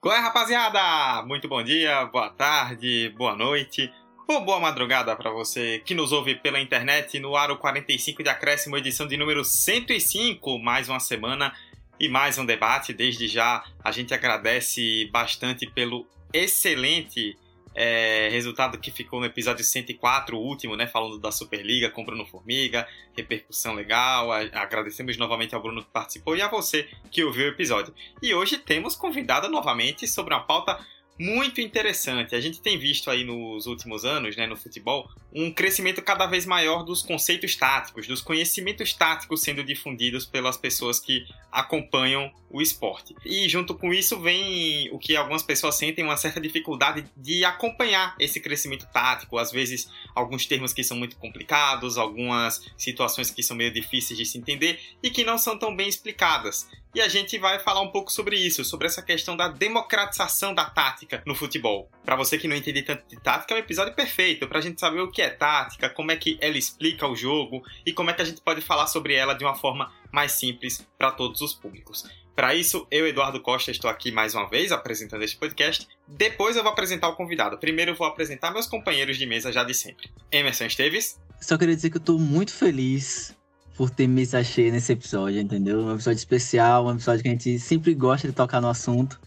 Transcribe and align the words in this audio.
Qual 0.00 0.14
é, 0.14 0.20
rapaziada? 0.20 1.26
Muito 1.26 1.48
bom 1.48 1.60
dia, 1.60 2.04
boa 2.04 2.30
tarde, 2.30 3.12
boa 3.18 3.34
noite 3.34 3.92
ou 4.28 4.44
boa 4.44 4.60
madrugada 4.60 5.16
para 5.16 5.32
você 5.32 5.82
que 5.84 5.92
nos 5.92 6.12
ouve 6.12 6.36
pela 6.36 6.60
internet 6.60 7.18
no 7.18 7.34
Aro 7.34 7.58
45 7.58 8.22
de 8.22 8.28
Acréscimo, 8.28 8.76
edição 8.76 9.08
de 9.08 9.16
número 9.16 9.44
105. 9.44 10.56
Mais 10.60 10.88
uma 10.88 11.00
semana 11.00 11.52
e 11.98 12.08
mais 12.08 12.38
um 12.38 12.46
debate. 12.46 12.92
Desde 12.92 13.26
já, 13.26 13.64
a 13.82 13.90
gente 13.90 14.14
agradece 14.14 15.10
bastante 15.10 15.66
pelo 15.66 16.06
excelente 16.32 17.36
é, 17.80 18.28
resultado 18.32 18.76
que 18.76 18.90
ficou 18.90 19.20
no 19.20 19.26
episódio 19.26 19.64
104, 19.64 20.36
o 20.36 20.40
último, 20.40 20.74
né? 20.74 20.88
Falando 20.88 21.16
da 21.16 21.30
Superliga 21.30 21.88
com 21.88 22.04
Bruno 22.04 22.26
Formiga, 22.26 22.88
repercussão 23.16 23.72
legal. 23.72 24.32
Agradecemos 24.32 25.16
novamente 25.16 25.54
ao 25.54 25.62
Bruno 25.62 25.84
que 25.84 25.90
participou 25.92 26.36
e 26.36 26.42
a 26.42 26.48
você 26.48 26.88
que 27.08 27.22
ouviu 27.22 27.44
o 27.44 27.50
episódio. 27.50 27.94
E 28.20 28.34
hoje 28.34 28.58
temos 28.58 28.96
convidado 28.96 29.48
novamente 29.48 30.08
sobre 30.08 30.34
uma 30.34 30.42
pauta 30.42 30.84
muito 31.18 31.60
interessante. 31.60 32.34
A 32.34 32.40
gente 32.40 32.60
tem 32.60 32.78
visto 32.78 33.10
aí 33.10 33.24
nos 33.24 33.66
últimos 33.66 34.04
anos, 34.04 34.36
né, 34.36 34.46
no 34.46 34.56
futebol, 34.56 35.10
um 35.32 35.52
crescimento 35.52 36.00
cada 36.00 36.26
vez 36.26 36.46
maior 36.46 36.82
dos 36.82 37.02
conceitos 37.02 37.56
táticos, 37.56 38.06
dos 38.06 38.20
conhecimentos 38.20 38.92
táticos 38.92 39.42
sendo 39.42 39.64
difundidos 39.64 40.24
pelas 40.24 40.56
pessoas 40.56 41.00
que 41.00 41.26
acompanham 41.50 42.30
o 42.50 42.62
esporte. 42.62 43.14
E 43.24 43.48
junto 43.48 43.74
com 43.74 43.92
isso 43.92 44.18
vem 44.20 44.88
o 44.92 44.98
que 44.98 45.16
algumas 45.16 45.42
pessoas 45.42 45.74
sentem 45.74 46.04
uma 46.04 46.16
certa 46.16 46.40
dificuldade 46.40 47.04
de 47.16 47.44
acompanhar 47.44 48.14
esse 48.18 48.40
crescimento 48.40 48.86
tático, 48.92 49.38
às 49.38 49.50
vezes 49.50 49.90
alguns 50.14 50.46
termos 50.46 50.72
que 50.72 50.82
são 50.82 50.96
muito 50.96 51.16
complicados, 51.16 51.98
algumas 51.98 52.64
situações 52.76 53.30
que 53.30 53.42
são 53.42 53.56
meio 53.56 53.72
difíceis 53.72 54.18
de 54.18 54.24
se 54.24 54.38
entender 54.38 54.78
e 55.02 55.10
que 55.10 55.24
não 55.24 55.36
são 55.36 55.58
tão 55.58 55.74
bem 55.74 55.88
explicadas. 55.88 56.68
E 56.94 57.00
a 57.00 57.08
gente 57.08 57.38
vai 57.38 57.58
falar 57.58 57.82
um 57.82 57.90
pouco 57.90 58.10
sobre 58.10 58.36
isso, 58.36 58.64
sobre 58.64 58.86
essa 58.86 59.02
questão 59.02 59.36
da 59.36 59.48
democratização 59.48 60.54
da 60.54 60.64
tática 60.64 61.22
no 61.26 61.34
futebol. 61.34 61.90
Para 62.04 62.16
você 62.16 62.38
que 62.38 62.48
não 62.48 62.56
entende 62.56 62.82
tanto 62.82 63.06
de 63.06 63.20
tática, 63.20 63.54
é 63.54 63.56
um 63.56 63.60
episódio 63.60 63.94
perfeito 63.94 64.48
para 64.48 64.58
a 64.58 64.62
gente 64.62 64.80
saber 64.80 65.00
o 65.00 65.10
que 65.10 65.20
é 65.20 65.28
tática, 65.28 65.90
como 65.90 66.10
é 66.10 66.16
que 66.16 66.38
ela 66.40 66.56
explica 66.56 67.06
o 67.06 67.14
jogo 67.14 67.62
e 67.84 67.92
como 67.92 68.10
é 68.10 68.14
que 68.14 68.22
a 68.22 68.24
gente 68.24 68.40
pode 68.40 68.62
falar 68.62 68.86
sobre 68.86 69.14
ela 69.14 69.34
de 69.34 69.44
uma 69.44 69.54
forma 69.54 69.92
mais 70.10 70.32
simples 70.32 70.86
para 70.96 71.10
todos 71.10 71.40
os 71.42 71.52
públicos. 71.52 72.04
Para 72.34 72.54
isso, 72.54 72.86
eu, 72.90 73.06
Eduardo 73.06 73.40
Costa, 73.40 73.70
estou 73.70 73.90
aqui 73.90 74.12
mais 74.12 74.34
uma 74.34 74.48
vez 74.48 74.70
apresentando 74.70 75.24
este 75.24 75.36
podcast. 75.36 75.88
Depois 76.06 76.56
eu 76.56 76.62
vou 76.62 76.70
apresentar 76.70 77.08
o 77.08 77.16
convidado. 77.16 77.58
Primeiro 77.58 77.90
eu 77.90 77.96
vou 77.96 78.06
apresentar 78.06 78.52
meus 78.52 78.66
companheiros 78.66 79.18
de 79.18 79.26
mesa 79.26 79.52
já 79.52 79.64
de 79.64 79.74
sempre. 79.74 80.08
Emerson 80.30 80.66
Esteves. 80.66 81.20
Só 81.40 81.58
queria 81.58 81.74
dizer 81.74 81.90
que 81.90 81.96
eu 81.96 82.00
estou 82.00 82.18
muito 82.18 82.52
feliz 82.52 83.36
por 83.78 83.90
ter 83.90 84.08
mesa 84.08 84.42
cheia 84.42 84.72
nesse 84.72 84.92
episódio, 84.92 85.40
entendeu? 85.40 85.78
Um 85.78 85.94
episódio 85.94 86.16
especial, 86.16 86.84
um 86.84 86.90
episódio 86.90 87.22
que 87.22 87.28
a 87.28 87.30
gente 87.30 87.60
sempre 87.60 87.94
gosta 87.94 88.26
de 88.26 88.34
tocar 88.34 88.60
no 88.60 88.68
assunto. 88.68 89.20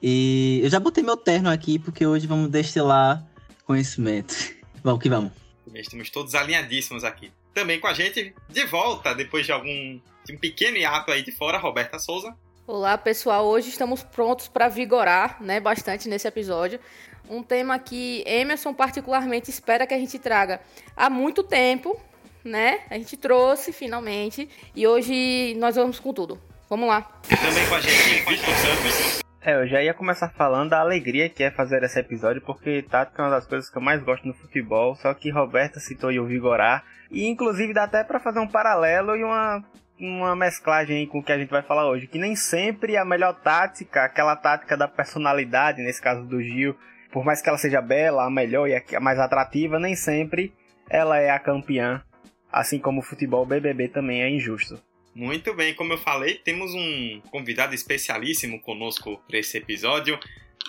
E 0.00 0.60
eu 0.62 0.70
já 0.70 0.78
botei 0.78 1.02
meu 1.02 1.16
terno 1.16 1.50
aqui 1.50 1.80
porque 1.80 2.06
hoje 2.06 2.24
vamos 2.24 2.48
destilar 2.48 3.26
conhecimento. 3.64 4.36
vamos 4.84 5.02
que 5.02 5.08
vamos. 5.08 5.32
Estamos 5.74 6.10
todos 6.10 6.36
alinhadíssimos 6.36 7.02
aqui. 7.02 7.32
Também 7.52 7.80
com 7.80 7.88
a 7.88 7.92
gente, 7.92 8.32
de 8.48 8.64
volta, 8.66 9.12
depois 9.16 9.44
de 9.44 9.50
algum 9.50 10.00
de 10.24 10.32
um 10.32 10.38
pequeno 10.38 10.76
hiato 10.76 11.10
aí 11.10 11.24
de 11.24 11.32
fora, 11.32 11.58
Roberta 11.58 11.98
Souza. 11.98 12.36
Olá, 12.68 12.96
pessoal. 12.96 13.46
Hoje 13.46 13.68
estamos 13.68 14.04
prontos 14.04 14.46
para 14.46 14.68
vigorar, 14.68 15.42
né, 15.42 15.58
bastante 15.58 16.08
nesse 16.08 16.28
episódio. 16.28 16.78
Um 17.28 17.42
tema 17.42 17.80
que 17.80 18.22
Emerson 18.24 18.72
particularmente 18.72 19.50
espera 19.50 19.88
que 19.88 19.94
a 19.94 19.98
gente 19.98 20.20
traga 20.20 20.60
há 20.96 21.10
muito 21.10 21.42
tempo, 21.42 22.00
né? 22.48 22.80
A 22.90 22.94
gente 22.94 23.16
trouxe 23.16 23.72
finalmente 23.72 24.48
e 24.74 24.86
hoje 24.86 25.54
nós 25.58 25.76
vamos 25.76 26.00
com 26.00 26.12
tudo. 26.12 26.40
Vamos 26.68 26.88
lá. 26.88 27.02
Também 27.28 27.68
com 27.68 27.74
a 27.74 27.80
gente, 27.80 28.28
Victor 28.28 28.54
Santos. 28.54 29.28
É, 29.40 29.54
eu 29.54 29.66
já 29.66 29.82
ia 29.82 29.94
começar 29.94 30.28
falando 30.28 30.70
da 30.70 30.80
alegria 30.80 31.28
que 31.28 31.42
é 31.42 31.50
fazer 31.50 31.82
esse 31.82 31.98
episódio, 31.98 32.42
porque 32.42 32.82
tática 32.82 33.22
é 33.22 33.24
uma 33.24 33.30
das 33.30 33.46
coisas 33.46 33.70
que 33.70 33.78
eu 33.78 33.82
mais 33.82 34.02
gosto 34.02 34.26
no 34.26 34.34
futebol, 34.34 34.94
só 34.96 35.14
que 35.14 35.30
Roberta 35.30 35.78
citou 35.80 36.10
o 36.10 36.26
Vigorar, 36.26 36.84
e 37.10 37.26
inclusive 37.26 37.72
dá 37.72 37.84
até 37.84 38.02
para 38.04 38.20
fazer 38.20 38.40
um 38.40 38.48
paralelo 38.48 39.16
e 39.16 39.24
uma, 39.24 39.64
uma 39.98 40.36
mesclagem 40.36 41.06
com 41.06 41.20
o 41.20 41.22
que 41.22 41.32
a 41.32 41.38
gente 41.38 41.48
vai 41.48 41.62
falar 41.62 41.88
hoje, 41.88 42.08
que 42.08 42.18
nem 42.18 42.34
sempre 42.34 42.96
a 42.96 43.04
melhor 43.04 43.32
tática, 43.40 44.04
aquela 44.04 44.36
tática 44.36 44.76
da 44.76 44.88
personalidade, 44.88 45.82
nesse 45.82 46.02
caso 46.02 46.26
do 46.26 46.42
Gil, 46.42 46.76
por 47.10 47.24
mais 47.24 47.40
que 47.40 47.48
ela 47.48 47.56
seja 47.56 47.80
bela, 47.80 48.26
a 48.26 48.30
melhor 48.30 48.68
e 48.68 48.74
a 48.74 49.00
mais 49.00 49.18
atrativa, 49.18 49.78
nem 49.78 49.94
sempre 49.94 50.52
ela 50.90 51.18
é 51.18 51.30
a 51.30 51.38
campeã 51.38 52.02
assim 52.50 52.78
como 52.78 53.00
o 53.00 53.04
futebol 53.04 53.44
BBB 53.44 53.88
também 53.88 54.22
é 54.22 54.30
injusto. 54.30 54.80
Muito 55.14 55.52
bem, 55.54 55.74
como 55.74 55.92
eu 55.92 55.98
falei, 55.98 56.34
temos 56.34 56.72
um 56.74 57.20
convidado 57.30 57.74
especialíssimo 57.74 58.60
conosco 58.60 59.20
para 59.26 59.38
esse 59.38 59.58
episódio. 59.58 60.18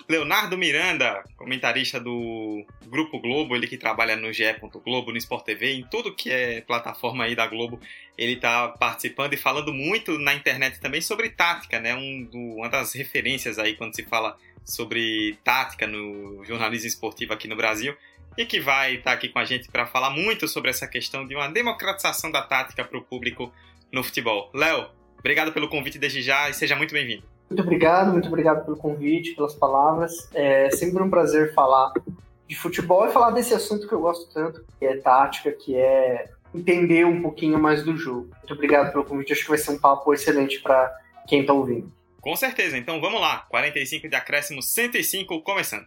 Leonardo 0.08 0.58
Miranda, 0.58 1.22
comentarista 1.36 2.00
do 2.00 2.64
Grupo 2.86 3.20
Globo, 3.20 3.54
ele 3.54 3.68
que 3.68 3.76
trabalha 3.76 4.16
no 4.16 4.32
GE. 4.32 4.44
Globo, 4.84 5.12
no 5.12 5.18
Sport 5.18 5.44
TV, 5.44 5.74
em 5.74 5.86
tudo 5.88 6.14
que 6.14 6.30
é 6.30 6.62
plataforma 6.62 7.24
aí 7.24 7.36
da 7.36 7.46
Globo, 7.46 7.78
ele 8.18 8.32
está 8.32 8.68
participando 8.68 9.34
e 9.34 9.36
falando 9.36 9.72
muito 9.72 10.18
na 10.18 10.34
internet 10.34 10.80
também 10.80 11.00
sobre 11.00 11.30
tática, 11.30 11.78
né? 11.78 11.94
Um 11.94 12.24
do, 12.24 12.38
uma 12.56 12.68
das 12.68 12.92
referências 12.92 13.58
aí 13.58 13.76
quando 13.76 13.94
se 13.94 14.02
fala 14.04 14.36
sobre 14.64 15.38
tática 15.44 15.86
no 15.86 16.44
jornalismo 16.44 16.88
esportivo 16.88 17.32
aqui 17.32 17.46
no 17.46 17.56
Brasil 17.56 17.94
e 18.36 18.46
que 18.46 18.60
vai 18.60 18.96
estar 18.96 19.12
aqui 19.12 19.28
com 19.28 19.38
a 19.38 19.44
gente 19.44 19.70
para 19.70 19.86
falar 19.86 20.10
muito 20.10 20.46
sobre 20.48 20.70
essa 20.70 20.86
questão 20.86 21.26
de 21.26 21.34
uma 21.34 21.48
democratização 21.48 22.30
da 22.30 22.42
tática 22.42 22.84
para 22.84 22.98
o 22.98 23.02
público 23.02 23.52
no 23.92 24.02
futebol. 24.02 24.50
Léo, 24.54 24.88
obrigado 25.18 25.52
pelo 25.52 25.68
convite 25.68 25.98
desde 25.98 26.22
já 26.22 26.48
e 26.48 26.54
seja 26.54 26.76
muito 26.76 26.92
bem-vindo. 26.92 27.22
Muito 27.48 27.62
obrigado, 27.62 28.12
muito 28.12 28.28
obrigado 28.28 28.64
pelo 28.64 28.76
convite, 28.76 29.34
pelas 29.34 29.54
palavras. 29.54 30.28
É 30.32 30.70
sempre 30.70 31.02
um 31.02 31.10
prazer 31.10 31.52
falar 31.52 31.92
de 32.46 32.54
futebol 32.54 33.06
e 33.06 33.12
falar 33.12 33.32
desse 33.32 33.52
assunto 33.54 33.88
que 33.88 33.94
eu 33.94 34.00
gosto 34.00 34.32
tanto, 34.32 34.64
que 34.78 34.84
é 34.84 34.96
tática, 34.96 35.52
que 35.52 35.74
é 35.74 36.30
entender 36.54 37.04
um 37.04 37.20
pouquinho 37.20 37.58
mais 37.58 37.82
do 37.82 37.96
jogo. 37.96 38.28
Muito 38.38 38.54
obrigado 38.54 38.92
pelo 38.92 39.04
convite, 39.04 39.32
acho 39.32 39.42
que 39.42 39.48
vai 39.48 39.58
ser 39.58 39.72
um 39.72 39.78
papo 39.78 40.12
excelente 40.14 40.60
para 40.60 40.92
quem 41.26 41.40
está 41.40 41.52
ouvindo. 41.52 41.92
Com 42.20 42.36
certeza, 42.36 42.76
então 42.76 43.00
vamos 43.00 43.20
lá. 43.20 43.46
45 43.48 44.08
de 44.08 44.14
acréscimo, 44.14 44.62
105 44.62 45.42
começando. 45.42 45.86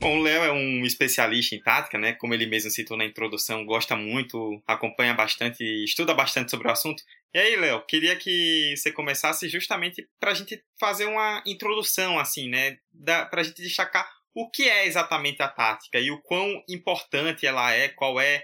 Bom, 0.00 0.16
o 0.16 0.22
Léo 0.22 0.42
é 0.42 0.50
um 0.50 0.82
especialista 0.86 1.54
em 1.54 1.60
tática, 1.60 1.98
né? 1.98 2.14
Como 2.14 2.32
ele 2.32 2.46
mesmo 2.46 2.70
citou 2.70 2.96
na 2.96 3.04
introdução, 3.04 3.66
gosta 3.66 3.94
muito, 3.94 4.62
acompanha 4.66 5.12
bastante, 5.12 5.62
estuda 5.84 6.14
bastante 6.14 6.50
sobre 6.50 6.68
o 6.68 6.70
assunto. 6.70 7.02
E 7.34 7.38
aí, 7.38 7.54
Léo, 7.54 7.84
queria 7.86 8.16
que 8.16 8.74
você 8.74 8.90
começasse 8.90 9.46
justamente 9.46 10.08
para 10.18 10.30
a 10.30 10.34
gente 10.34 10.64
fazer 10.80 11.04
uma 11.04 11.42
introdução, 11.46 12.18
assim, 12.18 12.48
né? 12.48 12.78
Para 13.04 13.42
a 13.42 13.42
gente 13.42 13.60
destacar 13.60 14.10
o 14.34 14.50
que 14.50 14.62
é 14.62 14.86
exatamente 14.86 15.42
a 15.42 15.48
tática 15.48 16.00
e 16.00 16.10
o 16.10 16.22
quão 16.22 16.64
importante 16.66 17.46
ela 17.46 17.70
é, 17.70 17.90
qual 17.90 18.18
é, 18.18 18.42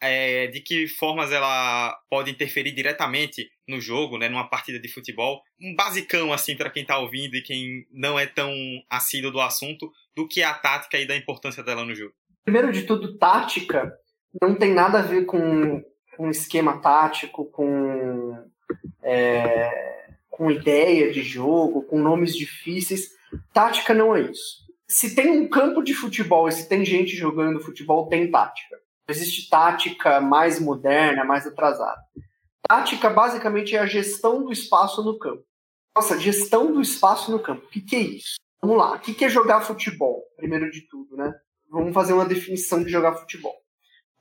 é 0.00 0.46
de 0.46 0.60
que 0.60 0.86
formas 0.86 1.32
ela 1.32 1.96
pode 2.08 2.30
interferir 2.30 2.72
diretamente 2.72 3.48
no 3.66 3.80
jogo, 3.80 4.18
né, 4.18 4.28
numa 4.28 4.48
partida 4.48 4.78
de 4.78 4.88
futebol. 4.88 5.42
Um 5.60 5.74
basicão 5.74 6.32
assim 6.32 6.56
para 6.56 6.70
quem 6.70 6.82
está 6.82 6.98
ouvindo 6.98 7.34
e 7.36 7.42
quem 7.42 7.86
não 7.92 8.18
é 8.18 8.26
tão 8.26 8.52
assíduo 8.88 9.30
do 9.30 9.40
assunto, 9.40 9.90
do 10.16 10.26
que 10.26 10.40
é 10.40 10.44
a 10.44 10.54
tática 10.54 10.98
e 10.98 11.06
da 11.06 11.16
importância 11.16 11.62
dela 11.62 11.84
no 11.84 11.94
jogo? 11.94 12.12
Primeiro 12.44 12.72
de 12.72 12.82
tudo, 12.84 13.18
tática 13.18 13.92
não 14.40 14.54
tem 14.54 14.72
nada 14.72 15.00
a 15.00 15.02
ver 15.02 15.26
com 15.26 15.82
um 16.18 16.30
esquema 16.30 16.80
tático, 16.80 17.44
com, 17.46 18.36
é, 19.02 20.06
com 20.30 20.50
ideia 20.50 21.12
de 21.12 21.22
jogo, 21.22 21.82
com 21.82 22.00
nomes 22.00 22.34
difíceis. 22.34 23.10
Tática 23.52 23.94
não 23.94 24.16
é 24.16 24.22
isso. 24.22 24.66
Se 24.86 25.14
tem 25.14 25.30
um 25.30 25.48
campo 25.48 25.82
de 25.82 25.92
futebol 25.92 26.48
e 26.48 26.52
se 26.52 26.68
tem 26.68 26.84
gente 26.84 27.14
jogando 27.14 27.60
futebol, 27.60 28.08
tem 28.08 28.30
tática. 28.30 28.76
Existe 29.08 29.48
tática 29.48 30.20
mais 30.20 30.60
moderna, 30.60 31.24
mais 31.24 31.46
atrasada. 31.46 31.98
Tática 32.68 33.08
basicamente 33.08 33.74
é 33.74 33.78
a 33.78 33.86
gestão 33.86 34.44
do 34.44 34.52
espaço 34.52 35.02
no 35.02 35.18
campo. 35.18 35.42
Nossa, 35.96 36.20
gestão 36.20 36.70
do 36.70 36.82
espaço 36.82 37.30
no 37.30 37.40
campo. 37.40 37.64
O 37.64 37.68
que, 37.70 37.80
que 37.80 37.96
é 37.96 38.00
isso? 38.00 38.34
Vamos 38.60 38.76
lá, 38.76 38.94
o 38.94 38.98
que 38.98 39.24
é 39.24 39.28
jogar 39.28 39.62
futebol? 39.62 40.24
Primeiro 40.36 40.70
de 40.70 40.82
tudo, 40.82 41.16
né? 41.16 41.32
Vamos 41.70 41.94
fazer 41.94 42.12
uma 42.12 42.26
definição 42.26 42.82
de 42.82 42.90
jogar 42.90 43.14
futebol. 43.14 43.54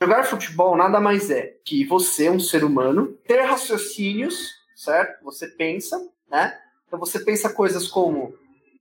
Jogar 0.01 0.23
futebol 0.23 0.77
nada 0.77 0.99
mais 1.01 1.29
é 1.29 1.57
que 1.65 1.83
você, 1.85 2.29
um 2.29 2.39
ser 2.39 2.63
humano, 2.63 3.13
ter 3.27 3.41
raciocínios, 3.41 4.51
certo? 4.75 5.23
Você 5.23 5.47
pensa, 5.47 5.99
né? 6.29 6.57
Então 6.87 6.97
você 6.97 7.19
pensa 7.19 7.53
coisas 7.53 7.87
como 7.87 8.33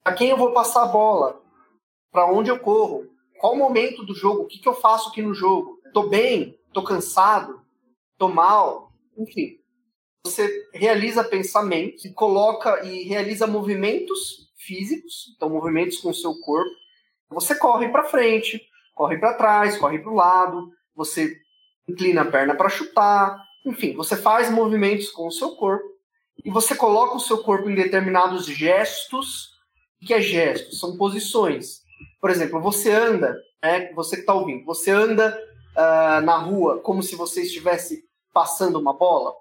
a 0.04 0.12
quem 0.12 0.30
eu 0.30 0.36
vou 0.36 0.52
passar 0.52 0.84
a 0.84 0.88
bola, 0.88 1.40
para 2.12 2.30
onde 2.30 2.48
eu 2.48 2.60
corro, 2.60 3.10
qual 3.40 3.54
o 3.54 3.58
momento 3.58 4.04
do 4.04 4.14
jogo, 4.14 4.42
o 4.42 4.46
que, 4.46 4.58
que 4.58 4.68
eu 4.68 4.74
faço 4.74 5.08
aqui 5.08 5.20
no 5.20 5.34
jogo, 5.34 5.75
tô 5.96 6.10
bem, 6.10 6.60
tô 6.74 6.84
cansado, 6.84 7.58
tô 8.18 8.28
mal, 8.28 8.92
enfim. 9.16 9.58
Você 10.26 10.68
realiza 10.74 11.24
pensamentos 11.24 12.04
e 12.04 12.12
coloca 12.12 12.84
e 12.84 13.04
realiza 13.04 13.46
movimentos 13.46 14.52
físicos, 14.58 15.32
então 15.34 15.48
movimentos 15.48 15.96
com 15.96 16.10
o 16.10 16.14
seu 16.14 16.38
corpo. 16.40 16.70
Você 17.30 17.54
corre 17.54 17.88
para 17.88 18.04
frente, 18.04 18.60
corre 18.94 19.16
para 19.16 19.38
trás, 19.38 19.78
corre 19.78 19.98
para 19.98 20.12
o 20.12 20.14
lado, 20.14 20.70
você 20.94 21.34
inclina 21.88 22.20
a 22.20 22.30
perna 22.30 22.54
para 22.54 22.68
chutar, 22.68 23.42
enfim, 23.64 23.94
você 23.94 24.18
faz 24.18 24.50
movimentos 24.50 25.10
com 25.10 25.26
o 25.26 25.32
seu 25.32 25.56
corpo 25.56 25.88
e 26.44 26.50
você 26.50 26.74
coloca 26.74 27.16
o 27.16 27.20
seu 27.20 27.38
corpo 27.38 27.70
em 27.70 27.74
determinados 27.74 28.44
gestos. 28.44 29.46
O 30.02 30.06
que 30.06 30.12
é 30.12 30.20
gestos? 30.20 30.78
São 30.78 30.98
posições. 30.98 31.80
Por 32.20 32.28
exemplo, 32.28 32.60
você 32.60 32.90
anda, 32.90 33.34
é, 33.62 33.94
você 33.94 34.16
que 34.16 34.20
está 34.20 34.34
ouvindo, 34.34 34.62
você 34.66 34.90
anda 34.90 35.34
uh, 35.76 36.20
na 36.24 36.36
rua 36.36 36.80
como 36.80 37.02
se 37.02 37.14
você 37.14 37.42
estivesse 37.42 38.04
passando 38.32 38.78
uma 38.78 38.92
bola? 38.92 39.34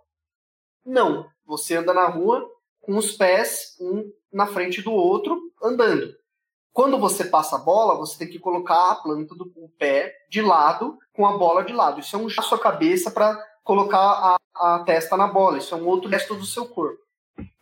Não. 0.85 1.25
Você 1.45 1.75
anda 1.75 1.93
na 1.93 2.07
rua 2.07 2.47
com 2.81 2.97
os 2.97 3.11
pés 3.11 3.75
um 3.79 4.11
na 4.31 4.45
frente 4.47 4.81
do 4.81 4.91
outro, 4.91 5.39
andando. 5.63 6.13
Quando 6.73 6.99
você 6.99 7.23
passa 7.23 7.55
a 7.55 7.59
bola, 7.59 7.95
você 7.95 8.17
tem 8.17 8.27
que 8.27 8.37
colocar 8.37 8.91
a 8.91 8.95
planta 8.95 9.33
do 9.33 9.49
pé 9.79 10.13
de 10.29 10.41
lado, 10.41 10.97
com 11.13 11.25
a 11.25 11.37
bola 11.37 11.63
de 11.63 11.71
lado. 11.71 12.01
Isso 12.01 12.15
é 12.15 12.19
um 12.19 12.27
gesto 12.27 12.49
sua 12.49 12.59
cabeça 12.59 13.09
para 13.09 13.41
colocar 13.63 13.97
a, 13.97 14.75
a 14.75 14.83
testa 14.83 15.15
na 15.15 15.27
bola. 15.27 15.57
Isso 15.57 15.73
é 15.73 15.77
um 15.77 15.87
outro 15.87 16.09
gesto 16.09 16.35
do 16.35 16.45
seu 16.45 16.67
corpo. 16.67 16.99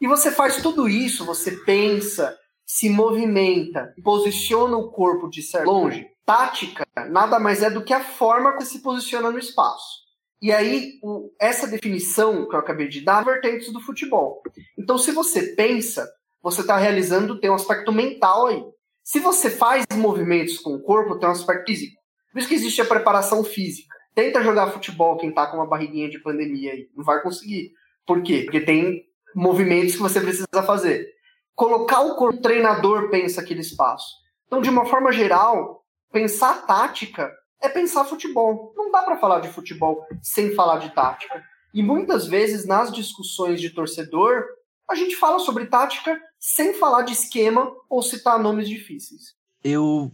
E 0.02 0.08
você 0.08 0.32
faz 0.32 0.62
tudo 0.62 0.90
isso, 0.90 1.26
você 1.26 1.52
pensa, 1.58 2.36
se 2.66 2.90
movimenta, 2.90 3.94
posiciona 4.04 4.78
o 4.78 4.92
corpo 4.92 5.30
de 5.30 5.44
ser 5.44 5.64
longe. 5.64 6.08
Tática 6.26 6.86
nada 7.10 7.40
mais 7.40 7.62
é 7.62 7.70
do 7.70 7.84
que 7.84 7.94
a 7.94 8.04
forma 8.04 8.56
que 8.58 8.66
se 8.66 8.82
posiciona 8.82 9.30
no 9.30 9.40
espaço. 9.40 10.04
E 10.42 10.52
aí, 10.52 11.00
o, 11.02 11.32
essa 11.40 11.68
definição 11.68 12.48
que 12.48 12.56
eu 12.56 12.60
acabei 12.60 12.88
de 12.88 13.02
dar, 13.02 13.24
vertentes 13.24 13.72
do 13.72 13.80
futebol. 13.80 14.42
Então, 14.78 14.98
se 14.98 15.12
você 15.12 15.56
pensa, 15.56 16.06
você 16.42 16.62
está 16.62 16.76
realizando, 16.76 17.40
tem 17.40 17.50
um 17.50 17.56
aspecto 17.56 17.92
mental 17.94 18.48
aí. 18.48 18.64
Se 19.04 19.20
você 19.20 19.50
faz 19.50 19.86
movimentos 19.94 20.60
com 20.60 20.74
o 20.76 20.82
corpo, 20.82 21.18
tem 21.18 21.28
um 21.28 21.32
aspecto 21.32 21.68
físico. 21.68 22.02
Por 22.32 22.40
isso 22.40 22.48
que 22.48 22.56
existe 22.56 22.82
a 22.82 22.86
preparação 22.86 23.44
física. 23.44 23.96
Tenta 24.16 24.44
jogar 24.44 24.72
futebol 24.72 25.18
quem 25.18 25.32
tá 25.32 25.48
com 25.48 25.58
uma 25.58 25.68
barriguinha 25.68 26.10
de 26.10 26.20
pandemia 26.20 26.74
aí. 26.74 26.90
Não 26.96 27.04
vai 27.04 27.22
conseguir. 27.22 27.72
Por 28.06 28.22
quê? 28.22 28.42
Porque 28.44 28.60
tem 28.60 29.04
movimentos 29.36 29.96
que 29.96 30.02
você 30.02 30.20
precisa 30.20 30.64
fazer. 30.66 31.08
Colocar 31.56 32.02
o 32.02 32.16
corpo, 32.16 32.38
o 32.38 32.42
treinador 32.42 33.10
pensa 33.10 33.42
aquele 33.42 33.62
espaço. 33.62 34.08
Então, 34.48 34.62
de 34.62 34.70
uma 34.70 34.86
forma 34.86 35.12
geral, 35.12 35.83
pensar 36.14 36.66
tática 36.68 37.34
é 37.60 37.68
pensar 37.68 38.06
futebol. 38.06 38.72
Não 38.78 38.92
dá 38.92 39.02
para 39.02 39.18
falar 39.18 39.40
de 39.40 39.50
futebol 39.50 40.06
sem 40.22 40.54
falar 40.54 40.78
de 40.78 40.94
tática. 40.94 41.44
E 41.74 41.82
muitas 41.82 42.28
vezes, 42.28 42.68
nas 42.68 42.92
discussões 42.92 43.60
de 43.60 43.72
torcedor, 43.72 44.44
a 44.88 44.94
gente 44.94 45.16
fala 45.16 45.40
sobre 45.40 45.66
tática 45.66 46.22
sem 46.40 46.76
falar 46.76 47.02
de 47.02 47.14
esquema 47.14 47.74
ou 47.90 48.04
citar 48.04 48.38
nomes 48.38 48.70
difíceis. 48.70 49.34
Eu, 49.64 50.12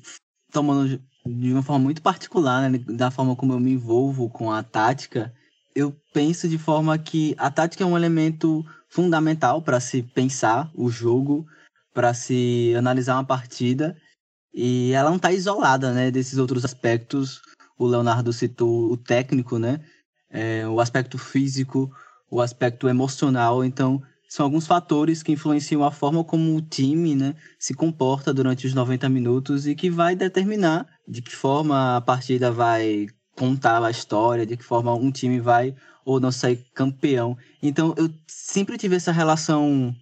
tomando 0.53 1.01
de 1.25 1.51
uma 1.51 1.61
forma 1.61 1.83
muito 1.83 2.01
particular, 2.01 2.69
né, 2.69 2.77
da 2.87 3.11
forma 3.11 3.35
como 3.35 3.53
eu 3.53 3.59
me 3.59 3.73
envolvo 3.73 4.29
com 4.29 4.51
a 4.51 4.63
tática, 4.63 5.33
eu 5.75 5.93
penso 6.13 6.47
de 6.47 6.57
forma 6.57 6.97
que 6.97 7.35
a 7.37 7.51
tática 7.51 7.83
é 7.83 7.87
um 7.87 7.97
elemento 7.97 8.63
fundamental 8.87 9.61
para 9.61 9.79
se 9.81 10.01
pensar 10.01 10.71
o 10.73 10.89
jogo, 10.89 11.45
para 11.93 12.13
se 12.13 12.73
analisar 12.77 13.15
uma 13.15 13.25
partida, 13.25 13.97
e 14.53 14.91
ela 14.93 15.09
não 15.09 15.17
está 15.17 15.31
isolada, 15.31 15.93
né, 15.93 16.11
desses 16.11 16.37
outros 16.37 16.65
aspectos. 16.65 17.41
O 17.77 17.87
Leonardo 17.87 18.33
citou 18.33 18.91
o 18.91 18.97
técnico, 18.97 19.57
né, 19.57 19.79
é, 20.29 20.67
o 20.67 20.79
aspecto 20.79 21.17
físico, 21.17 21.89
o 22.29 22.41
aspecto 22.41 22.87
emocional. 22.87 23.63
Então, 23.63 24.01
são 24.29 24.45
alguns 24.45 24.67
fatores 24.67 25.23
que 25.23 25.31
influenciam 25.31 25.83
a 25.83 25.91
forma 25.91 26.23
como 26.23 26.55
o 26.55 26.61
time 26.61 27.15
né, 27.15 27.35
se 27.57 27.73
comporta 27.73 28.31
durante 28.31 28.67
os 28.67 28.73
90 28.75 29.09
minutos 29.09 29.65
e 29.65 29.73
que 29.73 29.89
vai 29.89 30.15
determinar 30.15 30.85
de 31.07 31.21
que 31.21 31.35
forma 31.35 31.97
a 31.97 32.01
partida 32.01 32.51
vai 32.51 33.07
contar 33.35 33.83
a 33.83 33.89
história, 33.89 34.45
de 34.45 34.55
que 34.55 34.63
forma 34.63 34.93
um 34.93 35.11
time 35.11 35.39
vai 35.39 35.73
ou 36.05 36.19
não 36.19 36.31
sair 36.31 36.63
campeão. 36.75 37.35
Então 37.61 37.95
eu 37.97 38.09
sempre 38.27 38.77
tive 38.77 38.95
essa 38.95 39.11
relação 39.11 39.95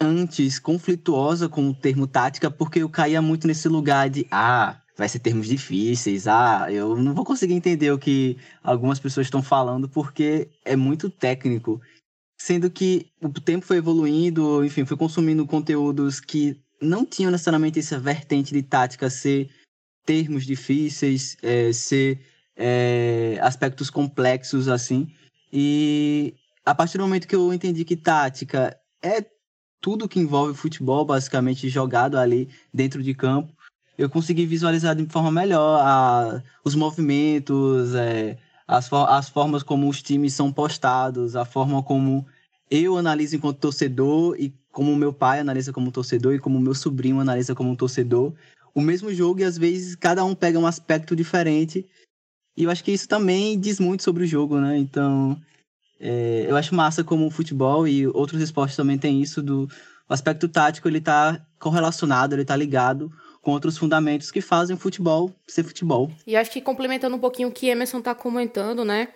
antes 0.00 0.58
conflituosa 0.58 1.48
com 1.48 1.68
o 1.68 1.74
termo 1.74 2.06
tática, 2.06 2.50
porque 2.50 2.80
eu 2.80 2.88
caía 2.88 3.22
muito 3.22 3.46
nesse 3.46 3.68
lugar 3.68 4.10
de 4.10 4.26
ah, 4.30 4.80
vai 4.96 5.08
ser 5.08 5.18
termos 5.18 5.46
difíceis, 5.46 6.26
ah, 6.26 6.66
eu 6.70 6.96
não 6.96 7.14
vou 7.14 7.24
conseguir 7.24 7.54
entender 7.54 7.90
o 7.90 7.98
que 7.98 8.36
algumas 8.62 8.98
pessoas 8.98 9.26
estão 9.26 9.42
falando 9.42 9.88
porque 9.88 10.50
é 10.64 10.76
muito 10.76 11.08
técnico 11.08 11.80
sendo 12.40 12.70
que 12.70 13.06
o 13.20 13.28
tempo 13.28 13.66
foi 13.66 13.76
evoluindo, 13.76 14.64
enfim, 14.64 14.86
foi 14.86 14.96
consumindo 14.96 15.46
conteúdos 15.46 16.20
que 16.20 16.58
não 16.80 17.04
tinham 17.04 17.30
necessariamente 17.30 17.78
essa 17.78 17.98
vertente 17.98 18.54
de 18.54 18.62
tática 18.62 19.10
ser 19.10 19.50
termos 20.06 20.46
difíceis, 20.46 21.36
é, 21.42 21.70
ser 21.70 22.18
é, 22.56 23.38
aspectos 23.42 23.90
complexos 23.90 24.68
assim. 24.68 25.14
E 25.52 26.34
a 26.64 26.74
partir 26.74 26.96
do 26.96 27.04
momento 27.04 27.28
que 27.28 27.36
eu 27.36 27.52
entendi 27.52 27.84
que 27.84 27.94
tática 27.94 28.74
é 29.02 29.22
tudo 29.80 30.08
que 30.08 30.20
envolve 30.20 30.54
futebol, 30.54 31.04
basicamente 31.04 31.68
jogado 31.68 32.18
ali 32.18 32.48
dentro 32.72 33.02
de 33.02 33.14
campo, 33.14 33.52
eu 33.96 34.08
consegui 34.08 34.46
visualizar 34.46 34.94
de 34.94 35.06
forma 35.06 35.30
melhor 35.30 35.80
a, 35.82 36.42
os 36.64 36.74
movimentos, 36.74 37.94
é, 37.94 38.38
as, 38.66 38.92
as 38.92 39.28
formas 39.28 39.62
como 39.62 39.88
os 39.88 40.02
times 40.02 40.32
são 40.32 40.52
postados, 40.52 41.36
a 41.36 41.44
forma 41.44 41.82
como 41.82 42.26
eu 42.70 42.96
analiso 42.96 43.36
enquanto 43.36 43.58
torcedor 43.58 44.36
e 44.38 44.54
como 44.70 44.94
meu 44.94 45.12
pai 45.12 45.40
analisa 45.40 45.72
como 45.72 45.90
torcedor 45.90 46.34
e 46.34 46.38
como 46.38 46.60
meu 46.60 46.74
sobrinho 46.74 47.20
analisa 47.20 47.54
como 47.54 47.76
torcedor. 47.76 48.32
O 48.74 48.80
mesmo 48.80 49.12
jogo 49.12 49.40
e 49.40 49.44
às 49.44 49.58
vezes 49.58 49.96
cada 49.96 50.24
um 50.24 50.34
pega 50.34 50.58
um 50.58 50.66
aspecto 50.66 51.16
diferente. 51.16 51.84
E 52.56 52.64
eu 52.64 52.70
acho 52.70 52.84
que 52.84 52.92
isso 52.92 53.08
também 53.08 53.58
diz 53.58 53.80
muito 53.80 54.02
sobre 54.02 54.24
o 54.24 54.26
jogo, 54.26 54.60
né? 54.60 54.78
Então, 54.78 55.40
é, 56.00 56.46
eu 56.48 56.56
acho 56.56 56.74
massa 56.74 57.04
como 57.04 57.26
o 57.26 57.30
futebol 57.30 57.86
e 57.86 58.06
outros 58.06 58.40
esportes 58.40 58.74
também 58.74 58.96
tem 58.96 59.20
isso 59.20 59.42
do 59.42 59.68
o 60.08 60.12
aspecto 60.12 60.48
tático, 60.48 60.88
ele 60.88 61.00
tá 61.00 61.40
correlacionado, 61.56 62.34
ele 62.34 62.44
tá 62.44 62.56
ligado 62.56 63.12
com 63.40 63.52
outros 63.52 63.78
fundamentos 63.78 64.32
que 64.32 64.40
fazem 64.40 64.74
o 64.74 64.78
futebol 64.78 65.32
ser 65.46 65.62
futebol. 65.62 66.10
E 66.26 66.34
acho 66.34 66.50
que 66.50 66.60
complementando 66.60 67.14
um 67.14 67.18
pouquinho 67.20 67.48
o 67.48 67.52
que 67.52 67.68
Emerson 67.68 68.00
tá 68.00 68.12
comentando, 68.12 68.84
né? 68.84 69.08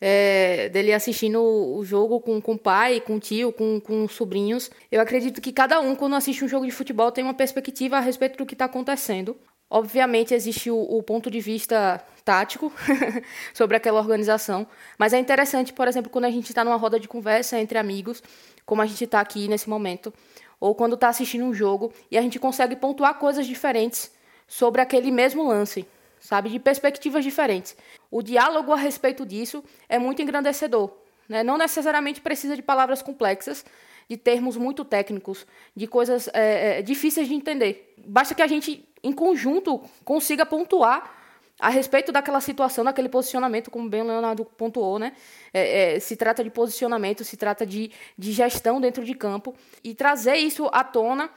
É, 0.00 0.70
dele 0.70 0.94
assistindo 0.94 1.42
o 1.42 1.84
jogo 1.84 2.20
com, 2.20 2.40
com 2.40 2.54
o 2.54 2.58
pai, 2.58 3.00
com 3.00 3.16
o 3.16 3.20
tio, 3.20 3.52
com, 3.52 3.78
com 3.78 4.04
os 4.04 4.12
sobrinhos. 4.12 4.70
Eu 4.90 5.02
acredito 5.02 5.40
que 5.40 5.52
cada 5.52 5.80
um, 5.80 5.94
quando 5.94 6.14
assiste 6.14 6.42
um 6.42 6.48
jogo 6.48 6.64
de 6.64 6.72
futebol, 6.72 7.12
tem 7.12 7.24
uma 7.24 7.34
perspectiva 7.34 7.98
a 7.98 8.00
respeito 8.00 8.38
do 8.38 8.46
que 8.46 8.54
está 8.54 8.64
acontecendo. 8.64 9.36
Obviamente 9.70 10.34
existe 10.34 10.70
o, 10.70 10.78
o 10.78 11.02
ponto 11.02 11.30
de 11.30 11.40
vista 11.40 12.02
tático 12.24 12.72
sobre 13.52 13.76
aquela 13.76 13.98
organização, 13.98 14.66
mas 14.98 15.12
é 15.12 15.18
interessante, 15.18 15.72
por 15.72 15.86
exemplo, 15.88 16.10
quando 16.10 16.24
a 16.24 16.30
gente 16.30 16.48
está 16.48 16.64
numa 16.64 16.76
roda 16.76 16.98
de 16.98 17.08
conversa 17.08 17.58
entre 17.58 17.78
amigos, 17.78 18.22
como 18.64 18.82
a 18.82 18.86
gente 18.86 19.04
está 19.04 19.20
aqui 19.20 19.48
nesse 19.48 19.68
momento, 19.68 20.12
ou 20.60 20.74
quando 20.74 20.94
está 20.94 21.08
assistindo 21.08 21.44
um 21.44 21.54
jogo 21.54 21.92
e 22.10 22.18
a 22.18 22.22
gente 22.22 22.38
consegue 22.38 22.76
pontuar 22.76 23.14
coisas 23.18 23.46
diferentes 23.46 24.10
sobre 24.46 24.80
aquele 24.80 25.10
mesmo 25.10 25.46
lance, 25.46 25.86
sabe? 26.18 26.48
De 26.48 26.58
perspectivas 26.58 27.22
diferentes. 27.24 27.76
O 28.10 28.22
diálogo 28.22 28.72
a 28.72 28.76
respeito 28.76 29.24
disso 29.24 29.62
é 29.88 29.98
muito 29.98 30.22
engrandecedor. 30.22 30.90
Né? 31.28 31.42
Não 31.42 31.58
necessariamente 31.58 32.20
precisa 32.20 32.56
de 32.56 32.62
palavras 32.62 33.02
complexas, 33.02 33.64
de 34.08 34.16
termos 34.16 34.56
muito 34.56 34.84
técnicos, 34.84 35.46
de 35.76 35.86
coisas 35.86 36.28
é, 36.32 36.78
é, 36.78 36.82
difíceis 36.82 37.28
de 37.28 37.34
entender. 37.34 37.94
Basta 38.06 38.34
que 38.34 38.42
a 38.42 38.46
gente, 38.46 38.88
em 39.02 39.12
conjunto, 39.12 39.80
consiga 40.04 40.46
pontuar 40.46 41.16
a 41.60 41.68
respeito 41.68 42.12
daquela 42.12 42.40
situação, 42.40 42.84
daquele 42.84 43.08
posicionamento, 43.08 43.70
como 43.70 43.88
bem 43.88 44.02
o 44.02 44.06
Leonardo 44.06 44.44
pontuou, 44.44 44.98
né? 44.98 45.12
É, 45.52 45.96
é, 45.96 46.00
se 46.00 46.16
trata 46.16 46.42
de 46.44 46.50
posicionamento, 46.50 47.24
se 47.24 47.36
trata 47.36 47.66
de, 47.66 47.90
de 48.16 48.32
gestão 48.32 48.80
dentro 48.80 49.04
de 49.04 49.12
campo. 49.14 49.54
E 49.82 49.92
trazer 49.92 50.36
isso 50.36 50.68
à 50.72 50.84
tona 50.84 51.28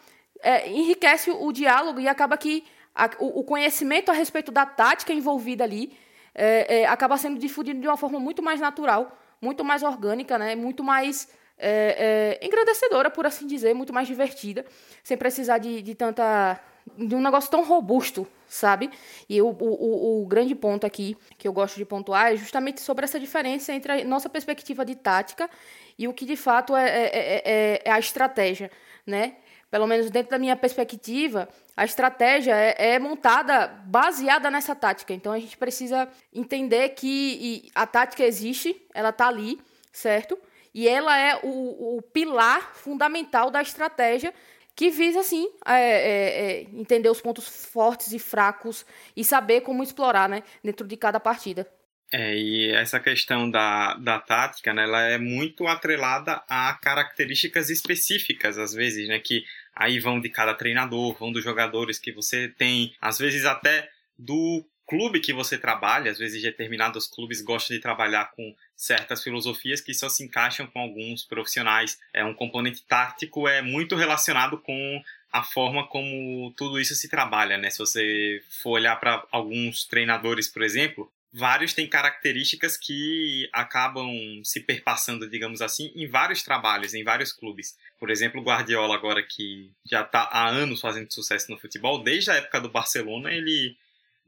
é, 0.42 0.70
enriquece 0.70 1.32
o 1.32 1.52
diálogo 1.52 2.00
e 2.00 2.08
acaba 2.08 2.38
que 2.38 2.64
a, 2.94 3.10
o, 3.20 3.40
o, 3.40 3.44
conhecimento 3.44 4.10
a 4.10 4.14
respeito 4.14 4.52
da 4.52 4.66
tática 4.66 5.12
envolvida 5.12 5.64
ali 5.64 5.98
é, 6.36 6.82
é, 6.82 6.86
acaba 6.86 7.18
sendo 7.18 7.40
difundido 7.40 7.80
de 7.80 7.88
uma 7.88 7.98
forma 7.98 8.20
muito 8.20 8.44
mais 8.44 8.60
natural, 8.60 9.18
muito 9.42 9.64
mais 9.64 9.82
orgânica, 9.82 10.38
né? 10.38 10.56
muito 10.56 10.84
mais 10.84 11.30
é, 11.62 12.40
engrandecedora, 12.46 13.10
por 13.10 13.26
assim 13.26 13.46
dizer, 13.46 13.74
muito 13.74 13.94
mais 13.94 14.08
divertida, 14.08 14.66
sem 15.04 15.18
precisar 15.18 15.58
de, 15.58 15.82
de 15.82 15.96
tanta 15.96 16.60
de 16.98 17.16
um 17.16 17.22
negócio 17.22 17.50
tão 17.50 17.64
robusto, 17.64 18.28
sabe? 18.48 18.90
E 19.30 19.42
o, 19.42 19.50
o, 19.50 20.24
o, 20.24 20.26
grande 20.26 20.56
ponto 20.56 20.86
aqui 20.86 21.16
que 21.38 21.48
eu 21.48 21.54
gosto 21.54 21.78
de 21.78 21.86
pontuar 21.86 22.34
é 22.34 22.36
justamente 22.36 22.82
sobre 22.82 23.06
essa 23.06 23.20
diferença 23.20 23.72
entre 23.72 23.92
a 23.92 24.04
nossa 24.04 24.28
perspectiva 24.28 24.84
de 24.84 24.96
tática 24.96 25.50
e 25.98 26.08
o 26.08 26.14
que 26.14 26.26
de 26.26 26.36
fato 26.36 26.76
é, 26.76 26.90
é, 26.90 27.06
é, 27.06 27.42
é, 27.46 27.82
é 27.86 27.92
a 27.92 28.00
estratégia, 28.00 28.72
né? 29.06 29.36
pelo 29.72 29.88
menos 29.88 30.12
dentro 30.12 30.32
da 30.32 30.38
minha 30.38 30.56
perspectiva, 30.56 31.48
a 31.78 31.86
estratégia 31.86 32.54
é, 32.54 32.96
é, 32.96 33.00
montada 33.00 33.68
baseada 33.86 34.52
nessa 34.52 34.76
tática. 34.76 35.14
Então 35.14 35.32
a 35.32 35.40
gente 35.40 35.58
precisa 35.58 36.10
entender 36.34 36.90
que 36.90 37.72
a 37.74 37.88
tática 37.88 38.22
existe, 38.22 38.86
ela 38.94 39.10
está 39.10 39.30
ali, 39.30 39.62
certo? 39.94 40.38
E 40.74 40.88
ela 40.88 41.18
é 41.18 41.40
o, 41.44 41.98
o, 41.98 42.02
pilar 42.02 42.74
fundamental 42.76 43.52
da 43.52 43.62
estratégia 43.62 44.34
que 44.76 44.90
visa, 44.90 45.20
assim, 45.20 45.50
é, 45.66 45.74
é, 45.74 46.52
é, 46.52 46.62
entender 46.74 47.10
os 47.10 47.22
pontos 47.22 47.66
fortes 47.66 48.14
e 48.14 48.20
fracos 48.20 48.86
e 49.16 49.24
saber 49.24 49.62
como 49.62 49.84
explorar 49.84 50.30
né, 50.30 50.44
dentro 50.64 50.88
de 50.88 50.96
cada 50.96 51.20
partida. 51.20 51.68
É, 52.14 52.36
e 52.36 52.72
essa 52.72 53.00
questão 53.00 53.50
da, 53.50 53.94
da 53.96 54.20
tática, 54.20 54.74
né, 54.74 54.84
ela 54.84 55.02
é 55.02 55.18
muito 55.18 55.66
atrelada 55.66 56.44
a 56.48 56.74
características 56.74 57.70
específicas, 57.70 58.58
às 58.58 58.74
vezes, 58.74 59.08
né, 59.08 59.20
que 59.20 59.46
aí 59.74 60.00
vão 60.00 60.20
de 60.20 60.30
cada 60.30 60.54
treinador, 60.54 61.18
vão 61.18 61.32
dos 61.32 61.44
jogadores 61.44 61.98
que 61.98 62.12
você 62.12 62.50
tem, 62.50 62.94
às 63.00 63.18
vezes 63.18 63.46
até 63.46 63.90
do 64.18 64.66
clube 64.92 65.22
que 65.22 65.32
você 65.32 65.58
trabalha, 65.58 66.12
às 66.12 66.20
vezes 66.20 66.42
determinados 66.42 67.08
clubes 67.08 67.42
gostam 67.42 67.74
de 67.74 67.82
trabalhar 67.82 68.30
com 68.32 68.54
certas 68.76 69.24
filosofias 69.24 69.80
que 69.80 69.94
só 69.94 70.10
se 70.10 70.22
encaixam 70.22 70.68
com 70.68 70.82
alguns 70.82 71.24
profissionais. 71.24 71.98
É 72.14 72.26
um 72.26 72.34
componente 72.34 72.84
tático 72.84 73.48
é 73.48 73.62
muito 73.62 73.96
relacionado 73.96 74.58
com 74.58 75.02
a 75.32 75.44
forma 75.44 75.88
como 75.88 76.54
tudo 76.58 76.78
isso 76.78 76.94
se 76.94 77.08
trabalha, 77.08 77.58
né? 77.58 77.70
Se 77.70 77.80
você 77.80 78.44
for 78.62 78.72
olhar 78.72 78.98
para 78.98 79.26
alguns 79.32 79.86
treinadores, 79.86 80.50
por 80.50 80.62
exemplo, 80.62 81.10
vários 81.32 81.74
têm 81.74 81.88
características 81.88 82.76
que 82.76 83.50
acabam 83.54 84.12
se 84.44 84.60
perpassando, 84.60 85.30
digamos 85.30 85.62
assim, 85.62 85.90
em 85.96 86.06
vários 86.06 86.44
trabalhos, 86.44 86.94
em 86.94 87.06
vários 87.06 87.32
clubes. 87.32 87.78
Por 87.98 88.10
exemplo, 88.10 88.42
o 88.42 88.44
Guardiola 88.44 88.94
agora 88.94 89.24
que 89.24 89.72
já 89.90 90.02
está 90.02 90.24
há 90.24 90.50
anos 90.50 90.82
fazendo 90.82 91.14
sucesso 91.14 91.50
no 91.50 91.58
futebol, 91.58 92.04
desde 92.04 92.30
a 92.30 92.36
época 92.36 92.60
do 92.60 92.68
Barcelona, 92.68 93.32
ele 93.32 93.78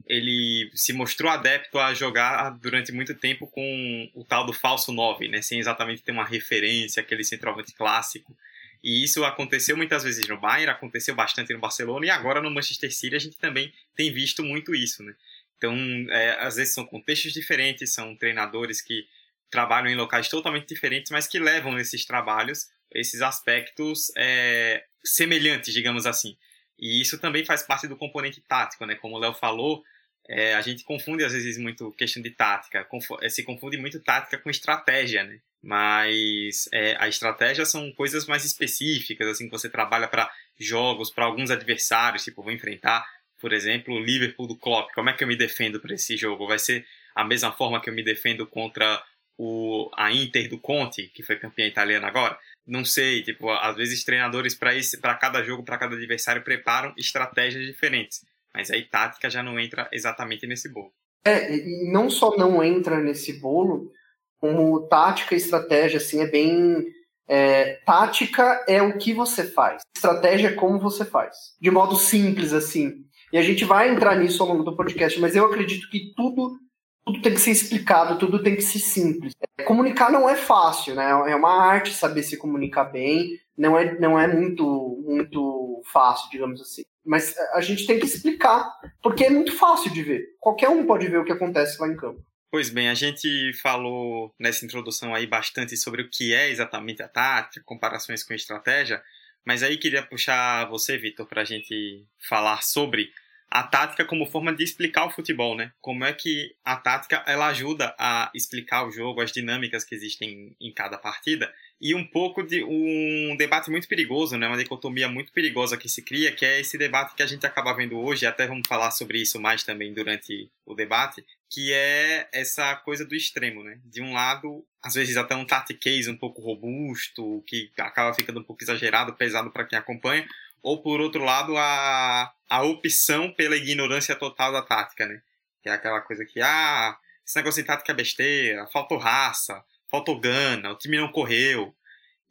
ele 0.06 0.70
se 0.74 0.92
mostrou 0.92 1.30
adepto 1.30 1.78
a 1.78 1.94
jogar 1.94 2.50
durante 2.58 2.92
muito 2.92 3.14
tempo 3.14 3.46
com 3.46 4.10
o 4.14 4.24
tal 4.24 4.44
do 4.44 4.52
falso 4.52 4.92
9, 4.92 5.28
né, 5.28 5.40
sem 5.40 5.58
exatamente 5.58 6.02
ter 6.02 6.12
uma 6.12 6.24
referência, 6.24 7.00
aquele 7.00 7.24
centroavante 7.24 7.72
clássico. 7.74 8.36
E 8.82 9.02
isso 9.02 9.24
aconteceu 9.24 9.76
muitas 9.76 10.04
vezes 10.04 10.28
no 10.28 10.38
Bayern, 10.38 10.70
aconteceu 10.70 11.14
bastante 11.14 11.54
no 11.54 11.60
Barcelona 11.60 12.04
e 12.04 12.10
agora 12.10 12.42
no 12.42 12.50
Manchester 12.50 12.94
City 12.94 13.16
a 13.16 13.18
gente 13.18 13.38
também 13.38 13.72
tem 13.96 14.12
visto 14.12 14.42
muito 14.42 14.74
isso, 14.74 15.02
né? 15.02 15.14
Então, 15.56 15.74
é, 16.10 16.44
às 16.44 16.56
vezes 16.56 16.74
são 16.74 16.84
contextos 16.84 17.32
diferentes, 17.32 17.94
são 17.94 18.14
treinadores 18.14 18.82
que 18.82 19.06
trabalham 19.50 19.88
em 19.88 19.96
locais 19.96 20.28
totalmente 20.28 20.68
diferentes, 20.68 21.10
mas 21.10 21.26
que 21.26 21.38
levam 21.38 21.72
nesses 21.72 22.04
trabalhos 22.04 22.68
esses 22.92 23.22
aspectos 23.22 24.12
é, 24.16 24.84
semelhantes, 25.02 25.72
digamos 25.72 26.04
assim. 26.04 26.36
E 26.84 27.00
isso 27.00 27.18
também 27.18 27.46
faz 27.46 27.62
parte 27.62 27.88
do 27.88 27.96
componente 27.96 28.42
tático, 28.42 28.84
né? 28.84 28.94
Como 28.94 29.16
o 29.16 29.18
Léo 29.18 29.32
falou, 29.32 29.82
é, 30.28 30.54
a 30.54 30.60
gente 30.60 30.84
confunde 30.84 31.24
às 31.24 31.32
vezes 31.32 31.56
muito 31.56 31.90
questão 31.92 32.22
de 32.22 32.28
tática, 32.28 32.86
é, 33.22 33.28
se 33.30 33.42
confunde 33.42 33.78
muito 33.78 33.98
tática 34.00 34.36
com 34.36 34.50
estratégia, 34.50 35.24
né? 35.24 35.40
Mas 35.62 36.68
é, 36.74 36.94
a 37.00 37.08
estratégia 37.08 37.64
são 37.64 37.90
coisas 37.92 38.26
mais 38.26 38.44
específicas, 38.44 39.26
assim, 39.28 39.46
que 39.46 39.50
você 39.50 39.70
trabalha 39.70 40.06
para 40.06 40.30
jogos, 40.60 41.10
para 41.10 41.24
alguns 41.24 41.50
adversários, 41.50 42.22
tipo, 42.22 42.42
vou 42.42 42.52
enfrentar, 42.52 43.02
por 43.40 43.54
exemplo, 43.54 43.94
o 43.94 43.98
Liverpool 43.98 44.46
do 44.46 44.58
Klopp. 44.58 44.92
Como 44.94 45.08
é 45.08 45.14
que 45.14 45.24
eu 45.24 45.28
me 45.28 45.36
defendo 45.36 45.80
para 45.80 45.94
esse 45.94 46.18
jogo? 46.18 46.46
Vai 46.46 46.58
ser 46.58 46.86
a 47.14 47.24
mesma 47.24 47.50
forma 47.50 47.80
que 47.80 47.88
eu 47.88 47.94
me 47.94 48.04
defendo 48.04 48.46
contra 48.46 49.02
o, 49.38 49.90
a 49.96 50.12
Inter 50.12 50.50
do 50.50 50.58
Conte, 50.58 51.10
que 51.14 51.22
foi 51.22 51.36
campeã 51.36 51.66
italiana 51.66 52.08
agora? 52.08 52.38
Não 52.66 52.84
sei, 52.84 53.22
tipo, 53.22 53.50
às 53.50 53.76
vezes 53.76 54.04
treinadores 54.04 54.54
para 54.54 54.74
esse 54.74 55.00
para 55.00 55.14
cada 55.14 55.42
jogo, 55.42 55.64
para 55.64 55.78
cada 55.78 55.96
adversário 55.96 56.42
preparam 56.42 56.94
estratégias 56.96 57.66
diferentes, 57.66 58.20
mas 58.54 58.70
aí 58.70 58.82
tática 58.82 59.28
já 59.28 59.42
não 59.42 59.58
entra 59.60 59.88
exatamente 59.92 60.46
nesse 60.46 60.72
bolo. 60.72 60.92
É, 61.26 61.54
e 61.56 61.90
não 61.90 62.08
só 62.10 62.36
não 62.36 62.62
entra 62.62 63.00
nesse 63.00 63.38
bolo, 63.40 63.90
como 64.38 64.86
tática 64.88 65.34
e 65.34 65.38
estratégia 65.38 65.98
assim 65.98 66.20
é 66.20 66.26
bem 66.26 66.84
é, 67.26 67.76
tática 67.86 68.64
é 68.68 68.82
o 68.82 68.98
que 68.98 69.12
você 69.12 69.44
faz, 69.44 69.82
estratégia 69.96 70.48
é 70.48 70.54
como 70.54 70.78
você 70.78 71.04
faz, 71.04 71.34
de 71.60 71.70
modo 71.70 71.96
simples 71.96 72.52
assim. 72.52 73.04
E 73.32 73.38
a 73.38 73.42
gente 73.42 73.64
vai 73.64 73.90
entrar 73.90 74.16
nisso 74.16 74.42
ao 74.42 74.48
longo 74.48 74.62
do 74.62 74.76
podcast, 74.76 75.20
mas 75.20 75.34
eu 75.34 75.44
acredito 75.44 75.88
que 75.90 76.12
tudo 76.14 76.56
tudo 77.04 77.20
tem 77.20 77.34
que 77.34 77.40
ser 77.40 77.50
explicado, 77.50 78.18
tudo 78.18 78.42
tem 78.42 78.56
que 78.56 78.62
ser 78.62 78.78
simples. 78.78 79.34
Comunicar 79.66 80.10
não 80.10 80.28
é 80.28 80.34
fácil, 80.34 80.94
né? 80.94 81.10
É 81.10 81.36
uma 81.36 81.62
arte 81.62 81.92
saber 81.92 82.22
se 82.22 82.38
comunicar 82.38 82.84
bem, 82.84 83.38
não 83.56 83.78
é, 83.78 83.98
não 83.98 84.18
é 84.18 84.26
muito, 84.26 85.02
muito 85.06 85.82
fácil, 85.92 86.30
digamos 86.30 86.60
assim. 86.60 86.84
Mas 87.04 87.36
a 87.52 87.60
gente 87.60 87.86
tem 87.86 87.98
que 87.98 88.06
explicar, 88.06 88.66
porque 89.02 89.24
é 89.24 89.30
muito 89.30 89.52
fácil 89.56 89.92
de 89.92 90.02
ver. 90.02 90.22
Qualquer 90.40 90.70
um 90.70 90.86
pode 90.86 91.06
ver 91.08 91.18
o 91.18 91.24
que 91.24 91.32
acontece 91.32 91.80
lá 91.80 91.86
em 91.86 91.96
campo. 91.96 92.24
Pois 92.50 92.70
bem, 92.70 92.88
a 92.88 92.94
gente 92.94 93.52
falou 93.60 94.32
nessa 94.38 94.64
introdução 94.64 95.14
aí 95.14 95.26
bastante 95.26 95.76
sobre 95.76 96.02
o 96.02 96.08
que 96.10 96.32
é 96.32 96.48
exatamente 96.48 97.02
a 97.02 97.08
tática, 97.08 97.64
comparações 97.66 98.22
com 98.22 98.32
estratégia, 98.32 99.02
mas 99.44 99.62
aí 99.62 99.76
queria 99.76 100.06
puxar 100.06 100.64
você, 100.66 100.96
Vitor, 100.96 101.26
para 101.26 101.42
a 101.42 101.44
gente 101.44 102.06
falar 102.28 102.62
sobre 102.62 103.10
a 103.54 103.62
tática 103.62 104.04
como 104.04 104.26
forma 104.26 104.52
de 104.52 104.64
explicar 104.64 105.06
o 105.06 105.10
futebol, 105.10 105.56
né? 105.56 105.70
Como 105.80 106.04
é 106.04 106.12
que 106.12 106.56
a 106.64 106.74
tática 106.74 107.22
ela 107.24 107.46
ajuda 107.46 107.94
a 107.96 108.28
explicar 108.34 108.84
o 108.84 108.90
jogo, 108.90 109.20
as 109.20 109.30
dinâmicas 109.30 109.84
que 109.84 109.94
existem 109.94 110.56
em 110.60 110.72
cada 110.72 110.98
partida 110.98 111.54
e 111.80 111.94
um 111.94 112.04
pouco 112.04 112.42
de 112.42 112.64
um 112.64 113.36
debate 113.36 113.70
muito 113.70 113.86
perigoso, 113.86 114.36
né? 114.36 114.48
Uma 114.48 114.56
dicotomia 114.56 115.06
muito 115.06 115.32
perigosa 115.32 115.76
que 115.76 115.88
se 115.88 116.02
cria, 116.02 116.32
que 116.32 116.44
é 116.44 116.58
esse 116.58 116.76
debate 116.76 117.14
que 117.14 117.22
a 117.22 117.26
gente 117.26 117.46
acaba 117.46 117.72
vendo 117.72 117.96
hoje, 117.96 118.26
até 118.26 118.44
vamos 118.44 118.66
falar 118.66 118.90
sobre 118.90 119.22
isso 119.22 119.40
mais 119.40 119.62
também 119.62 119.94
durante 119.94 120.50
o 120.66 120.74
debate, 120.74 121.24
que 121.48 121.72
é 121.72 122.28
essa 122.32 122.74
coisa 122.74 123.04
do 123.04 123.14
extremo, 123.14 123.62
né? 123.62 123.78
De 123.84 124.02
um 124.02 124.12
lado, 124.12 124.66
às 124.82 124.94
vezes 124.94 125.16
até 125.16 125.36
um 125.36 125.44
tactiquez 125.44 126.08
um 126.08 126.16
pouco 126.16 126.42
robusto, 126.42 127.44
que 127.46 127.70
acaba 127.78 128.12
ficando 128.14 128.40
um 128.40 128.44
pouco 128.44 128.64
exagerado, 128.64 129.14
pesado 129.14 129.52
para 129.52 129.64
quem 129.64 129.78
acompanha, 129.78 130.26
ou 130.64 130.82
por 130.82 130.98
outro 130.98 131.22
lado 131.22 131.56
a, 131.58 132.32
a 132.48 132.62
opção 132.62 133.30
pela 133.30 133.54
ignorância 133.54 134.16
total 134.16 134.50
da 134.50 134.62
tática, 134.62 135.06
né? 135.06 135.20
Que 135.62 135.68
é 135.68 135.72
aquela 135.72 136.00
coisa 136.00 136.24
que, 136.24 136.40
ah, 136.40 136.96
esse 137.24 137.36
negócio 137.36 137.62
de 137.62 137.66
tática 137.66 137.92
é 137.92 137.94
besteira, 137.94 138.66
faltou 138.68 138.96
raça, 138.96 139.62
faltou 139.90 140.18
gana, 140.18 140.72
o 140.72 140.78
time 140.78 140.96
não 140.96 141.12
correu. 141.12 141.74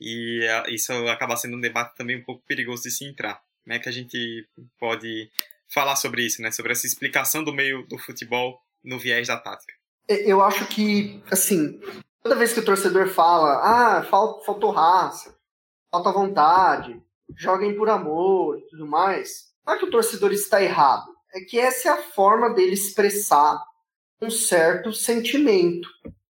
E 0.01 0.43
é, 0.43 0.71
isso 0.71 0.91
acaba 1.07 1.37
sendo 1.37 1.57
um 1.57 1.61
debate 1.61 1.95
também 1.95 2.17
um 2.17 2.23
pouco 2.23 2.43
perigoso 2.47 2.83
de 2.83 2.91
se 2.91 3.05
entrar. 3.05 3.39
Como 3.63 3.75
é 3.75 3.79
que 3.79 3.87
a 3.87 3.91
gente 3.91 4.49
pode 4.79 5.29
falar 5.71 5.95
sobre 5.95 6.25
isso, 6.25 6.41
né? 6.41 6.51
Sobre 6.51 6.71
essa 6.71 6.87
explicação 6.87 7.43
do 7.43 7.53
meio 7.53 7.85
do 7.85 7.99
futebol 7.99 8.59
no 8.83 8.97
viés 8.97 9.27
da 9.27 9.37
tática. 9.37 9.73
Eu 10.09 10.41
acho 10.41 10.65
que, 10.67 11.23
assim, 11.31 11.79
toda 12.23 12.35
vez 12.35 12.51
que 12.51 12.59
o 12.59 12.65
torcedor 12.65 13.09
fala, 13.09 13.99
ah, 13.99 14.03
faltou 14.03 14.71
raça, 14.71 15.37
falta 15.91 16.11
vontade, 16.11 16.99
joguem 17.37 17.75
por 17.75 17.89
amor 17.89 18.59
e 18.59 18.67
tudo 18.69 18.87
mais. 18.87 19.53
Não 19.65 19.73
é 19.73 19.77
que 19.77 19.85
o 19.85 19.91
torcedor 19.91 20.31
está 20.31 20.61
errado, 20.61 21.05
é 21.33 21.41
que 21.41 21.59
essa 21.59 21.89
é 21.89 21.91
a 21.91 22.01
forma 22.01 22.53
dele 22.53 22.73
expressar 22.73 23.61
um 24.21 24.29
certo 24.29 24.93
sentimento 24.93 25.87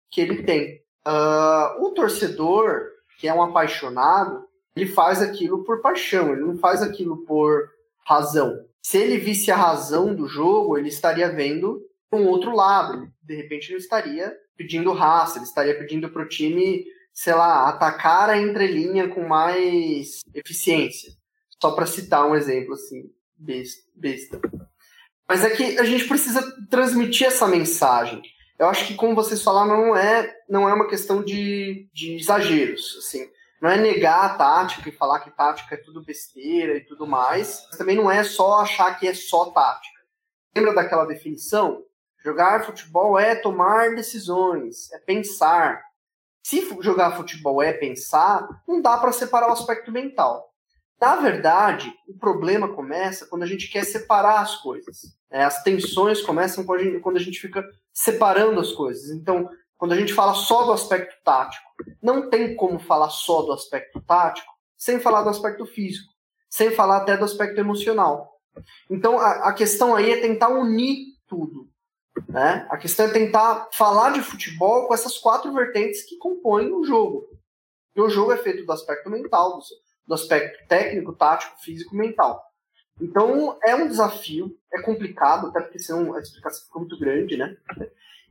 que 0.10 0.22
ele 0.22 0.44
tem. 0.44 0.82
Uh, 1.06 1.86
o 1.86 1.92
torcedor, 1.92 2.90
que 3.20 3.28
é 3.28 3.34
um 3.34 3.42
apaixonado, 3.42 4.46
ele 4.76 4.88
faz 4.88 5.22
aquilo 5.22 5.64
por 5.64 5.82
paixão, 5.82 6.32
ele 6.32 6.42
não 6.42 6.58
faz 6.58 6.82
aquilo 6.82 7.26
por 7.26 7.70
razão. 8.06 8.66
Se 8.82 8.98
ele 8.98 9.18
visse 9.18 9.52
a 9.52 9.56
razão 9.56 10.14
do 10.14 10.28
jogo, 10.28 10.78
ele 10.78 10.90
estaria 10.90 11.30
vendo 11.30 11.82
um 12.12 12.28
outro 12.28 12.56
lado. 12.56 12.94
Ele, 12.94 13.12
de 13.22 13.36
repente, 13.36 13.72
não 13.72 13.78
estaria 13.78 14.36
pedindo 14.58 14.92
raça, 14.92 15.38
ele 15.38 15.46
estaria 15.46 15.78
pedindo 15.78 16.10
para 16.10 16.24
o 16.24 16.28
time 16.28 16.86
sei 17.14 17.34
lá, 17.34 17.70
atacar 17.70 18.30
a 18.30 18.38
entrelinha 18.38 19.08
com 19.08 19.28
mais 19.28 20.22
eficiência. 20.34 21.14
Só 21.62 21.72
para 21.72 21.86
citar 21.86 22.26
um 22.26 22.36
exemplo 22.36 22.74
assim, 22.74 23.10
besta. 23.38 24.42
Mas 25.28 25.46
é 25.46 25.50
que 25.52 25.80
a 25.80 25.84
gente 25.84 26.08
precisa 26.08 26.42
transmitir 26.70 27.28
essa 27.28 27.48
mensagem. 27.48 28.22
Eu 28.60 28.68
acho 28.68 28.88
que, 28.88 28.96
como 28.96 29.16
vocês 29.16 29.42
falaram, 29.42 29.68
não 29.68 29.96
é, 29.96 30.36
não 30.50 30.68
é 30.68 30.74
uma 30.74 30.88
questão 30.88 31.24
de, 31.24 31.90
de 31.94 32.16
exageros. 32.16 32.98
Assim. 33.00 33.30
Não 33.62 33.70
é 33.70 33.78
negar 33.78 34.26
a 34.26 34.36
tática 34.36 34.90
e 34.90 34.92
falar 34.92 35.22
que 35.22 35.32
tática 35.32 35.76
é 35.76 35.78
tudo 35.78 36.04
besteira 36.04 36.76
e 36.76 36.82
tudo 36.82 37.08
mais. 37.08 37.66
Mas 37.70 37.78
também 37.78 37.96
não 37.96 38.12
é 38.12 38.24
só 38.24 38.60
achar 38.60 39.00
que 39.00 39.08
é 39.08 39.14
só 39.14 39.46
tática. 39.52 40.02
Lembra 40.56 40.74
daquela 40.74 41.06
definição? 41.06 41.84
Jogar 42.24 42.66
futebol 42.66 43.20
é 43.20 43.36
tomar 43.36 43.96
decisões, 43.96 44.92
é 44.94 45.00
pensar, 45.00 45.82
se 46.44 46.62
jogar 46.82 47.16
futebol 47.16 47.62
é 47.62 47.72
pensar, 47.72 48.48
não 48.68 48.82
dá 48.82 48.98
para 48.98 49.14
separar 49.14 49.50
o 49.50 49.54
aspecto 49.54 49.92
mental. 49.92 50.52
Na 51.00 51.16
verdade, 51.16 51.92
o 52.08 52.18
problema 52.18 52.68
começa 52.68 53.26
quando 53.26 53.44
a 53.44 53.48
gente 53.48 53.70
quer 53.70 53.84
separar 53.86 54.42
as 54.42 54.58
coisas. 54.58 55.18
É, 55.32 55.44
as 55.44 55.64
tensões 55.64 56.22
começam 56.22 56.64
quando 56.66 57.16
a 57.18 57.20
gente 57.20 57.40
fica 57.40 57.66
separando 57.92 58.60
as 58.60 58.72
coisas. 58.72 59.10
Então, 59.10 59.50
quando 59.78 59.94
a 59.94 59.98
gente 59.98 60.14
fala 60.14 60.34
só 60.34 60.64
do 60.64 60.72
aspecto 60.72 61.16
tático, 61.24 61.66
não 62.02 62.30
tem 62.30 62.56
como 62.56 62.80
falar 62.80 63.10
só 63.10 63.42
do 63.42 63.52
aspecto 63.52 64.00
tático 64.02 64.54
sem 64.78 65.00
falar 65.00 65.24
do 65.24 65.30
aspecto 65.30 65.66
físico, 65.66 66.12
sem 66.50 66.72
falar 66.72 66.98
até 66.98 67.18
do 67.18 67.26
aspecto 67.26 67.60
emocional. 67.60 68.34
Então 68.90 69.18
a, 69.18 69.50
a 69.50 69.54
questão 69.54 69.96
aí 69.96 70.12
é 70.12 70.22
tentar 70.22 70.50
unir 70.50 71.16
tudo. 71.28 71.70
Né? 72.28 72.68
A 72.70 72.78
questão 72.78 73.08
é 73.08 73.12
tentar 73.12 73.70
falar 73.74 74.12
de 74.12 74.22
futebol 74.22 74.88
com 74.88 74.94
essas 74.94 75.18
quatro 75.18 75.52
vertentes 75.54 76.04
que 76.04 76.18
compõem 76.18 76.72
o 76.72 76.84
jogo. 76.84 77.28
E 77.96 78.02
o 78.02 78.10
jogo 78.10 78.32
é 78.32 78.38
feito 78.38 78.66
do 78.66 78.72
aspecto 78.72 79.10
mental, 79.10 79.60
do, 80.08 80.14
aspecto 80.14 80.68
técnico, 80.68 81.14
tático, 81.14 81.60
físico, 81.62 81.96
mental. 81.96 82.44
Então 83.02 83.58
é 83.64 83.76
um 83.76 83.88
desafio, 83.88 84.56
é 84.72 84.82
complicado, 84.82 85.48
até 85.48 85.62
porque 85.62 85.80
senão 85.80 86.14
a 86.14 86.20
explicação 86.20 86.66
fica 86.66 86.80
muito 86.80 87.00
grande, 87.00 87.38
né? 87.38 87.58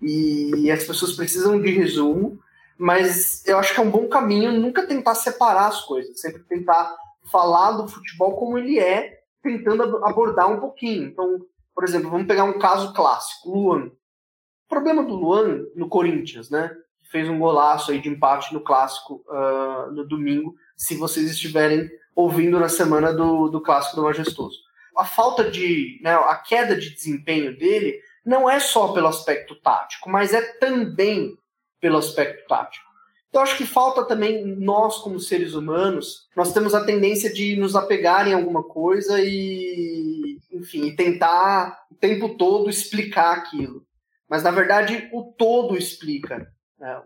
E 0.00 0.70
as 0.70 0.84
pessoas 0.84 1.12
precisam 1.12 1.60
de 1.60 1.70
resumo, 1.70 2.40
mas 2.76 3.46
eu 3.46 3.58
acho 3.58 3.74
que 3.74 3.80
é 3.80 3.82
um 3.82 3.90
bom 3.90 4.08
caminho 4.08 4.52
nunca 4.52 4.86
tentar 4.86 5.14
separar 5.14 5.68
as 5.68 5.82
coisas, 5.82 6.20
sempre 6.20 6.42
tentar 6.44 6.96
falar 7.30 7.72
do 7.72 7.88
futebol 7.88 8.36
como 8.36 8.58
ele 8.58 8.78
é, 8.78 9.20
tentando 9.42 10.04
abordar 10.04 10.50
um 10.50 10.58
pouquinho. 10.58 11.04
Então, 11.08 11.40
por 11.74 11.84
exemplo, 11.84 12.10
vamos 12.10 12.26
pegar 12.26 12.44
um 12.44 12.58
caso 12.58 12.92
clássico, 12.92 13.50
Luan. 13.50 13.86
O 13.86 14.68
problema 14.68 15.02
do 15.02 15.14
Luan 15.14 15.64
no 15.74 15.88
Corinthians, 15.88 16.50
né? 16.50 16.74
Fez 17.10 17.28
um 17.28 17.38
golaço 17.38 17.90
aí 17.90 18.00
de 18.00 18.08
empate 18.08 18.54
no 18.54 18.60
clássico 18.60 19.24
uh, 19.28 19.92
no 19.92 20.06
domingo, 20.06 20.54
se 20.76 20.96
vocês 20.96 21.30
estiverem 21.30 21.90
ouvindo 22.14 22.58
na 22.58 22.68
semana 22.68 23.12
do, 23.12 23.48
do 23.48 23.60
clássico 23.60 23.96
do 23.96 24.02
Majestoso. 24.02 24.58
A 24.96 25.04
falta 25.04 25.50
de, 25.50 26.00
né, 26.02 26.14
a 26.14 26.36
queda 26.36 26.76
de 26.76 26.90
desempenho 26.94 27.56
dele 27.56 27.98
não 28.24 28.48
é 28.48 28.60
só 28.60 28.92
pelo 28.92 29.08
aspecto 29.08 29.54
tático, 29.56 30.08
mas 30.08 30.32
é 30.32 30.40
também 30.58 31.36
pelo 31.80 31.98
aspecto 31.98 32.46
tático. 32.46 32.92
Então 33.28 33.42
acho 33.42 33.56
que 33.56 33.64
falta 33.64 34.04
também 34.04 34.44
nós 34.44 34.98
como 34.98 35.18
seres 35.18 35.54
humanos, 35.54 36.28
nós 36.36 36.52
temos 36.52 36.74
a 36.74 36.84
tendência 36.84 37.32
de 37.32 37.56
nos 37.56 37.74
apegar 37.74 38.28
em 38.28 38.34
alguma 38.34 38.62
coisa 38.62 39.18
e, 39.22 40.31
enfim, 40.52 40.94
tentar 40.94 41.78
o 41.90 41.94
tempo 41.94 42.36
todo 42.36 42.70
explicar 42.70 43.36
aquilo. 43.36 43.82
Mas 44.28 44.42
na 44.42 44.50
verdade 44.50 45.08
o 45.12 45.32
todo 45.32 45.76
explica. 45.76 46.46
Né? 46.78 47.02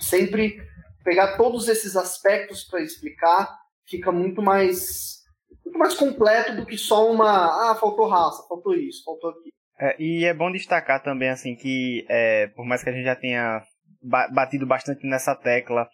Sempre 0.00 0.62
pegar 1.04 1.36
todos 1.36 1.68
esses 1.68 1.96
aspectos 1.96 2.64
para 2.64 2.82
explicar 2.82 3.48
fica 3.86 4.12
muito 4.12 4.42
mais 4.42 5.20
muito 5.64 5.78
mais 5.78 5.94
completo 5.94 6.54
do 6.56 6.66
que 6.66 6.76
só 6.76 7.10
uma 7.10 7.72
ah 7.72 7.74
faltou 7.74 8.08
raça, 8.08 8.46
faltou 8.48 8.74
isso, 8.74 9.02
faltou 9.04 9.30
aquilo. 9.30 9.52
É, 9.78 9.96
e 9.98 10.24
é 10.24 10.34
bom 10.34 10.50
destacar 10.50 11.02
também 11.02 11.30
assim 11.30 11.54
que 11.54 12.04
é, 12.08 12.48
por 12.48 12.66
mais 12.66 12.82
que 12.82 12.90
a 12.90 12.92
gente 12.92 13.04
já 13.04 13.16
tenha 13.16 13.62
batido 14.02 14.66
bastante 14.66 15.06
nessa 15.06 15.34
tecla 15.34 15.88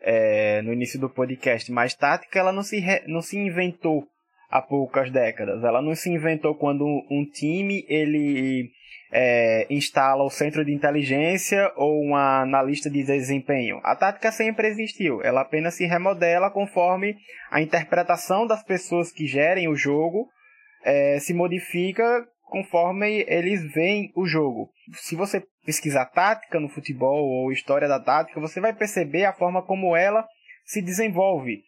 é, 0.00 0.62
no 0.62 0.72
início 0.72 0.98
do 1.00 1.10
podcast, 1.10 1.70
mas 1.72 1.94
tática 1.94 2.38
ela 2.38 2.52
não 2.52 2.62
se, 2.62 2.78
re, 2.78 3.02
não 3.06 3.20
se 3.20 3.36
inventou 3.36 4.06
há 4.50 4.62
poucas 4.62 5.10
décadas. 5.10 5.62
Ela 5.62 5.82
não 5.82 5.94
se 5.94 6.10
inventou 6.10 6.54
quando 6.54 6.84
um 7.10 7.24
time 7.24 7.84
ele 7.88 8.70
é, 9.12 9.66
instala 9.70 10.22
o 10.22 10.30
centro 10.30 10.64
de 10.64 10.72
inteligência 10.72 11.72
ou 11.76 12.00
uma 12.00 12.42
analista 12.42 12.90
de 12.90 13.02
desempenho. 13.02 13.80
A 13.82 13.96
tática 13.96 14.30
sempre 14.30 14.68
existiu, 14.68 15.22
ela 15.22 15.42
apenas 15.42 15.74
se 15.74 15.86
remodela 15.86 16.50
conforme 16.50 17.16
a 17.50 17.60
interpretação 17.60 18.46
das 18.46 18.62
pessoas 18.62 19.12
que 19.12 19.26
gerem 19.26 19.68
o 19.68 19.76
jogo 19.76 20.28
é, 20.84 21.18
se 21.18 21.34
modifica 21.34 22.26
conforme 22.44 23.24
eles 23.28 23.62
veem 23.72 24.10
o 24.14 24.26
jogo. 24.26 24.70
Se 24.94 25.14
você 25.14 25.42
pesquisar 25.64 26.06
tática 26.06 26.58
no 26.58 26.68
futebol 26.68 27.22
ou 27.22 27.52
história 27.52 27.86
da 27.86 28.00
tática, 28.00 28.40
você 28.40 28.58
vai 28.60 28.72
perceber 28.72 29.26
a 29.26 29.34
forma 29.34 29.62
como 29.62 29.94
ela 29.94 30.26
se 30.64 30.80
desenvolve. 30.80 31.62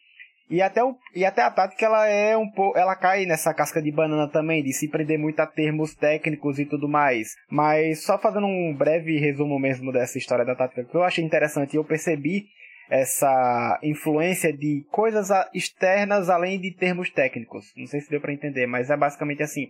E 0.51 0.61
até, 0.61 0.83
o, 0.83 0.97
e 1.15 1.23
até 1.23 1.41
a 1.41 1.49
tática 1.49 1.85
ela 1.85 2.05
é 2.05 2.35
um 2.35 2.51
pouco. 2.51 2.77
Ela 2.77 2.93
cai 2.93 3.25
nessa 3.25 3.53
casca 3.53 3.81
de 3.81 3.89
banana 3.89 4.27
também, 4.27 4.61
de 4.61 4.73
se 4.73 4.89
prender 4.89 5.17
muito 5.17 5.39
a 5.39 5.47
termos 5.47 5.95
técnicos 5.95 6.59
e 6.59 6.65
tudo 6.65 6.89
mais. 6.89 7.29
Mas 7.49 8.03
só 8.03 8.19
fazendo 8.19 8.47
um 8.47 8.75
breve 8.77 9.17
resumo 9.17 9.57
mesmo 9.57 9.93
dessa 9.93 10.17
história 10.17 10.43
da 10.43 10.53
tática 10.53 10.83
que 10.83 10.93
eu 10.93 11.03
achei 11.03 11.23
interessante, 11.23 11.77
eu 11.77 11.85
percebi 11.85 12.47
essa 12.89 13.79
influência 13.81 14.51
de 14.51 14.85
coisas 14.91 15.29
externas 15.53 16.29
além 16.29 16.59
de 16.59 16.75
termos 16.75 17.09
técnicos. 17.09 17.71
Não 17.77 17.87
sei 17.87 18.01
se 18.01 18.09
deu 18.09 18.19
para 18.19 18.33
entender, 18.33 18.67
mas 18.67 18.89
é 18.89 18.97
basicamente 18.97 19.41
assim 19.41 19.69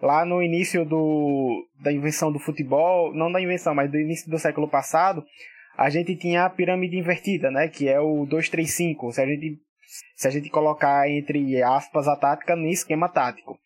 lá 0.00 0.24
no 0.24 0.42
início 0.42 0.82
do, 0.86 1.68
da 1.78 1.92
invenção 1.92 2.32
do 2.32 2.38
futebol, 2.38 3.14
não 3.14 3.30
da 3.30 3.40
invenção, 3.40 3.74
mas 3.74 3.90
do 3.90 3.98
início 3.98 4.30
do 4.30 4.38
século 4.38 4.66
passado, 4.66 5.22
a 5.76 5.90
gente 5.90 6.16
tinha 6.16 6.44
a 6.44 6.50
pirâmide 6.50 6.96
invertida, 6.96 7.50
né, 7.50 7.68
que 7.68 7.88
é 7.88 8.00
o 8.00 8.26
235, 8.26 9.12
se 9.12 9.20
a 9.20 9.26
gente 9.26 9.60
se 10.16 10.28
a 10.28 10.30
gente 10.30 10.50
colocar 10.50 11.08
entre 11.08 11.62
aspas 11.62 12.08
a 12.08 12.16
tática 12.16 12.56
no 12.56 12.66
esquema 12.66 13.08
tático. 13.08 13.58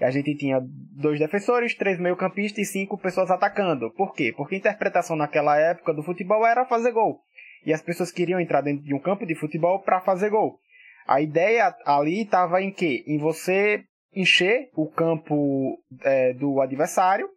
A 0.00 0.10
gente 0.10 0.34
tinha 0.36 0.60
dois 0.60 1.18
defensores, 1.18 1.74
três 1.76 1.98
meio-campistas 1.98 2.66
e 2.66 2.72
cinco 2.72 2.98
pessoas 2.98 3.30
atacando. 3.30 3.90
Por 3.92 4.12
quê? 4.14 4.32
Porque 4.36 4.56
a 4.56 4.58
interpretação 4.58 5.16
naquela 5.16 5.56
época 5.56 5.94
do 5.94 6.02
futebol 6.02 6.44
era 6.46 6.64
fazer 6.64 6.90
gol. 6.92 7.20
E 7.64 7.72
as 7.72 7.80
pessoas 7.80 8.10
queriam 8.10 8.40
entrar 8.40 8.62
dentro 8.62 8.84
de 8.84 8.94
um 8.94 8.98
campo 8.98 9.24
de 9.24 9.36
futebol 9.36 9.80
para 9.80 10.00
fazer 10.00 10.30
gol. 10.30 10.58
A 11.06 11.20
ideia 11.20 11.74
ali 11.84 12.22
estava 12.22 12.60
em 12.60 12.72
quê? 12.72 13.04
Em 13.06 13.18
você 13.18 13.84
encher 14.14 14.70
o 14.74 14.90
campo 14.90 15.78
é, 16.02 16.32
do 16.34 16.60
adversário 16.60 17.28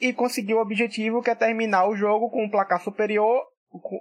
e 0.00 0.12
conseguir 0.12 0.54
o 0.54 0.60
objetivo 0.60 1.22
que 1.22 1.30
é 1.30 1.34
terminar 1.34 1.88
o 1.88 1.96
jogo 1.96 2.30
com 2.30 2.44
um 2.44 2.50
placar 2.50 2.80
superior 2.80 3.42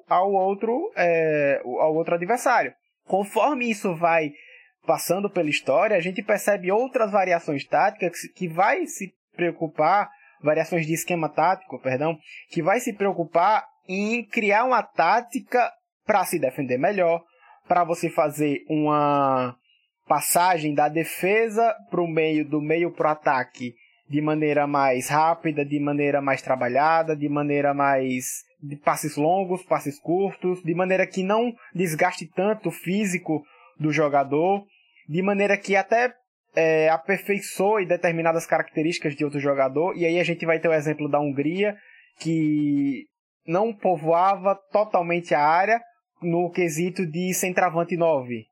ao 0.07 0.31
outro, 0.31 0.91
é, 0.95 1.61
ao 1.63 1.95
outro 1.95 2.15
adversário. 2.15 2.73
Conforme 3.05 3.69
isso 3.69 3.95
vai 3.95 4.31
passando 4.85 5.29
pela 5.29 5.49
história, 5.49 5.95
a 5.95 6.01
gente 6.01 6.21
percebe 6.23 6.71
outras 6.71 7.11
variações 7.11 7.65
táticas 7.65 8.21
que 8.35 8.47
vai 8.47 8.85
se 8.87 9.13
preocupar, 9.35 10.09
variações 10.41 10.85
de 10.85 10.93
esquema 10.93 11.29
tático, 11.29 11.79
perdão, 11.79 12.17
que 12.49 12.61
vai 12.61 12.79
se 12.79 12.93
preocupar 12.93 13.65
em 13.87 14.23
criar 14.25 14.63
uma 14.63 14.81
tática 14.81 15.71
para 16.05 16.25
se 16.25 16.39
defender 16.39 16.77
melhor, 16.77 17.23
para 17.67 17.83
você 17.83 18.09
fazer 18.09 18.63
uma 18.67 19.55
passagem 20.07 20.73
da 20.73 20.89
defesa 20.89 21.75
para 21.89 22.01
o 22.01 22.07
meio, 22.07 22.43
do 22.43 22.61
meio 22.61 22.91
para 22.91 23.09
o 23.09 23.11
ataque 23.11 23.73
de 24.09 24.21
maneira 24.21 24.67
mais 24.67 25.07
rápida, 25.07 25.63
de 25.63 25.79
maneira 25.79 26.21
mais 26.21 26.41
trabalhada, 26.41 27.15
de 27.15 27.29
maneira 27.29 27.73
mais 27.73 28.43
de 28.61 28.75
passes 28.75 29.15
longos, 29.15 29.63
passes 29.63 29.99
curtos, 29.99 30.61
de 30.63 30.73
maneira 30.73 31.07
que 31.07 31.23
não 31.23 31.53
desgaste 31.73 32.27
tanto 32.27 32.69
o 32.69 32.71
físico 32.71 33.43
do 33.79 33.91
jogador, 33.91 34.63
de 35.07 35.21
maneira 35.21 35.57
que 35.57 35.75
até 35.75 36.13
é, 36.55 36.89
aperfeiçoe 36.89 37.85
determinadas 37.85 38.45
características 38.45 39.15
de 39.15 39.25
outro 39.25 39.39
jogador. 39.39 39.95
E 39.97 40.05
aí 40.05 40.19
a 40.19 40.23
gente 40.23 40.45
vai 40.45 40.59
ter 40.59 40.67
o 40.67 40.73
exemplo 40.73 41.09
da 41.09 41.19
Hungria, 41.19 41.75
que 42.19 43.05
não 43.47 43.73
povoava 43.73 44.55
totalmente 44.71 45.33
a 45.33 45.41
área 45.41 45.81
no 46.21 46.51
quesito 46.51 47.05
de 47.05 47.33
centroavante 47.33 47.97
9 47.97 48.51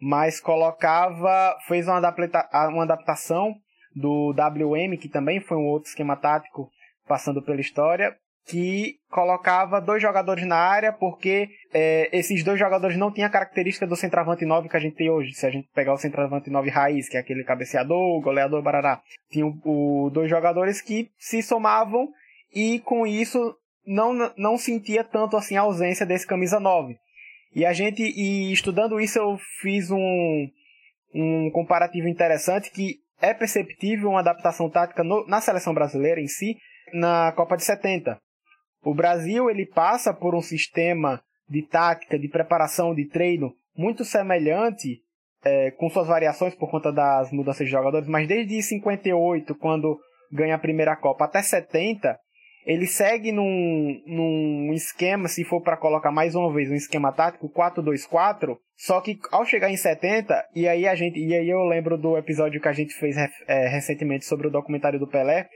mas 0.00 0.40
colocava, 0.40 1.56
fez 1.66 1.88
uma, 1.88 1.96
adapta, 1.96 2.48
uma 2.68 2.84
adaptação 2.84 3.54
do 3.94 4.32
WM, 4.32 4.96
que 4.96 5.08
também 5.08 5.40
foi 5.40 5.56
um 5.56 5.66
outro 5.66 5.88
esquema 5.88 6.16
tático 6.16 6.70
passando 7.06 7.42
pela 7.42 7.60
história, 7.60 8.16
que 8.48 8.96
colocava 9.10 9.80
dois 9.80 10.00
jogadores 10.00 10.46
na 10.46 10.56
área, 10.56 10.90
porque 10.90 11.48
é, 11.72 12.08
esses 12.16 12.42
dois 12.42 12.58
jogadores 12.58 12.96
não 12.96 13.12
tinham 13.12 13.26
a 13.26 13.30
característica 13.30 13.86
do 13.86 13.94
centroavante 13.94 14.46
9 14.46 14.70
que 14.70 14.76
a 14.76 14.80
gente 14.80 14.96
tem 14.96 15.10
hoje. 15.10 15.34
Se 15.34 15.46
a 15.46 15.50
gente 15.50 15.68
pegar 15.74 15.92
o 15.92 15.98
centroavante 15.98 16.48
9 16.48 16.70
raiz, 16.70 17.08
que 17.08 17.16
é 17.16 17.20
aquele 17.20 17.44
cabeceador, 17.44 18.20
goleador, 18.22 18.62
barará, 18.62 19.02
tinha 19.30 19.46
o, 19.46 19.54
o, 19.64 20.10
dois 20.10 20.30
jogadores 20.30 20.80
que 20.80 21.10
se 21.18 21.42
somavam 21.42 22.08
e 22.54 22.80
com 22.80 23.06
isso 23.06 23.54
não, 23.86 24.32
não 24.36 24.56
sentia 24.56 25.04
tanto 25.04 25.36
assim 25.36 25.56
a 25.56 25.62
ausência 25.62 26.06
desse 26.06 26.26
camisa 26.26 26.58
9. 26.58 26.96
E 27.54 27.66
a 27.66 27.72
gente, 27.74 28.02
e 28.02 28.50
estudando 28.50 28.98
isso, 28.98 29.18
eu 29.18 29.38
fiz 29.60 29.90
um, 29.90 30.48
um 31.14 31.50
comparativo 31.52 32.08
interessante 32.08 32.70
que 32.70 32.96
é 33.20 33.34
perceptível 33.34 34.10
uma 34.10 34.20
adaptação 34.20 34.70
tática 34.70 35.04
no, 35.04 35.26
na 35.26 35.40
seleção 35.40 35.74
brasileira 35.74 36.20
em 36.20 36.28
si, 36.28 36.56
na 36.94 37.32
Copa 37.32 37.56
de 37.56 37.64
70. 37.64 38.18
O 38.82 38.94
Brasil 38.94 39.50
ele 39.50 39.66
passa 39.66 40.12
por 40.14 40.34
um 40.34 40.42
sistema 40.42 41.20
de 41.48 41.62
tática, 41.62 42.18
de 42.18 42.28
preparação, 42.28 42.94
de 42.94 43.06
treino 43.06 43.52
muito 43.76 44.04
semelhante, 44.04 45.00
é, 45.44 45.70
com 45.72 45.88
suas 45.88 46.08
variações 46.08 46.54
por 46.54 46.70
conta 46.70 46.92
das 46.92 47.30
mudanças 47.32 47.66
de 47.66 47.72
jogadores, 47.72 48.08
mas 48.08 48.26
desde 48.26 48.60
58, 48.60 49.54
quando 49.54 49.98
ganha 50.32 50.56
a 50.56 50.58
primeira 50.58 50.96
Copa, 50.96 51.24
até 51.24 51.40
70, 51.40 52.18
ele 52.66 52.86
segue 52.86 53.32
num, 53.32 54.02
num 54.06 54.72
esquema, 54.74 55.28
se 55.28 55.44
for 55.44 55.62
para 55.62 55.76
colocar 55.76 56.10
mais 56.10 56.34
uma 56.34 56.52
vez 56.52 56.70
um 56.70 56.74
esquema 56.74 57.12
tático 57.12 57.48
4-2-4, 57.48 58.58
só 58.76 59.00
que 59.00 59.18
ao 59.30 59.44
chegar 59.44 59.70
em 59.70 59.76
70, 59.76 60.44
e 60.54 60.68
aí 60.68 60.86
a 60.86 60.94
gente, 60.94 61.18
e 61.18 61.34
aí 61.34 61.48
eu 61.48 61.64
lembro 61.64 61.96
do 61.96 62.18
episódio 62.18 62.60
que 62.60 62.68
a 62.68 62.72
gente 62.72 62.92
fez 62.94 63.16
é, 63.46 63.68
recentemente 63.68 64.26
sobre 64.26 64.48
o 64.48 64.50
documentário 64.50 64.98
do 64.98 65.06
Pelé, 65.06 65.48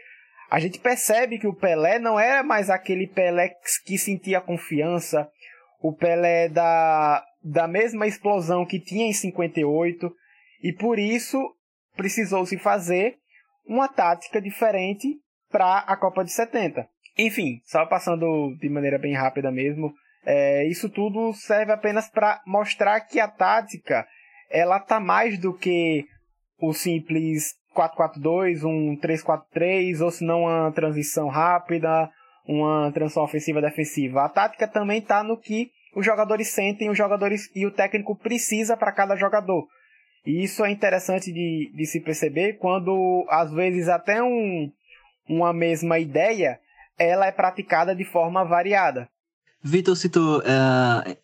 a 0.53 0.61
gente 0.61 0.79
percebe 0.79 1.39
que 1.39 1.47
o 1.47 1.55
Pelé 1.55 1.99
não 1.99 2.21
era 2.21 2.43
mais 2.43 2.69
aquele 2.69 3.07
Pelé 3.07 3.55
que 3.87 3.97
sentia 3.97 4.39
confiança, 4.39 5.27
o 5.81 5.95
Pelé 5.95 6.47
da, 6.51 7.25
da 7.43 7.67
mesma 7.67 8.07
explosão 8.07 8.67
que 8.67 8.79
tinha 8.79 9.07
em 9.07 9.15
58, 9.15 10.15
E 10.63 10.71
por 10.75 10.99
isso 10.99 11.39
precisou 11.97 12.45
se 12.45 12.59
fazer 12.59 13.17
uma 13.67 13.89
tática 13.89 14.43
diferente 14.43 15.19
para 15.51 15.79
a 15.79 15.97
Copa 15.97 16.23
de 16.23 16.31
70. 16.31 16.87
Enfim, 17.17 17.63
só 17.65 17.87
passando 17.87 18.55
de 18.61 18.69
maneira 18.69 18.99
bem 18.99 19.15
rápida 19.15 19.51
mesmo, 19.51 19.91
é, 20.23 20.67
isso 20.67 20.91
tudo 20.91 21.33
serve 21.33 21.73
apenas 21.73 22.11
para 22.11 22.43
mostrar 22.47 23.01
que 23.01 23.19
a 23.19 23.27
tática 23.27 24.07
ela 24.51 24.79
tá 24.79 25.01
mais 25.01 25.39
do 25.39 25.57
que 25.57 26.05
o 26.59 26.75
simples 26.75 27.55
4-4-2, 27.75 28.65
um 28.65 28.97
3-4-3, 28.97 30.01
ou 30.01 30.11
se 30.11 30.25
não 30.25 30.43
uma 30.43 30.71
transição 30.73 31.29
rápida, 31.29 32.11
uma 32.47 32.91
transição 32.93 33.23
ofensiva 33.23 33.61
defensiva. 33.61 34.25
A 34.25 34.29
tática 34.29 34.67
também 34.67 34.99
está 34.99 35.23
no 35.23 35.37
que 35.37 35.71
os 35.95 36.05
jogadores 36.05 36.49
sentem, 36.49 36.91
os 36.91 36.99
jogadores 36.99 37.51
e 37.55 37.67
o 37.67 37.71
técnico 37.71 38.17
precisa 38.17 38.77
para 38.77 38.93
cada 38.93 39.17
jogador. 39.17 39.67
E 40.25 40.43
isso 40.43 40.65
é 40.65 40.71
interessante 40.71 41.33
de, 41.33 41.73
de 41.75 41.87
se 41.87 42.01
perceber 42.01 42.55
quando 42.55 43.27
às 43.29 43.53
vezes 43.53 43.89
até 43.89 44.23
um, 44.23 44.71
uma 45.29 45.53
mesma 45.53 45.99
ideia 45.99 46.61
ela 46.99 47.27
é 47.27 47.33
praticada 47.33 47.95
de 47.95 48.05
forma 48.05 48.45
variada. 48.45 49.09
Vitor 49.63 49.97
citou 49.97 50.39
uh, 50.39 51.19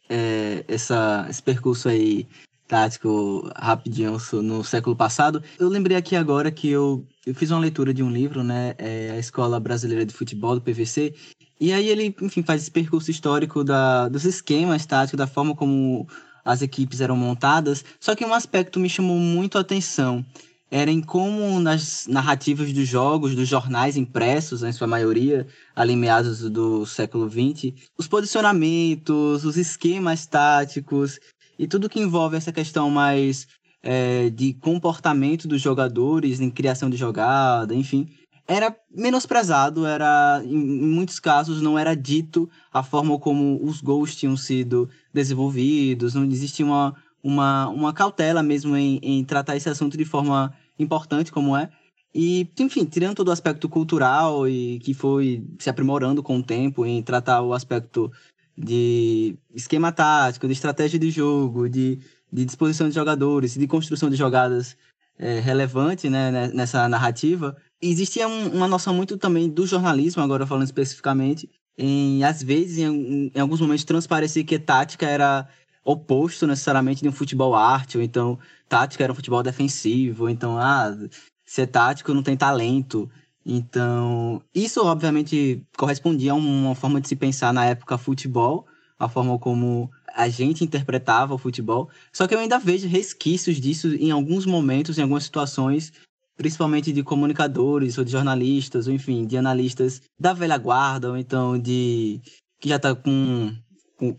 essa, 0.68 1.26
esse 1.28 1.42
percurso 1.42 1.88
aí 1.88 2.26
tático 2.68 3.50
rapidinho 3.56 4.18
no 4.42 4.62
século 4.62 4.94
passado. 4.94 5.42
Eu 5.58 5.68
lembrei 5.68 5.96
aqui 5.96 6.14
agora 6.14 6.50
que 6.50 6.68
eu, 6.68 7.04
eu 7.26 7.34
fiz 7.34 7.50
uma 7.50 7.58
leitura 7.58 7.94
de 7.94 8.02
um 8.02 8.10
livro, 8.10 8.44
né? 8.44 8.74
É 8.76 9.10
a 9.12 9.18
Escola 9.18 9.58
Brasileira 9.58 10.04
de 10.04 10.12
Futebol, 10.12 10.54
do 10.54 10.60
PVC. 10.60 11.14
E 11.58 11.72
aí 11.72 11.88
ele, 11.88 12.14
enfim, 12.20 12.42
faz 12.42 12.62
esse 12.62 12.70
percurso 12.70 13.10
histórico 13.10 13.64
da, 13.64 14.08
dos 14.08 14.24
esquemas 14.24 14.84
táticos, 14.86 15.18
da 15.18 15.26
forma 15.26 15.56
como 15.56 16.06
as 16.44 16.62
equipes 16.62 17.00
eram 17.00 17.16
montadas. 17.16 17.84
Só 17.98 18.14
que 18.14 18.24
um 18.24 18.34
aspecto 18.34 18.78
me 18.78 18.88
chamou 18.88 19.18
muito 19.18 19.58
a 19.58 19.62
atenção 19.62 20.24
era 20.70 20.90
em 20.90 21.00
como 21.00 21.58
nas 21.60 22.06
narrativas 22.06 22.72
dos 22.72 22.86
jogos, 22.86 23.34
dos 23.34 23.48
jornais 23.48 23.96
impressos, 23.96 24.62
em 24.62 24.72
sua 24.72 24.86
maioria, 24.86 25.46
ali 25.74 25.96
meados 25.96 26.40
do 26.50 26.84
século 26.84 27.28
XX, 27.28 27.72
os 27.96 28.06
posicionamentos, 28.06 29.44
os 29.44 29.56
esquemas 29.56 30.26
táticos 30.26 31.18
e 31.58 31.66
tudo 31.66 31.88
que 31.88 32.00
envolve 32.00 32.36
essa 32.36 32.52
questão 32.52 32.90
mais 32.90 33.46
é, 33.82 34.30
de 34.30 34.54
comportamento 34.54 35.48
dos 35.48 35.60
jogadores 35.60 36.40
em 36.40 36.50
criação 36.50 36.88
de 36.88 36.96
jogada, 36.96 37.74
enfim, 37.74 38.08
era 38.46 38.74
menosprezado, 38.90 39.84
era 39.84 40.42
em 40.44 40.56
muitos 40.56 41.20
casos 41.20 41.60
não 41.60 41.78
era 41.78 41.94
dito 41.94 42.48
a 42.72 42.82
forma 42.82 43.18
como 43.18 43.58
os 43.62 43.80
gols 43.80 44.16
tinham 44.16 44.36
sido 44.36 44.88
desenvolvidos, 45.12 46.14
não 46.14 46.24
existia 46.24 46.64
uma 46.64 46.94
uma, 47.22 47.68
uma 47.68 47.92
cautela 47.92 48.42
mesmo 48.42 48.76
em, 48.76 48.98
em 49.02 49.24
tratar 49.24 49.56
esse 49.56 49.68
assunto 49.68 49.96
de 49.96 50.04
forma 50.04 50.52
importante 50.78 51.32
como 51.32 51.56
é. 51.56 51.68
E, 52.14 52.48
enfim, 52.58 52.84
tirando 52.84 53.16
todo 53.16 53.28
o 53.28 53.32
aspecto 53.32 53.68
cultural 53.68 54.48
e 54.48 54.78
que 54.80 54.94
foi 54.94 55.44
se 55.58 55.68
aprimorando 55.68 56.22
com 56.22 56.38
o 56.38 56.42
tempo 56.42 56.86
em 56.86 57.02
tratar 57.02 57.42
o 57.42 57.52
aspecto 57.52 58.10
de 58.58 59.38
esquema 59.54 59.92
tático, 59.92 60.46
de 60.46 60.52
estratégia 60.52 60.98
de 60.98 61.10
jogo, 61.10 61.68
de, 61.68 62.00
de 62.32 62.44
disposição 62.44 62.88
de 62.88 62.94
jogadores, 62.94 63.54
de 63.54 63.66
construção 63.68 64.10
de 64.10 64.16
jogadas 64.16 64.76
é, 65.16 65.38
relevante 65.38 66.08
né, 66.08 66.48
nessa 66.48 66.88
narrativa, 66.88 67.56
existia 67.80 68.26
um, 68.26 68.48
uma 68.48 68.66
noção 68.66 68.92
muito 68.92 69.16
também 69.16 69.48
do 69.48 69.66
jornalismo, 69.66 70.22
agora 70.22 70.46
falando 70.46 70.64
especificamente, 70.64 71.48
em, 71.76 72.24
às 72.24 72.42
vezes, 72.42 72.78
em, 72.78 73.30
em 73.32 73.40
alguns 73.40 73.60
momentos, 73.60 73.84
transparecer 73.84 74.44
que 74.44 74.58
tática 74.58 75.06
era 75.06 75.48
oposto 75.84 76.46
necessariamente 76.46 77.02
de 77.02 77.08
um 77.08 77.12
futebol 77.12 77.54
arte, 77.54 77.96
ou 77.96 78.02
então 78.02 78.38
tática 78.68 79.04
era 79.04 79.12
um 79.12 79.16
futebol 79.16 79.42
defensivo, 79.42 80.24
ou 80.24 80.30
então, 80.30 80.58
ah, 80.58 80.96
ser 81.44 81.68
tático 81.68 82.12
não 82.12 82.22
tem 82.22 82.36
talento. 82.36 83.08
Então, 83.44 84.42
isso 84.54 84.84
obviamente 84.84 85.62
correspondia 85.76 86.32
a 86.32 86.34
uma 86.34 86.74
forma 86.74 87.00
de 87.00 87.08
se 87.08 87.16
pensar 87.16 87.52
na 87.52 87.64
época 87.64 87.96
futebol, 87.96 88.66
a 88.98 89.08
forma 89.08 89.38
como 89.38 89.90
a 90.14 90.28
gente 90.28 90.64
interpretava 90.64 91.34
o 91.34 91.38
futebol. 91.38 91.88
Só 92.12 92.26
que 92.26 92.34
eu 92.34 92.38
ainda 92.38 92.58
vejo 92.58 92.88
resquícios 92.88 93.60
disso 93.60 93.94
em 93.94 94.10
alguns 94.10 94.44
momentos, 94.44 94.98
em 94.98 95.02
algumas 95.02 95.24
situações, 95.24 95.92
principalmente 96.36 96.92
de 96.92 97.02
comunicadores 97.02 97.96
ou 97.98 98.04
de 98.04 98.12
jornalistas, 98.12 98.86
ou 98.86 98.92
enfim, 98.92 99.26
de 99.26 99.36
analistas 99.36 100.02
da 100.18 100.32
velha 100.32 100.58
guarda, 100.58 101.10
ou 101.10 101.16
então 101.16 101.58
de 101.58 102.20
que 102.60 102.68
já 102.68 102.76
está 102.76 102.94
com 102.94 103.54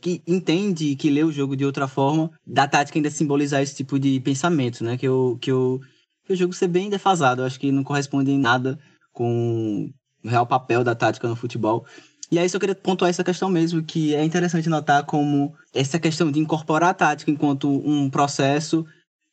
que 0.02 0.22
entende 0.28 0.96
que 0.96 1.10
lê 1.10 1.24
o 1.24 1.32
jogo 1.32 1.56
de 1.56 1.64
outra 1.64 1.88
forma, 1.88 2.30
da 2.46 2.68
tática 2.68 2.98
ainda 2.98 3.10
simbolizar 3.10 3.62
esse 3.62 3.76
tipo 3.76 3.98
de 3.98 4.20
pensamento, 4.20 4.84
né? 4.84 4.98
Que, 4.98 5.08
eu, 5.08 5.38
que, 5.40 5.50
eu, 5.50 5.80
o 6.30 6.36
jogo 6.36 6.54
ser 6.54 6.68
bem 6.68 6.90
defasado. 6.90 7.42
Eu 7.42 7.46
acho 7.46 7.60
que 7.60 7.72
não 7.72 7.84
corresponde 7.84 8.30
em 8.30 8.38
nada 8.38 8.78
com 9.20 9.92
o 10.24 10.30
real 10.30 10.48
papel 10.48 10.82
da 10.82 10.96
tática 10.96 11.28
no 11.28 11.36
futebol. 11.36 11.86
E 12.32 12.40
aí 12.40 12.48
só 12.48 12.58
queria 12.58 12.74
pontuar 12.74 13.10
essa 13.10 13.24
questão 13.24 13.50
mesmo, 13.50 13.84
que 13.84 14.16
é 14.16 14.24
interessante 14.24 14.70
notar 14.70 15.06
como 15.06 15.54
essa 15.74 16.00
questão 16.00 16.32
de 16.32 16.40
incorporar 16.40 16.92
a 16.92 16.94
tática 16.94 17.30
enquanto 17.30 17.70
um 17.70 18.10
processo 18.10 18.86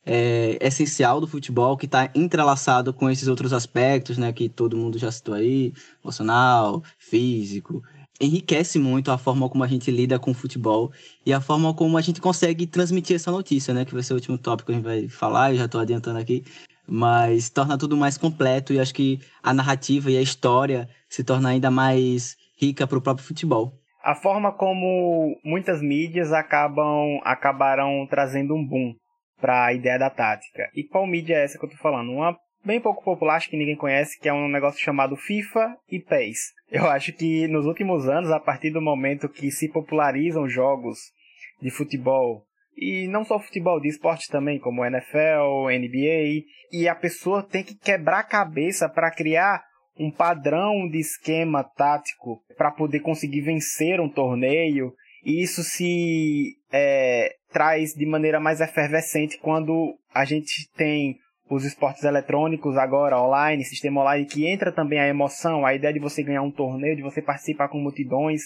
é, 0.05 0.57
essencial 0.59 1.21
do 1.21 1.27
futebol, 1.27 1.77
que 1.77 1.85
está 1.85 2.11
entrelaçado 2.13 2.93
com 2.93 3.09
esses 3.09 3.29
outros 3.29 3.53
aspectos, 3.53 4.17
né, 4.17 4.33
que 4.33 4.49
todo 4.49 4.75
mundo 4.75 4.97
já 4.97 5.09
citou 5.09 5.35
aí, 5.35 5.73
emocional, 6.03 6.83
físico, 6.97 7.81
enriquece 8.19 8.77
muito 8.77 9.09
a 9.09 9.17
forma 9.17 9.47
como 9.47 9.63
a 9.63 9.67
gente 9.67 9.89
lida 9.89 10.19
com 10.19 10.31
o 10.31 10.33
futebol 10.33 10.91
e 11.25 11.31
a 11.31 11.39
forma 11.39 11.73
como 11.73 11.97
a 11.97 12.01
gente 12.01 12.19
consegue 12.19 12.67
transmitir 12.67 13.15
essa 13.15 13.31
notícia, 13.31 13.73
né? 13.73 13.85
Que 13.85 13.93
vai 13.93 14.03
ser 14.03 14.13
o 14.13 14.15
último 14.15 14.37
tópico 14.37 14.67
que 14.67 14.71
a 14.73 14.75
gente 14.75 14.83
vai 14.83 15.07
falar, 15.07 15.51
eu 15.53 15.57
já 15.57 15.65
estou 15.65 15.79
adiantando 15.79 16.19
aqui, 16.19 16.43
mas 16.87 17.49
torna 17.49 17.77
tudo 17.77 17.97
mais 17.97 18.17
completo 18.17 18.73
e 18.73 18.79
acho 18.79 18.93
que 18.93 19.19
a 19.43 19.53
narrativa 19.53 20.09
e 20.09 20.17
a 20.17 20.21
história 20.21 20.87
se 21.09 21.23
torna 21.23 21.49
ainda 21.49 21.69
mais 21.69 22.35
rica 22.59 22.87
para 22.87 22.97
o 22.97 23.01
próprio 23.01 23.25
futebol. 23.25 23.73
A 24.03 24.15
forma 24.15 24.53
como 24.53 25.37
muitas 25.43 25.81
mídias 25.81 26.31
acabam 26.31 27.19
acabaram 27.23 28.07
trazendo 28.09 28.55
um 28.55 28.65
boom 28.65 28.93
para 29.39 29.65
a 29.65 29.73
ideia 29.73 29.99
da 29.99 30.09
tática. 30.09 30.69
E 30.73 30.83
qual 30.83 31.05
mídia 31.05 31.35
é 31.35 31.43
essa 31.43 31.57
que 31.57 31.65
eu 31.65 31.69
estou 31.69 31.81
falando? 31.81 32.11
Uma 32.11 32.37
bem 32.65 32.81
pouco 32.81 33.03
popular, 33.03 33.35
acho 33.35 33.49
que 33.49 33.57
ninguém 33.57 33.75
conhece, 33.75 34.19
que 34.19 34.27
é 34.27 34.33
um 34.33 34.49
negócio 34.49 34.79
chamado 34.79 35.15
FIFA 35.15 35.77
e 35.89 35.99
PES. 35.99 36.53
Eu 36.71 36.85
acho 36.89 37.13
que 37.13 37.47
nos 37.47 37.65
últimos 37.65 38.07
anos, 38.07 38.31
a 38.31 38.39
partir 38.39 38.71
do 38.71 38.81
momento 38.81 39.29
que 39.29 39.51
se 39.51 39.69
popularizam 39.69 40.49
jogos 40.49 40.97
de 41.61 41.69
futebol, 41.69 42.46
e 42.77 43.07
não 43.07 43.25
só 43.25 43.39
futebol, 43.39 43.79
de 43.79 43.89
esportes 43.89 44.27
também, 44.27 44.59
como 44.59 44.85
NFL, 44.85 45.69
NBA, 45.69 46.45
e 46.71 46.87
a 46.87 46.95
pessoa 46.95 47.41
tem 47.41 47.63
que 47.63 47.75
quebrar 47.75 48.19
a 48.19 48.23
cabeça 48.23 48.87
para 48.87 49.09
criar 49.09 49.63
um 49.99 50.11
padrão 50.11 50.87
de 50.87 50.99
esquema 50.99 51.63
tático 51.63 52.39
para 52.55 52.71
poder 52.71 52.99
conseguir 52.99 53.41
vencer 53.41 53.99
um 53.99 54.09
torneio, 54.09 54.93
e 55.25 55.41
isso 55.41 55.63
se 55.63 56.55
é, 56.71 57.33
traz 57.51 57.93
de 57.93 58.05
maneira 58.05 58.39
mais 58.39 58.61
efervescente 58.61 59.39
quando 59.39 59.97
a 60.13 60.23
gente 60.23 60.69
tem 60.75 61.17
os 61.49 61.63
esportes 61.63 62.03
eletrônicos 62.03 62.77
agora 62.77 63.19
online, 63.19 63.63
sistema 63.63 64.01
online, 64.01 64.25
que 64.25 64.45
entra 64.45 64.71
também 64.71 64.99
a 64.99 65.07
emoção, 65.07 65.65
a 65.65 65.73
ideia 65.73 65.93
de 65.93 65.99
você 65.99 66.21
ganhar 66.21 66.41
um 66.41 66.51
torneio, 66.51 66.95
de 66.95 67.01
você 67.01 67.21
participar 67.21 67.69
com 67.69 67.79
multidões. 67.79 68.41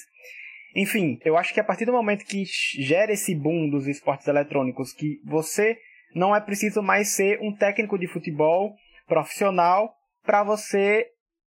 Enfim, 0.75 1.19
eu 1.25 1.37
acho 1.37 1.53
que 1.53 1.59
a 1.59 1.63
partir 1.63 1.85
do 1.85 1.91
momento 1.91 2.25
que 2.25 2.43
gera 2.79 3.11
esse 3.11 3.35
boom 3.35 3.69
dos 3.69 3.87
esportes 3.87 4.27
eletrônicos, 4.27 4.93
que 4.93 5.19
você 5.25 5.77
não 6.15 6.35
é 6.35 6.39
preciso 6.39 6.81
mais 6.81 7.09
ser 7.09 7.39
um 7.41 7.53
técnico 7.55 7.97
de 7.97 8.07
futebol 8.07 8.73
profissional 9.07 9.93
para 10.23 10.43
você 10.43 11.07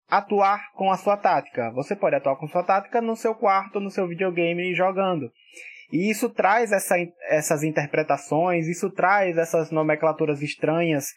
atuar 0.10 0.72
com 0.74 0.92
a 0.92 0.98
sua 0.98 1.16
tática. 1.16 1.72
Você 1.72 1.96
pode 1.96 2.16
atuar 2.16 2.36
com 2.36 2.48
sua 2.48 2.64
tática 2.64 3.02
no 3.02 3.16
seu 3.16 3.34
quarto, 3.34 3.80
no 3.80 3.90
seu 3.90 4.08
videogame 4.08 4.74
jogando. 4.74 5.32
E 5.92 6.10
isso 6.10 6.30
traz 6.30 6.72
essa, 6.72 6.96
essas 7.30 7.64
interpretações, 7.64 8.68
isso 8.68 8.90
traz 8.90 9.38
essas 9.38 9.72
nomenclaturas 9.72 10.42
estranhas 10.42 11.08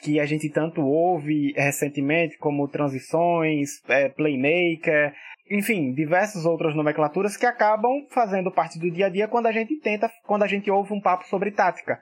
que 0.00 0.18
a 0.18 0.26
gente 0.26 0.50
tanto 0.50 0.82
ouve 0.82 1.52
recentemente, 1.56 2.36
como 2.36 2.68
transições, 2.68 3.80
é, 3.88 4.08
playmaker, 4.08 5.14
enfim, 5.50 5.92
diversas 5.92 6.46
outras 6.46 6.74
nomenclaturas 6.74 7.36
que 7.36 7.46
acabam 7.46 8.06
fazendo 8.10 8.50
parte 8.50 8.78
do 8.78 8.90
dia 8.90 9.06
a 9.06 9.10
dia 9.10 9.28
quando 9.28 9.46
a 9.46 9.52
gente 9.52 9.78
tenta, 9.80 10.10
quando 10.24 10.42
a 10.42 10.46
gente 10.46 10.70
ouve 10.70 10.92
um 10.92 11.00
papo 11.00 11.26
sobre 11.26 11.50
tática. 11.50 11.98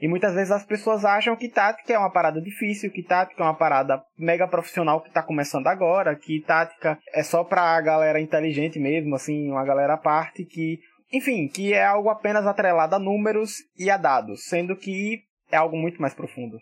E 0.00 0.06
muitas 0.06 0.34
vezes 0.34 0.50
as 0.50 0.64
pessoas 0.64 1.04
acham 1.04 1.34
que 1.36 1.48
tática 1.48 1.92
é 1.92 1.98
uma 1.98 2.12
parada 2.12 2.40
difícil, 2.40 2.90
que 2.90 3.02
tática 3.02 3.42
é 3.42 3.46
uma 3.46 3.56
parada 3.56 4.02
mega 4.18 4.46
profissional 4.46 5.00
que 5.00 5.08
está 5.08 5.22
começando 5.22 5.66
agora, 5.66 6.14
que 6.14 6.40
tática 6.40 6.98
é 7.14 7.22
só 7.22 7.42
para 7.42 7.62
a 7.62 7.80
galera 7.80 8.20
inteligente 8.20 8.78
mesmo, 8.78 9.14
assim, 9.14 9.50
uma 9.50 9.64
galera 9.64 9.94
à 9.94 9.98
parte 9.98 10.44
que, 10.44 10.78
enfim, 11.12 11.48
que 11.48 11.72
é 11.72 11.84
algo 11.84 12.10
apenas 12.10 12.46
atrelado 12.46 12.94
a 12.94 12.98
números 12.98 13.54
e 13.78 13.90
a 13.90 13.96
dados, 13.96 14.44
sendo 14.44 14.76
que 14.76 15.22
é 15.50 15.56
algo 15.56 15.76
muito 15.76 16.00
mais 16.00 16.12
profundo. 16.12 16.58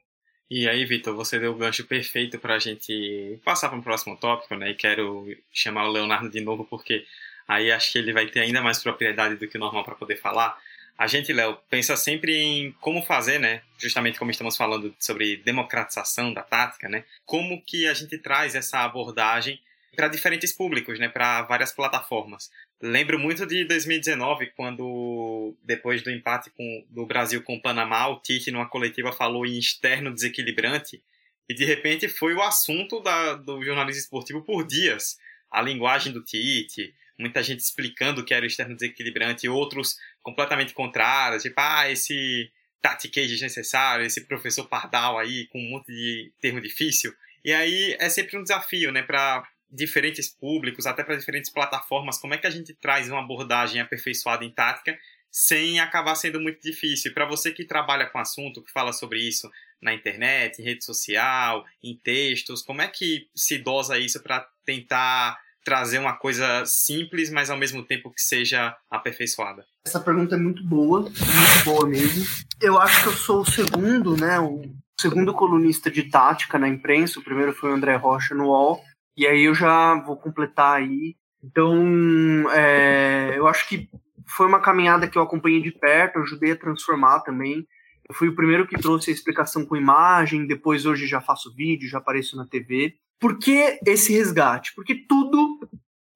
E 0.50 0.68
aí, 0.68 0.85
Vitor, 0.85 1.14
você 1.14 1.38
deu 1.38 1.52
o 1.52 1.57
gancho 1.57 1.85
perfeito 1.87 2.38
para 2.38 2.54
a 2.54 2.59
gente 2.59 3.40
passar 3.44 3.70
para 3.70 3.78
o 3.78 3.83
próximo 3.83 4.16
tópico, 4.16 4.54
né? 4.54 4.70
E 4.70 4.74
quero 4.74 5.26
chamar 5.52 5.88
o 5.88 5.92
Leonardo 5.92 6.28
de 6.28 6.40
novo, 6.40 6.64
porque 6.64 7.07
aí 7.48 7.72
acho 7.72 7.92
que 7.92 7.98
ele 7.98 8.12
vai 8.12 8.26
ter 8.26 8.40
ainda 8.40 8.61
mais 8.61 8.83
propriedade 8.83 9.37
do 9.37 9.48
que 9.48 9.57
o 9.57 9.61
normal 9.61 9.85
para 9.85 9.94
poder 9.94 10.16
falar. 10.16 10.57
A 10.96 11.07
gente, 11.07 11.33
Léo, 11.33 11.59
pensa 11.68 11.96
sempre 11.96 12.37
em 12.37 12.72
como 12.80 13.02
fazer, 13.02 13.40
né? 13.40 13.62
Justamente 13.78 14.18
como 14.18 14.30
estamos 14.30 14.57
falando 14.57 14.94
sobre 14.98 15.38
democratização 15.38 16.33
da 16.33 16.42
tática, 16.42 16.88
né? 16.88 17.04
Como 17.24 17.61
que 17.62 17.88
a 17.88 17.94
gente 17.94 18.16
traz 18.18 18.54
essa 18.54 18.80
abordagem 18.80 19.59
para 19.96 20.09
diferentes 20.09 20.52
públicos, 20.52 20.98
né? 20.98 21.09
Para 21.09 21.42
várias 21.42 21.72
plataformas. 21.72 22.50
Lembro 22.87 23.18
muito 23.18 23.47
de 23.47 23.64
2019, 23.64 24.53
quando, 24.55 25.57
depois 25.62 26.03
do 26.03 26.11
empate 26.11 26.51
com, 26.51 26.85
do 26.90 27.07
Brasil 27.07 27.42
com 27.42 27.55
o 27.55 27.62
Panamá, 27.62 28.09
o 28.09 28.20
Tite, 28.20 28.51
numa 28.51 28.68
coletiva, 28.68 29.11
falou 29.11 29.47
em 29.47 29.59
externo 29.59 30.12
desequilibrante, 30.12 31.03
e 31.49 31.55
de 31.55 31.64
repente 31.64 32.09
foi 32.09 32.35
o 32.35 32.42
assunto 32.42 33.01
da, 33.01 33.37
do 33.37 33.64
jornalismo 33.64 34.03
esportivo 34.03 34.42
por 34.42 34.66
dias. 34.66 35.18
A 35.51 35.62
linguagem 35.62 36.12
do 36.12 36.23
Tite, 36.23 36.94
muita 37.18 37.42
gente 37.42 37.61
explicando 37.61 38.20
o 38.20 38.25
que 38.25 38.35
era 38.35 38.44
o 38.44 38.47
externo 38.47 38.77
desequilibrante, 38.77 39.49
outros 39.49 39.97
completamente 40.23 40.75
contrários, 40.75 41.42
tipo, 41.42 41.59
ah, 41.59 41.90
esse 41.90 42.53
tatiquez 42.83 43.31
desnecessário, 43.31 44.05
esse 44.05 44.27
professor 44.27 44.68
Pardal 44.68 45.18
aí 45.18 45.47
com 45.47 45.59
um 45.59 45.70
monte 45.70 45.87
de 45.87 46.31
termo 46.38 46.61
difícil. 46.61 47.14
E 47.42 47.51
aí 47.51 47.97
é 47.99 48.11
sempre 48.11 48.37
um 48.37 48.42
desafio, 48.42 48.92
né, 48.92 49.03
para 49.03 49.42
diferentes 49.70 50.29
públicos, 50.29 50.87
até 50.87 51.03
para 51.03 51.16
diferentes 51.16 51.50
plataformas, 51.50 52.18
como 52.18 52.35
é 52.35 52.38
que 52.38 52.46
a 52.46 52.50
gente 52.50 52.74
traz 52.74 53.09
uma 53.09 53.20
abordagem 53.20 53.81
aperfeiçoada 53.81 54.44
em 54.44 54.50
tática 54.50 54.96
sem 55.31 55.81
acabar 55.81 56.14
sendo 56.14 56.40
muito 56.40 56.61
difícil. 56.61 57.12
Para 57.12 57.27
você 57.27 57.50
que 57.50 57.64
trabalha 57.64 58.07
com 58.07 58.18
assunto, 58.18 58.62
que 58.62 58.70
fala 58.70 58.92
sobre 58.92 59.18
isso 59.18 59.50
na 59.83 59.92
internet, 59.92 60.61
em 60.61 60.64
rede 60.64 60.85
social, 60.85 61.64
em 61.83 61.96
textos, 61.96 62.62
como 62.62 62.81
é 62.81 62.87
que 62.87 63.27
se 63.35 63.59
dosa 63.59 63.98
isso 63.98 64.22
para 64.22 64.46
tentar 64.64 65.37
trazer 65.64 65.98
uma 65.98 66.12
coisa 66.12 66.64
simples, 66.66 67.31
mas 67.31 67.50
ao 67.50 67.57
mesmo 67.57 67.83
tempo 67.83 68.12
que 68.12 68.20
seja 68.20 68.77
aperfeiçoada? 68.88 69.66
Essa 69.85 69.98
pergunta 69.98 70.37
é 70.37 70.38
muito 70.38 70.62
boa, 70.62 71.00
muito 71.00 71.64
boa 71.64 71.88
mesmo. 71.88 72.24
Eu 72.61 72.81
acho 72.81 73.03
que 73.03 73.09
eu 73.09 73.12
sou 73.14 73.40
o 73.40 73.46
segundo, 73.46 74.16
né, 74.16 74.38
o 74.38 74.62
segundo 75.00 75.35
colunista 75.35 75.90
de 75.90 76.05
tática 76.05 76.59
na 76.59 76.68
imprensa. 76.68 77.18
O 77.18 77.24
primeiro 77.24 77.53
foi 77.53 77.70
o 77.70 77.74
André 77.74 77.96
Rocha 77.96 78.35
no 78.35 78.48
UOL. 78.48 78.85
E 79.16 79.27
aí 79.27 79.44
eu 79.44 79.55
já 79.55 79.94
vou 80.03 80.16
completar 80.16 80.77
aí. 80.77 81.16
Então, 81.42 82.50
é, 82.50 83.35
eu 83.37 83.46
acho 83.46 83.68
que 83.68 83.88
foi 84.27 84.46
uma 84.46 84.61
caminhada 84.61 85.09
que 85.09 85.18
eu 85.18 85.22
acompanhei 85.22 85.61
de 85.61 85.70
perto, 85.70 86.18
ajudei 86.18 86.53
a 86.53 86.59
transformar 86.59 87.20
também. 87.20 87.66
Eu 88.09 88.14
fui 88.14 88.29
o 88.29 88.35
primeiro 88.35 88.66
que 88.66 88.81
trouxe 88.81 89.11
a 89.11 89.14
explicação 89.14 89.64
com 89.64 89.77
imagem, 89.77 90.46
depois 90.46 90.85
hoje 90.87 91.07
já 91.07 91.20
faço 91.20 91.55
vídeo, 91.55 91.88
já 91.88 91.98
apareço 91.98 92.37
na 92.37 92.46
TV. 92.46 92.94
Por 93.20 93.38
que 93.38 93.79
esse 93.87 94.12
resgate? 94.12 94.74
Porque 94.74 94.94
tudo, 94.94 95.61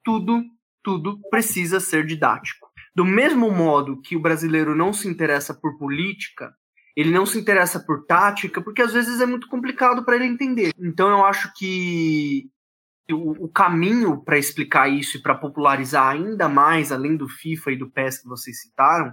tudo, 0.05 0.43
tudo 0.83 1.19
precisa 1.31 1.81
ser 1.81 2.05
didático. 2.05 2.69
Do 2.95 3.05
mesmo 3.05 3.51
modo 3.51 4.01
que 4.01 4.17
o 4.17 4.21
brasileiro 4.21 4.75
não 4.75 4.93
se 4.93 5.09
interessa 5.09 5.55
por 5.55 5.79
política, 5.79 6.53
ele 6.97 7.11
não 7.11 7.25
se 7.25 7.39
interessa 7.39 7.79
por 7.79 8.05
tática, 8.05 8.61
porque 8.61 8.83
às 8.83 8.93
vezes 8.93 9.21
é 9.21 9.27
muito 9.27 9.47
complicado 9.47 10.05
para 10.05 10.17
ele 10.17 10.27
entender. 10.27 10.73
Então 10.77 11.09
eu 11.09 11.25
acho 11.25 11.53
que 11.55 12.51
o, 13.15 13.49
caminho 13.49 14.23
para 14.23 14.39
explicar 14.39 14.89
isso 14.89 15.17
e 15.17 15.23
para 15.23 15.35
popularizar 15.35 16.09
ainda 16.09 16.49
mais, 16.49 16.93
além 16.93 17.17
do 17.17 17.29
FIFA 17.29 17.73
e 17.73 17.77
do 17.77 17.91
PES 17.91 18.23
que 18.23 18.29
vocês 18.29 18.61
citaram, 18.61 19.13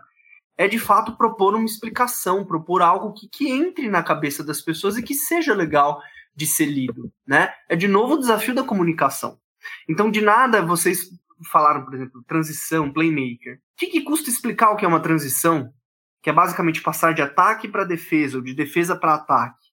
é 0.58 0.67
de 0.67 0.79
fato 0.79 1.17
propor 1.17 1.55
uma 1.55 1.65
explicação, 1.65 2.45
propor 2.45 2.81
algo 2.81 3.13
que, 3.13 3.27
que 3.27 3.49
entre 3.49 3.89
na 3.89 4.03
cabeça 4.03 4.43
das 4.43 4.62
pessoas 4.62 4.97
e 4.97 5.03
que 5.03 5.13
seja 5.13 5.53
legal 5.53 6.01
de 6.36 6.45
ser 6.45 6.65
lido, 6.65 7.12
né? 7.25 7.53
É 7.69 7.75
de 7.75 7.88
novo 7.88 8.15
o 8.15 8.19
desafio 8.19 8.53
da 8.53 8.63
comunicação. 8.63 9.39
Então, 9.88 10.12
de 10.12 10.21
nada 10.21 10.62
vocês 10.62 11.10
falaram, 11.51 11.84
por 11.84 11.93
exemplo, 11.93 12.23
transição, 12.27 12.91
playmaker. 12.91 13.55
O 13.55 13.60
que, 13.77 13.88
que 13.88 14.01
custa 14.01 14.29
explicar 14.29 14.71
o 14.71 14.75
que 14.75 14.86
é 14.86 14.88
uma 14.88 14.99
transição? 14.99 15.73
Que 16.21 16.29
é 16.29 16.34
basicamente 16.34 16.81
passar 16.81 17.13
de 17.13 17.21
ataque 17.21 17.67
para 17.67 17.84
defesa 17.84 18.38
ou 18.38 18.43
de 18.43 18.53
defesa 18.53 18.95
para 18.95 19.15
ataque. 19.15 19.65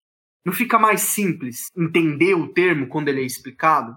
Não 0.44 0.52
fica 0.52 0.78
mais 0.78 1.02
simples 1.02 1.68
entender 1.76 2.34
o 2.34 2.52
termo 2.52 2.88
quando 2.88 3.08
ele 3.08 3.22
é 3.22 3.24
explicado? 3.24 3.96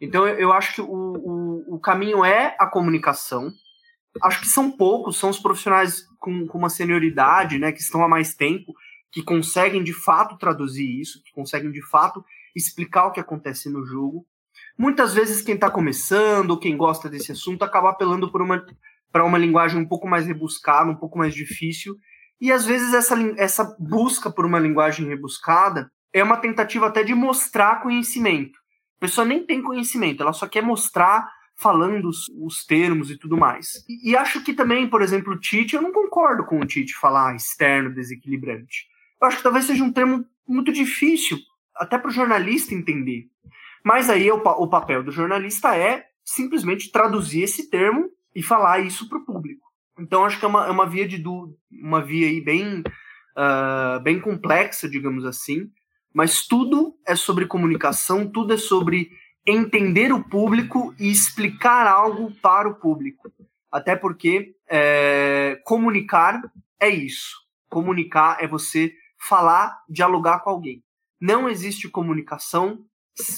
Então 0.00 0.26
eu 0.26 0.52
acho 0.52 0.74
que 0.74 0.80
o, 0.80 0.86
o, 0.86 1.76
o, 1.76 1.80
caminho 1.80 2.24
é 2.24 2.56
a 2.58 2.66
comunicação. 2.66 3.50
Acho 4.22 4.40
que 4.40 4.48
são 4.48 4.70
poucos, 4.70 5.18
são 5.18 5.30
os 5.30 5.38
profissionais 5.38 6.04
com, 6.18 6.46
com 6.46 6.58
uma 6.58 6.68
senioridade, 6.68 7.58
né, 7.58 7.72
que 7.72 7.80
estão 7.80 8.02
há 8.02 8.08
mais 8.08 8.34
tempo, 8.34 8.74
que 9.10 9.22
conseguem 9.22 9.82
de 9.82 9.92
fato 9.92 10.36
traduzir 10.36 11.00
isso, 11.00 11.22
que 11.24 11.32
conseguem 11.32 11.70
de 11.70 11.82
fato 11.88 12.24
explicar 12.54 13.06
o 13.06 13.12
que 13.12 13.20
acontece 13.20 13.70
no 13.70 13.84
jogo. 13.84 14.26
Muitas 14.76 15.14
vezes 15.14 15.42
quem 15.42 15.54
está 15.54 15.70
começando, 15.70 16.58
quem 16.58 16.76
gosta 16.76 17.08
desse 17.08 17.32
assunto, 17.32 17.62
acaba 17.62 17.90
apelando 17.90 18.30
por 18.30 18.42
uma 18.42 18.64
para 19.12 19.24
uma 19.24 19.38
linguagem 19.38 19.80
um 19.80 19.88
pouco 19.88 20.06
mais 20.06 20.26
rebuscada, 20.26 20.88
um 20.88 20.96
pouco 20.96 21.18
mais 21.18 21.34
difícil. 21.34 21.96
E 22.40 22.52
às 22.52 22.64
vezes 22.64 22.94
essa, 22.94 23.16
essa 23.36 23.76
busca 23.78 24.30
por 24.30 24.46
uma 24.46 24.60
linguagem 24.60 25.06
rebuscada 25.08 25.90
é 26.12 26.22
uma 26.22 26.36
tentativa 26.36 26.86
até 26.86 27.02
de 27.02 27.12
mostrar 27.12 27.82
conhecimento. 27.82 28.59
A 29.00 29.06
pessoa 29.06 29.26
nem 29.26 29.44
tem 29.44 29.62
conhecimento, 29.62 30.22
ela 30.22 30.34
só 30.34 30.46
quer 30.46 30.62
mostrar 30.62 31.26
falando 31.56 32.08
os, 32.08 32.28
os 32.38 32.64
termos 32.66 33.10
e 33.10 33.16
tudo 33.16 33.36
mais. 33.36 33.84
E, 33.88 34.10
e, 34.10 34.16
acho 34.16 34.42
que 34.42 34.52
também, 34.52 34.88
por 34.88 35.00
exemplo, 35.00 35.32
o 35.32 35.38
Tite, 35.38 35.74
eu 35.74 35.82
não 35.82 35.90
concordo 35.90 36.44
com 36.44 36.60
o 36.60 36.66
Tite 36.66 36.94
falar 36.94 37.34
externo 37.34 37.94
desequilibrante. 37.94 38.86
Eu 39.20 39.28
acho 39.28 39.38
que 39.38 39.42
talvez 39.42 39.64
seja 39.64 39.82
um 39.82 39.92
termo 39.92 40.24
muito 40.46 40.70
difícil, 40.70 41.38
até 41.74 41.98
para 41.98 42.08
o 42.08 42.12
jornalista 42.12 42.74
entender. 42.74 43.26
Mas 43.82 44.10
aí 44.10 44.30
o, 44.30 44.36
o 44.36 44.68
papel 44.68 45.02
do 45.02 45.10
jornalista 45.10 45.74
é 45.76 46.06
simplesmente 46.24 46.92
traduzir 46.92 47.42
esse 47.42 47.70
termo 47.70 48.10
e 48.34 48.42
falar 48.42 48.80
isso 48.80 49.08
para 49.08 49.18
o 49.18 49.24
público. 49.24 49.66
Então 49.98 50.24
acho 50.24 50.38
que 50.38 50.44
é 50.44 50.48
uma, 50.48 50.66
é 50.66 50.70
uma 50.70 50.86
via 50.86 51.06
de 51.06 51.22
uma 51.70 52.02
via 52.02 52.26
aí 52.26 52.40
bem, 52.40 52.80
uh, 52.80 54.00
bem 54.02 54.20
complexa, 54.20 54.88
digamos 54.88 55.24
assim, 55.24 55.70
mas 56.12 56.46
tudo 56.46 56.96
é 57.06 57.14
sobre 57.14 57.46
comunicação, 57.46 58.26
tudo 58.26 58.54
é 58.54 58.56
sobre 58.56 59.10
entender 59.46 60.12
o 60.12 60.22
público 60.22 60.94
e 60.98 61.10
explicar 61.10 61.86
algo 61.86 62.30
para 62.42 62.68
o 62.68 62.74
público. 62.74 63.32
Até 63.70 63.94
porque 63.94 64.54
é, 64.68 65.60
comunicar 65.64 66.42
é 66.78 66.88
isso. 66.88 67.36
Comunicar 67.68 68.42
é 68.42 68.46
você 68.46 68.92
falar, 69.28 69.80
dialogar 69.88 70.40
com 70.40 70.50
alguém. 70.50 70.82
Não 71.20 71.48
existe 71.48 71.88
comunicação. 71.88 72.84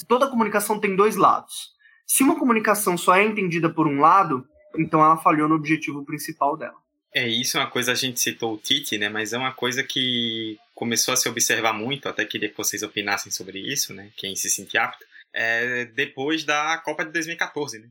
Toda 0.07 0.29
comunicação 0.29 0.79
tem 0.79 0.95
dois 0.95 1.15
lados. 1.15 1.73
Se 2.07 2.23
uma 2.23 2.37
comunicação 2.37 2.97
só 2.97 3.15
é 3.15 3.23
entendida 3.23 3.69
por 3.69 3.87
um 3.87 3.99
lado, 3.99 4.45
então 4.77 5.03
ela 5.03 5.17
falhou 5.17 5.47
no 5.47 5.55
objetivo 5.55 6.03
principal 6.03 6.57
dela. 6.57 6.82
É, 7.15 7.27
isso 7.27 7.57
é 7.57 7.59
uma 7.59 7.69
coisa, 7.69 7.91
a 7.91 7.95
gente 7.95 8.19
citou 8.19 8.55
o 8.55 8.57
Tite, 8.57 8.97
né? 8.97 9.07
Mas 9.07 9.33
é 9.33 9.37
uma 9.37 9.53
coisa 9.53 9.83
que 9.83 10.57
começou 10.73 11.13
a 11.13 11.17
se 11.17 11.29
observar 11.29 11.73
muito, 11.73 12.09
até 12.09 12.25
queria 12.25 12.49
que 12.49 12.57
vocês 12.57 12.81
opinassem 12.81 13.31
sobre 13.31 13.59
isso, 13.59 13.93
né? 13.93 14.09
Quem 14.17 14.35
se 14.35 14.49
sentir 14.49 14.79
apto, 14.79 15.05
é 15.31 15.85
depois 15.85 16.43
da 16.43 16.77
Copa 16.79 17.05
de 17.05 17.11
2014, 17.11 17.79
né? 17.79 17.87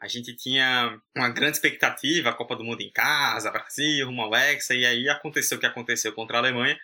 A 0.00 0.08
gente 0.08 0.34
tinha 0.34 1.00
uma 1.16 1.28
grande 1.30 1.56
expectativa, 1.56 2.30
a 2.30 2.34
Copa 2.34 2.56
do 2.56 2.64
Mundo 2.64 2.82
em 2.82 2.90
casa, 2.90 3.50
Brasil, 3.50 4.06
rumo 4.06 4.22
ao 4.22 4.34
Hexa, 4.34 4.74
e 4.74 4.84
aí 4.84 5.08
aconteceu 5.08 5.56
o 5.56 5.60
que 5.60 5.66
aconteceu 5.66 6.12
contra 6.12 6.36
a 6.36 6.40
Alemanha. 6.40 6.78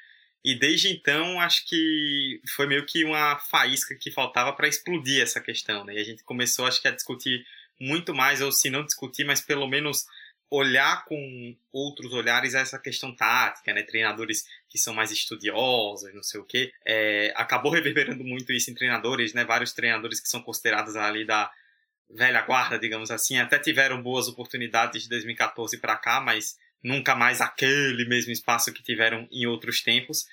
E 0.44 0.58
desde 0.58 0.88
então, 0.88 1.40
acho 1.40 1.66
que 1.66 2.40
foi 2.56 2.66
meio 2.66 2.86
que 2.86 3.04
uma 3.04 3.38
faísca 3.38 3.94
que 3.94 4.10
faltava 4.10 4.52
para 4.52 4.66
explodir 4.68 5.22
essa 5.22 5.40
questão, 5.40 5.84
né? 5.84 5.94
E 5.94 5.98
a 5.98 6.04
gente 6.04 6.24
começou, 6.24 6.66
acho 6.66 6.80
que, 6.80 6.88
a 6.88 6.92
discutir 6.92 7.44
muito 7.78 8.14
mais, 8.14 8.40
ou 8.40 8.50
se 8.50 8.70
não 8.70 8.84
discutir, 8.84 9.24
mas 9.24 9.40
pelo 9.40 9.68
menos 9.68 10.06
olhar 10.52 11.06
com 11.06 11.56
outros 11.72 12.12
olhares 12.12 12.52
essa 12.52 12.78
questão 12.78 13.16
tática, 13.16 13.72
né? 13.72 13.82
Treinadores 13.82 14.46
que 14.68 14.76
são 14.76 14.92
mais 14.92 15.10
estudiosos, 15.10 16.12
não 16.12 16.22
sei 16.22 16.40
o 16.40 16.44
quê. 16.44 16.70
É, 16.84 17.32
acabou 17.34 17.72
reverberando 17.72 18.22
muito 18.22 18.52
isso 18.52 18.70
em 18.70 18.74
treinadores, 18.74 19.32
né? 19.32 19.44
Vários 19.46 19.72
treinadores 19.72 20.20
que 20.20 20.28
são 20.28 20.42
considerados 20.42 20.94
ali 20.94 21.24
da 21.24 21.50
velha 22.10 22.42
guarda, 22.42 22.78
digamos 22.78 23.10
assim, 23.10 23.38
até 23.38 23.58
tiveram 23.58 24.02
boas 24.02 24.28
oportunidades 24.28 25.04
de 25.04 25.08
2014 25.08 25.78
para 25.78 25.96
cá, 25.96 26.20
mas 26.20 26.58
nunca 26.84 27.14
mais 27.14 27.40
aquele 27.40 28.04
mesmo 28.06 28.30
espaço 28.30 28.70
que 28.74 28.82
tiveram 28.82 29.26
em 29.32 29.46
outros 29.46 29.80
tempos. 29.80 30.26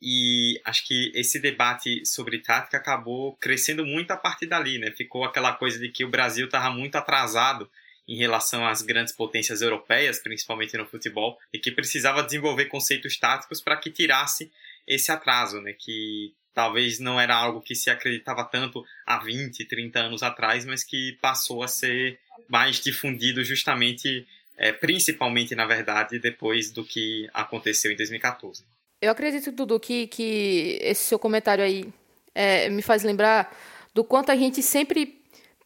E 0.00 0.58
acho 0.64 0.86
que 0.86 1.12
esse 1.14 1.38
debate 1.38 2.06
sobre 2.06 2.38
tática 2.38 2.78
acabou 2.78 3.36
crescendo 3.36 3.84
muito 3.84 4.12
a 4.12 4.16
partir 4.16 4.46
dali, 4.46 4.78
né? 4.78 4.90
Ficou 4.92 5.24
aquela 5.24 5.52
coisa 5.52 5.78
de 5.78 5.90
que 5.90 6.06
o 6.06 6.10
Brasil 6.10 6.46
estava 6.46 6.70
muito 6.70 6.96
atrasado 6.96 7.70
em 8.08 8.16
relação 8.16 8.66
às 8.66 8.80
grandes 8.80 9.12
potências 9.12 9.60
europeias, 9.60 10.18
principalmente 10.18 10.76
no 10.78 10.86
futebol, 10.86 11.38
e 11.52 11.58
que 11.58 11.70
precisava 11.70 12.22
desenvolver 12.22 12.64
conceitos 12.64 13.18
táticos 13.18 13.60
para 13.60 13.76
que 13.76 13.90
tirasse 13.90 14.50
esse 14.86 15.12
atraso, 15.12 15.60
né, 15.60 15.74
que 15.78 16.32
talvez 16.54 16.98
não 16.98 17.20
era 17.20 17.36
algo 17.36 17.60
que 17.60 17.74
se 17.74 17.90
acreditava 17.90 18.44
tanto 18.44 18.82
há 19.06 19.18
20, 19.18 19.64
30 19.66 20.00
anos 20.00 20.22
atrás, 20.22 20.64
mas 20.64 20.82
que 20.82 21.18
passou 21.20 21.62
a 21.62 21.68
ser 21.68 22.18
mais 22.48 22.80
difundido 22.80 23.44
justamente, 23.44 24.26
é, 24.56 24.72
principalmente, 24.72 25.54
na 25.54 25.66
verdade, 25.66 26.18
depois 26.18 26.72
do 26.72 26.82
que 26.82 27.28
aconteceu 27.34 27.92
em 27.92 27.96
2014. 27.96 28.64
Eu 29.00 29.12
acredito, 29.12 29.52
Dudu, 29.52 29.78
que, 29.78 30.06
que 30.08 30.78
esse 30.80 31.04
seu 31.04 31.18
comentário 31.18 31.62
aí 31.62 31.92
é, 32.34 32.68
me 32.70 32.82
faz 32.82 33.04
lembrar 33.04 33.56
do 33.94 34.02
quanto 34.02 34.32
a 34.32 34.36
gente 34.36 34.62
sempre 34.62 35.17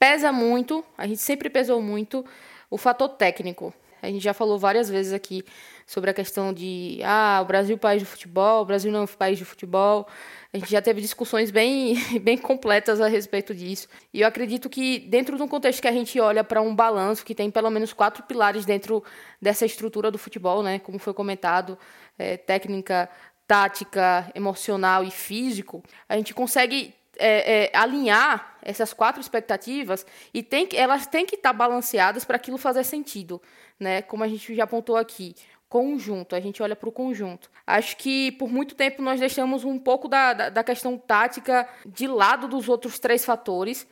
pesa 0.03 0.33
muito, 0.33 0.85
a 0.99 1.07
gente 1.07 1.21
sempre 1.21 1.49
pesou 1.49 1.81
muito 1.81 2.27
o 2.69 2.77
fator 2.77 3.09
técnico. 3.09 3.73
A 4.03 4.09
gente 4.09 4.21
já 4.21 4.35
falou 4.35 4.59
várias 4.59 4.91
vezes 4.91 5.13
aqui 5.13 5.45
sobre 5.87 6.11
a 6.11 6.13
questão 6.13 6.53
de 6.53 6.99
ah, 7.05 7.39
o 7.41 7.45
Brasil 7.45 7.79
país 7.79 8.03
de 8.03 8.07
futebol, 8.07 8.63
o 8.63 8.65
Brasil 8.65 8.91
não 8.91 9.05
é 9.05 9.07
país 9.07 9.39
de 9.39 9.45
futebol. 9.45 10.09
A 10.53 10.59
gente 10.59 10.73
já 10.73 10.83
teve 10.83 11.01
discussões 11.01 11.53
bem, 11.53 11.95
bem 12.21 12.37
completas 12.37 13.01
a 13.01 13.07
respeito 13.07 13.55
disso. 13.55 13.87
E 14.13 14.23
eu 14.23 14.27
acredito 14.27 14.69
que, 14.69 14.99
dentro 14.99 15.37
de 15.37 15.43
um 15.45 15.47
contexto 15.47 15.81
que 15.81 15.87
a 15.87 15.93
gente 15.93 16.19
olha 16.19 16.43
para 16.43 16.61
um 16.61 16.75
balanço, 16.75 17.25
que 17.25 17.33
tem 17.33 17.49
pelo 17.49 17.71
menos 17.71 17.93
quatro 17.93 18.25
pilares 18.25 18.65
dentro 18.65 19.05
dessa 19.41 19.65
estrutura 19.65 20.11
do 20.11 20.19
futebol, 20.19 20.65
né? 20.65 20.81
Como 20.81 20.99
foi 20.99 21.15
comentado, 21.15 21.79
é, 22.19 22.37
técnica, 22.37 23.09
tática, 23.47 24.29
emocional 24.35 25.05
e 25.05 25.13
físico, 25.13 25.81
a 26.09 26.17
gente 26.17 26.35
consegue 26.35 26.93
é, 27.23 27.65
é, 27.65 27.77
alinhar 27.77 28.57
essas 28.63 28.93
quatro 28.93 29.21
expectativas 29.21 30.05
e 30.33 30.43
tem 30.43 30.69
elas 30.75 31.07
têm 31.07 31.25
que 31.25 31.37
estar 31.37 31.53
balanceadas 31.53 32.25
para 32.25 32.37
aquilo 32.37 32.59
fazer 32.59 32.85
sentido, 32.85 33.41
né? 33.79 34.03
Como 34.03 34.25
a 34.25 34.29
gente 34.29 34.55
já 34.55 34.65
apontou 34.65 34.97
aqui 34.97 35.35
conjunto, 35.69 36.37
a 36.37 36.41
gente 36.41 36.63
olha 36.63 36.77
para 36.77 36.89
o 36.91 36.93
conjunto. 36.93 37.51
Acho 37.67 37.97
que 37.97 38.33
por 38.33 38.51
muito 38.51 38.75
tempo 38.75 39.01
nós 39.01 39.19
deixamos 39.19 39.65
um 39.65 39.79
pouco 39.79 40.07
da, 40.07 40.35
da, 40.35 40.49
da, 40.51 40.63
questão 40.63 40.99
tática 40.99 41.67
de 41.87 42.07
lado 42.07 42.47
dos 42.47 42.69
outros 42.69 42.99
três 42.99 43.25
fatores, 43.25 43.87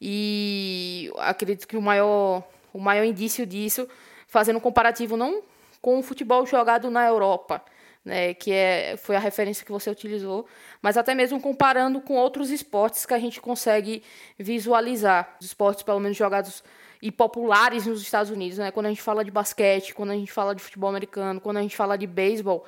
e 0.00 1.08
acredito 1.18 1.68
que 1.68 1.76
o 1.76 1.82
maior, 1.82 2.42
o 2.72 2.80
maior 2.80 3.04
indício 3.04 3.46
disso, 3.46 3.88
fazendo 4.26 4.56
um 4.56 4.60
comparativo 4.60 5.16
não 5.16 5.42
com 5.80 6.00
o 6.00 6.02
futebol 6.02 6.44
jogado 6.46 6.90
na 6.90 7.06
Europa, 7.06 7.62
né, 8.04 8.34
que 8.34 8.52
é, 8.52 8.96
foi 8.96 9.16
a 9.16 9.18
referência 9.18 9.64
que 9.64 9.72
você 9.72 9.90
utilizou, 9.90 10.46
mas 10.80 10.96
até 10.96 11.14
mesmo 11.14 11.40
comparando 11.40 12.00
com 12.00 12.14
outros 12.14 12.50
esportes 12.50 13.04
que 13.04 13.14
a 13.14 13.18
gente 13.18 13.40
consegue 13.40 14.02
visualizar, 14.38 15.36
os 15.40 15.46
esportes 15.46 15.82
pelo 15.82 16.00
menos 16.00 16.16
jogados 16.16 16.62
e 17.02 17.10
populares 17.10 17.86
nos 17.86 18.02
Estados 18.02 18.30
Unidos, 18.30 18.58
né? 18.58 18.70
Quando 18.70 18.86
a 18.86 18.88
gente 18.90 19.00
fala 19.00 19.24
de 19.24 19.30
basquete, 19.30 19.94
quando 19.94 20.10
a 20.10 20.14
gente 20.14 20.30
fala 20.30 20.54
de 20.54 20.62
futebol 20.62 20.90
americano, 20.90 21.40
quando 21.40 21.56
a 21.56 21.62
gente 21.62 21.76
fala 21.76 21.96
de 21.96 22.06
beisebol, 22.06 22.64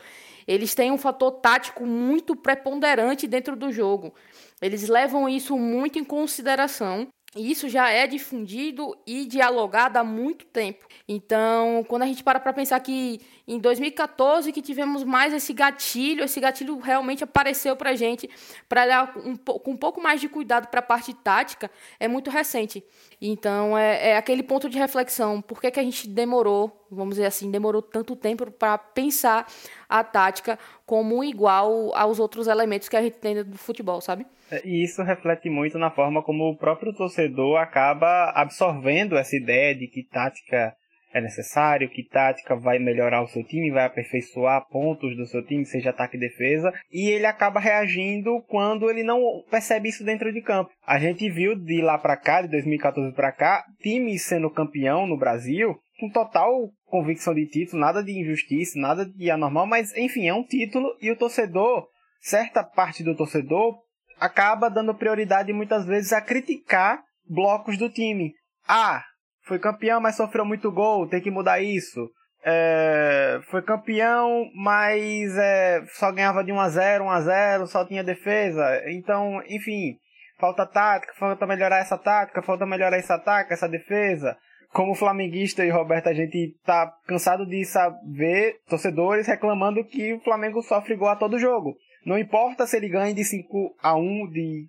eles 0.46 0.74
têm 0.74 0.90
um 0.90 0.98
fator 0.98 1.32
tático 1.32 1.84
muito 1.86 2.34
preponderante 2.34 3.26
dentro 3.26 3.54
do 3.54 3.70
jogo. 3.70 4.14
Eles 4.60 4.88
levam 4.88 5.28
isso 5.28 5.56
muito 5.58 5.98
em 5.98 6.04
consideração 6.04 7.08
isso 7.34 7.66
já 7.66 7.88
é 7.88 8.06
difundido 8.06 8.94
e 9.06 9.24
dialogado 9.24 9.96
há 9.96 10.04
muito 10.04 10.44
tempo. 10.44 10.86
Então, 11.08 11.82
quando 11.88 12.02
a 12.02 12.06
gente 12.06 12.22
para 12.22 12.38
para 12.38 12.52
pensar 12.52 12.78
que 12.80 13.20
em 13.48 13.58
2014 13.58 14.52
que 14.52 14.60
tivemos 14.60 15.02
mais 15.02 15.32
esse 15.32 15.52
gatilho, 15.54 16.24
esse 16.24 16.38
gatilho 16.38 16.78
realmente 16.78 17.24
apareceu 17.24 17.74
para 17.74 17.90
a 17.90 17.96
gente 17.96 18.28
para 18.68 18.82
olhar 18.82 19.16
um, 19.16 19.34
com 19.36 19.70
um 19.70 19.76
pouco 19.76 20.00
mais 20.00 20.20
de 20.20 20.28
cuidado 20.28 20.68
para 20.68 20.80
a 20.80 20.82
parte 20.82 21.14
tática, 21.14 21.70
é 21.98 22.06
muito 22.06 22.30
recente. 22.30 22.84
Então, 23.20 23.78
é, 23.78 24.10
é, 24.10 24.16
aquele 24.16 24.42
ponto 24.42 24.68
de 24.68 24.78
reflexão. 24.78 25.40
Por 25.40 25.60
que, 25.60 25.70
que 25.70 25.80
a 25.80 25.82
gente 25.82 26.06
demorou, 26.08 26.81
vamos 26.94 27.16
dizer 27.16 27.26
assim, 27.26 27.50
demorou 27.50 27.82
tanto 27.82 28.14
tempo 28.14 28.50
para 28.50 28.78
pensar 28.78 29.46
a 29.88 30.04
tática 30.04 30.58
como 30.86 31.24
igual 31.24 31.94
aos 31.94 32.18
outros 32.18 32.46
elementos 32.46 32.88
que 32.88 32.96
a 32.96 33.02
gente 33.02 33.18
tem 33.18 33.42
do 33.42 33.58
futebol, 33.58 34.00
sabe? 34.00 34.26
É, 34.50 34.60
e 34.66 34.84
isso 34.84 35.02
reflete 35.02 35.48
muito 35.48 35.78
na 35.78 35.90
forma 35.90 36.22
como 36.22 36.50
o 36.50 36.56
próprio 36.56 36.94
torcedor 36.94 37.58
acaba 37.58 38.32
absorvendo 38.34 39.16
essa 39.16 39.36
ideia 39.36 39.74
de 39.74 39.86
que 39.86 40.02
tática 40.04 40.74
é 41.12 41.20
necessário, 41.20 41.90
que 41.90 42.02
tática 42.02 42.56
vai 42.56 42.78
melhorar 42.78 43.22
o 43.22 43.28
seu 43.28 43.44
time, 43.44 43.70
vai 43.70 43.84
aperfeiçoar 43.84 44.66
pontos 44.68 45.16
do 45.16 45.26
seu 45.26 45.44
time, 45.44 45.64
seja 45.64 45.90
ataque 45.90 46.16
e 46.16 46.20
defesa, 46.20 46.72
e 46.90 47.10
ele 47.10 47.26
acaba 47.26 47.60
reagindo 47.60 48.42
quando 48.48 48.90
ele 48.90 49.02
não 49.02 49.20
percebe 49.50 49.88
isso 49.88 50.04
dentro 50.04 50.32
de 50.32 50.40
campo. 50.40 50.70
A 50.86 50.98
gente 50.98 51.28
viu 51.30 51.54
de 51.54 51.82
lá 51.82 51.98
para 51.98 52.16
cá, 52.16 52.42
de 52.42 52.48
2014 52.48 53.14
para 53.14 53.32
cá, 53.32 53.64
times 53.82 54.22
sendo 54.22 54.50
campeão 54.50 55.06
no 55.06 55.18
Brasil 55.18 55.76
com 56.00 56.10
total 56.10 56.70
convicção 56.92 57.34
de 57.34 57.46
título, 57.46 57.80
nada 57.80 58.04
de 58.04 58.12
injustiça, 58.12 58.78
nada 58.78 59.06
de 59.06 59.30
anormal, 59.30 59.66
mas 59.66 59.96
enfim, 59.96 60.28
é 60.28 60.34
um 60.34 60.44
título 60.44 60.94
e 61.00 61.10
o 61.10 61.16
torcedor, 61.16 61.88
certa 62.20 62.62
parte 62.62 63.02
do 63.02 63.16
torcedor 63.16 63.78
acaba 64.20 64.68
dando 64.68 64.94
prioridade 64.94 65.54
muitas 65.54 65.86
vezes 65.86 66.12
a 66.12 66.20
criticar 66.20 67.02
blocos 67.26 67.78
do 67.78 67.88
time. 67.88 68.34
Ah, 68.68 69.02
foi 69.46 69.58
campeão, 69.58 70.02
mas 70.02 70.16
sofreu 70.16 70.44
muito 70.44 70.70
gol, 70.70 71.08
tem 71.08 71.22
que 71.22 71.30
mudar 71.30 71.62
isso. 71.62 72.10
É, 72.44 73.40
foi 73.50 73.62
campeão, 73.62 74.50
mas 74.54 75.34
é, 75.38 75.82
só 75.94 76.12
ganhava 76.12 76.44
de 76.44 76.52
1 76.52 76.60
a 76.60 76.68
0 76.68 77.04
1 77.04 77.10
a 77.10 77.20
0 77.22 77.66
só 77.68 77.86
tinha 77.86 78.04
defesa. 78.04 78.82
Então, 78.88 79.42
enfim, 79.48 79.96
falta 80.38 80.66
tática, 80.66 81.14
falta 81.18 81.46
melhorar 81.46 81.78
essa 81.78 81.96
tática, 81.96 82.42
falta 82.42 82.66
melhorar 82.66 82.98
essa 82.98 83.18
tática, 83.18 83.54
essa 83.54 83.68
defesa. 83.68 84.36
Como 84.72 84.94
flamenguista 84.94 85.64
e 85.64 85.70
Roberto, 85.70 86.08
a 86.08 86.14
gente 86.14 86.56
tá 86.64 86.90
cansado 87.06 87.44
de 87.46 87.64
saber 87.64 88.56
torcedores 88.66 89.26
reclamando 89.26 89.84
que 89.84 90.14
o 90.14 90.20
Flamengo 90.20 90.62
sofre 90.62 90.96
gol 90.96 91.08
a 91.08 91.16
todo 91.16 91.38
jogo. 91.38 91.76
Não 92.06 92.18
importa 92.18 92.66
se 92.66 92.76
ele 92.76 92.88
ganha 92.88 93.14
de 93.14 93.22
5 93.22 93.76
a 93.82 93.94
1 93.94 94.30
de 94.30 94.68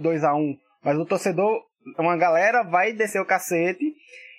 2 0.00 0.24
a 0.24 0.34
1 0.34 0.56
mas 0.86 0.96
o 0.96 1.04
torcedor, 1.04 1.64
uma 1.98 2.16
galera 2.16 2.62
vai 2.62 2.92
descer 2.92 3.20
o 3.20 3.26
cacete 3.26 3.92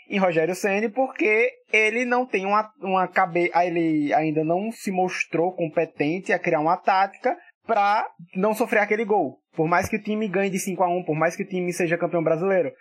em 0.09 0.17
Rogério 0.17 0.55
Ceni 0.55 0.87
porque 0.87 1.51
ele 1.73 2.05
não 2.05 2.25
tem 2.25 2.45
uma, 2.45 2.71
uma 2.79 3.05
cabeça, 3.05 3.65
ele 3.65 4.13
ainda 4.13 4.45
não 4.45 4.71
se 4.71 4.89
mostrou 4.89 5.51
competente 5.51 6.31
a 6.31 6.39
criar 6.39 6.61
uma 6.61 6.77
tática 6.77 7.37
para 7.65 8.09
não 8.33 8.53
sofrer 8.53 8.79
aquele 8.79 9.03
gol. 9.03 9.39
Por 9.57 9.67
mais 9.67 9.89
que 9.89 9.97
o 9.97 10.01
time 10.01 10.29
ganhe 10.29 10.49
de 10.49 10.57
5 10.57 10.81
a 10.81 10.87
1 10.87 11.03
por 11.03 11.15
mais 11.17 11.35
que 11.35 11.43
o 11.43 11.47
time 11.47 11.73
seja 11.73 11.97
campeão 11.97 12.23
brasileiro. 12.23 12.71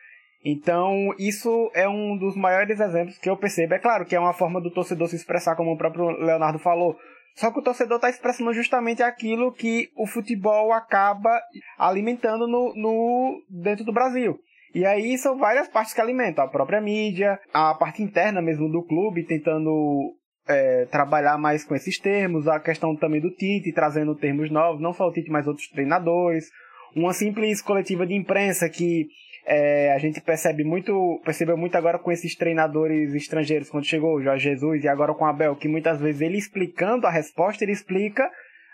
Então, 0.44 1.14
isso 1.18 1.70
é 1.75 1.88
um 1.88 2.16
dos 2.16 2.37
maiores 2.37 2.79
exemplos 2.79 3.18
que 3.18 3.29
eu 3.29 3.37
percebo. 3.37 3.75
É 3.75 3.79
claro 3.79 4.05
que 4.05 4.14
é 4.14 4.20
uma 4.20 4.33
forma 4.33 4.61
do 4.61 4.70
torcedor 4.70 5.09
se 5.09 5.16
expressar, 5.16 5.57
como 5.57 5.72
o 5.72 5.79
próprio 5.79 6.07
Leonardo 6.11 6.59
falou. 6.59 6.96
Só 7.35 7.51
que 7.51 7.59
o 7.59 7.62
torcedor 7.62 7.96
está 7.96 8.09
expressando 8.09 8.53
justamente 8.55 9.03
aquilo 9.03 9.53
que 9.53 9.90
o 9.94 10.07
futebol 10.07 10.72
acaba 10.72 11.38
alimentando 11.79 12.49
no, 12.49 12.72
no, 12.75 13.42
dentro 13.51 13.85
do 13.85 13.92
Brasil. 13.92 14.38
E 14.75 14.87
aí 14.87 15.18
são 15.18 15.37
várias 15.37 15.68
partes 15.68 15.92
que 15.92 16.01
alimentam. 16.01 16.44
A 16.44 16.49
própria 16.49 16.81
mídia, 16.81 17.38
a 17.53 17.75
parte 17.75 18.03
interna 18.03 18.40
mesmo 18.40 18.70
do 18.70 18.83
clube, 18.83 19.25
tentando 19.25 20.14
é, 20.49 20.87
trabalhar 20.87 21.38
mais 21.38 21.64
com 21.64 21.75
esses 21.75 21.99
termos, 21.99 22.46
a 22.46 22.61
questão 22.61 22.96
também 22.96 23.20
do 23.20 23.31
Tite, 23.31 23.72
trazendo 23.72 24.14
termos 24.14 24.51
novos, 24.51 24.81
não 24.81 24.92
só 24.92 25.07
o 25.07 25.12
Tite, 25.12 25.31
mas 25.31 25.46
outros 25.46 25.68
treinadores. 25.68 26.51
Uma 26.94 27.12
simples 27.12 27.61
coletiva 27.61 28.07
de 28.07 28.14
imprensa 28.14 28.68
que 28.68 29.09
é, 29.46 29.92
a 29.92 29.98
gente 29.98 30.20
percebe 30.20 30.64
muito, 30.64 31.20
percebeu 31.24 31.56
muito 31.56 31.76
agora 31.76 32.00
com 32.00 32.11
esses 32.11 32.35
treinadores 32.35 33.14
estrangeiros, 33.14 33.70
quando 33.70 33.85
chegou 33.85 34.16
o 34.16 34.22
Jorge 34.22 34.50
Jesus 34.50 34.82
e 34.82 34.88
agora 34.88 35.14
com 35.14 35.24
o 35.24 35.28
Abel, 35.28 35.54
que 35.54 35.68
muitas 35.68 36.00
vezes 36.00 36.20
ele 36.20 36.37
explicando 36.37 37.06
a 37.06 37.11
resposta, 37.11 37.62
ele 37.62 37.70
explica 37.70 38.28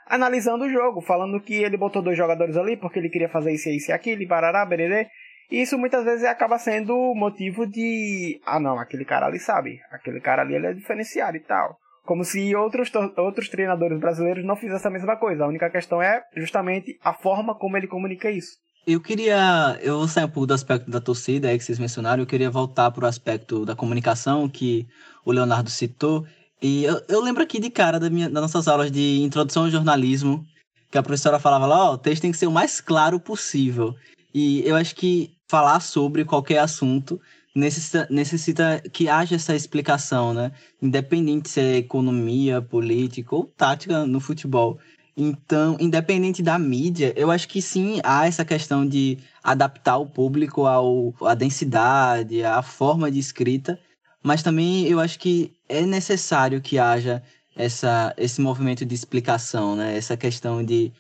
analisando 0.07 0.65
o 0.65 0.71
jogo, 0.71 1.03
falando 1.03 1.41
que 1.41 1.55
ele 1.55 1.77
botou 1.77 2.01
dois 2.01 2.17
jogadores 2.17 2.57
ali 2.57 2.77
porque 2.77 2.99
ele 2.99 3.11
queria 3.11 3.29
fazer 3.29 3.53
isso, 3.53 3.69
isso 3.69 3.91
e 3.91 3.93
aquilo, 3.93 4.23
e 4.23 4.27
barará, 4.27 4.65
bererê. 4.65 5.09
E 5.51 5.61
isso 5.61 5.77
muitas 5.77 6.05
vezes 6.05 6.25
acaba 6.25 6.59
sendo 6.59 6.95
motivo 7.15 7.67
de, 7.67 8.41
ah 8.47 8.59
não, 8.59 8.79
aquele 8.79 9.05
cara 9.05 9.27
ali 9.27 9.39
sabe, 9.39 9.79
aquele 9.91 10.21
cara 10.21 10.41
ali 10.41 10.55
ele 10.55 10.69
é 10.69 10.73
diferenciado 10.73 11.37
e 11.37 11.41
tal. 11.41 11.77
Como 12.05 12.25
se 12.25 12.57
outros, 12.57 12.91
outros 13.19 13.51
treinadores 13.51 14.01
brasileiros 14.01 14.45
não 14.45 14.57
fizessem 14.57 14.89
a 14.89 14.93
mesma 14.93 15.17
coisa. 15.17 15.45
A 15.45 15.49
única 15.49 15.69
questão 15.69 16.03
é 16.03 16.23
justamente 16.35 16.99
a 17.05 17.13
forma 17.13 17.55
como 17.55 17.77
ele 17.77 17.87
comunica 17.87 18.31
isso. 18.31 18.57
Eu 18.87 19.01
queria. 19.01 19.79
Eu 19.81 20.07
sair 20.09 20.25
um 20.25 20.29
pouco 20.29 20.47
do 20.47 20.55
aspecto 20.55 20.91
da 20.91 21.01
torcida 21.01 21.49
aí 21.49 21.59
que 21.59 21.65
vocês 21.65 21.79
mencionaram. 21.79 22.23
Eu 22.23 22.27
queria 22.27 22.51
voltar 22.51 22.91
para 22.91 23.05
o 23.05 23.09
aspecto 23.09 23.65
da 23.65 23.77
comunicação 23.77 24.49
que 24.49 24.89
o 25.25 25.31
Leonardo 25.31 25.71
citou. 25.71 26.27
E 26.61 26.85
eu, 26.85 27.01
eu 27.09 27.21
lembro 27.21 27.43
aqui 27.43 27.61
de 27.61 27.71
cara 27.71 28.01
da 28.01 28.11
minha, 28.11 28.29
das 28.29 28.43
nossas 28.43 28.67
aulas 28.67 28.91
de 28.91 29.21
introdução 29.21 29.65
ao 29.65 29.71
jornalismo, 29.71 30.45
que 30.91 30.99
a 30.99 31.03
professora 31.03 31.39
falava 31.39 31.67
lá: 31.67 31.85
ó, 31.85 31.91
oh, 31.91 31.95
o 31.95 31.99
texto 31.99 32.23
tem 32.23 32.33
que 32.33 32.39
ser 32.39 32.49
o 32.49 32.53
mais 32.53 32.81
claro 32.81 33.21
possível. 33.21 33.95
E 34.35 34.67
eu 34.67 34.75
acho 34.75 34.97
que 34.97 35.37
falar 35.49 35.81
sobre 35.81 36.25
qualquer 36.25 36.59
assunto 36.59 37.21
necessita, 37.55 38.09
necessita 38.11 38.83
que 38.93 39.09
haja 39.09 39.37
essa 39.37 39.55
explicação, 39.55 40.35
né? 40.35 40.51
Independente 40.81 41.49
se 41.49 41.61
é 41.61 41.77
economia, 41.77 42.61
política 42.61 43.35
ou 43.37 43.45
tática 43.45 44.07
no 44.07 44.19
futebol. 44.19 44.79
Então, 45.17 45.77
independente 45.79 46.43
da 46.43 46.59
mídia, 46.59 47.13
eu 47.17 47.31
acho 47.31 47.47
que 47.47 47.61
sim 47.61 48.01
há 48.03 48.27
essa 48.27 48.45
questão 48.45 48.87
de 48.87 49.19
adaptar 49.43 49.99
o 49.99 50.07
público 50.07 50.67
ao, 50.67 51.15
à 51.23 51.35
densidade, 51.35 52.43
à 52.43 52.63
forma 52.63 53.11
de 53.11 53.19
escrita, 53.19 53.79
mas 54.23 54.43
também 54.43 54.87
eu 54.87 55.01
acho 55.01 55.19
que 55.19 55.53
é 55.69 55.83
necessário 55.83 56.61
que 56.63 56.79
haja 56.79 57.23
essa, 57.55 58.15
esse 58.17 58.41
movimento 58.41 58.87
de 58.87 58.95
explicação, 58.95 59.77
né? 59.77 59.97
Essa 59.97 60.17
questão 60.17 60.65
de 60.65 60.93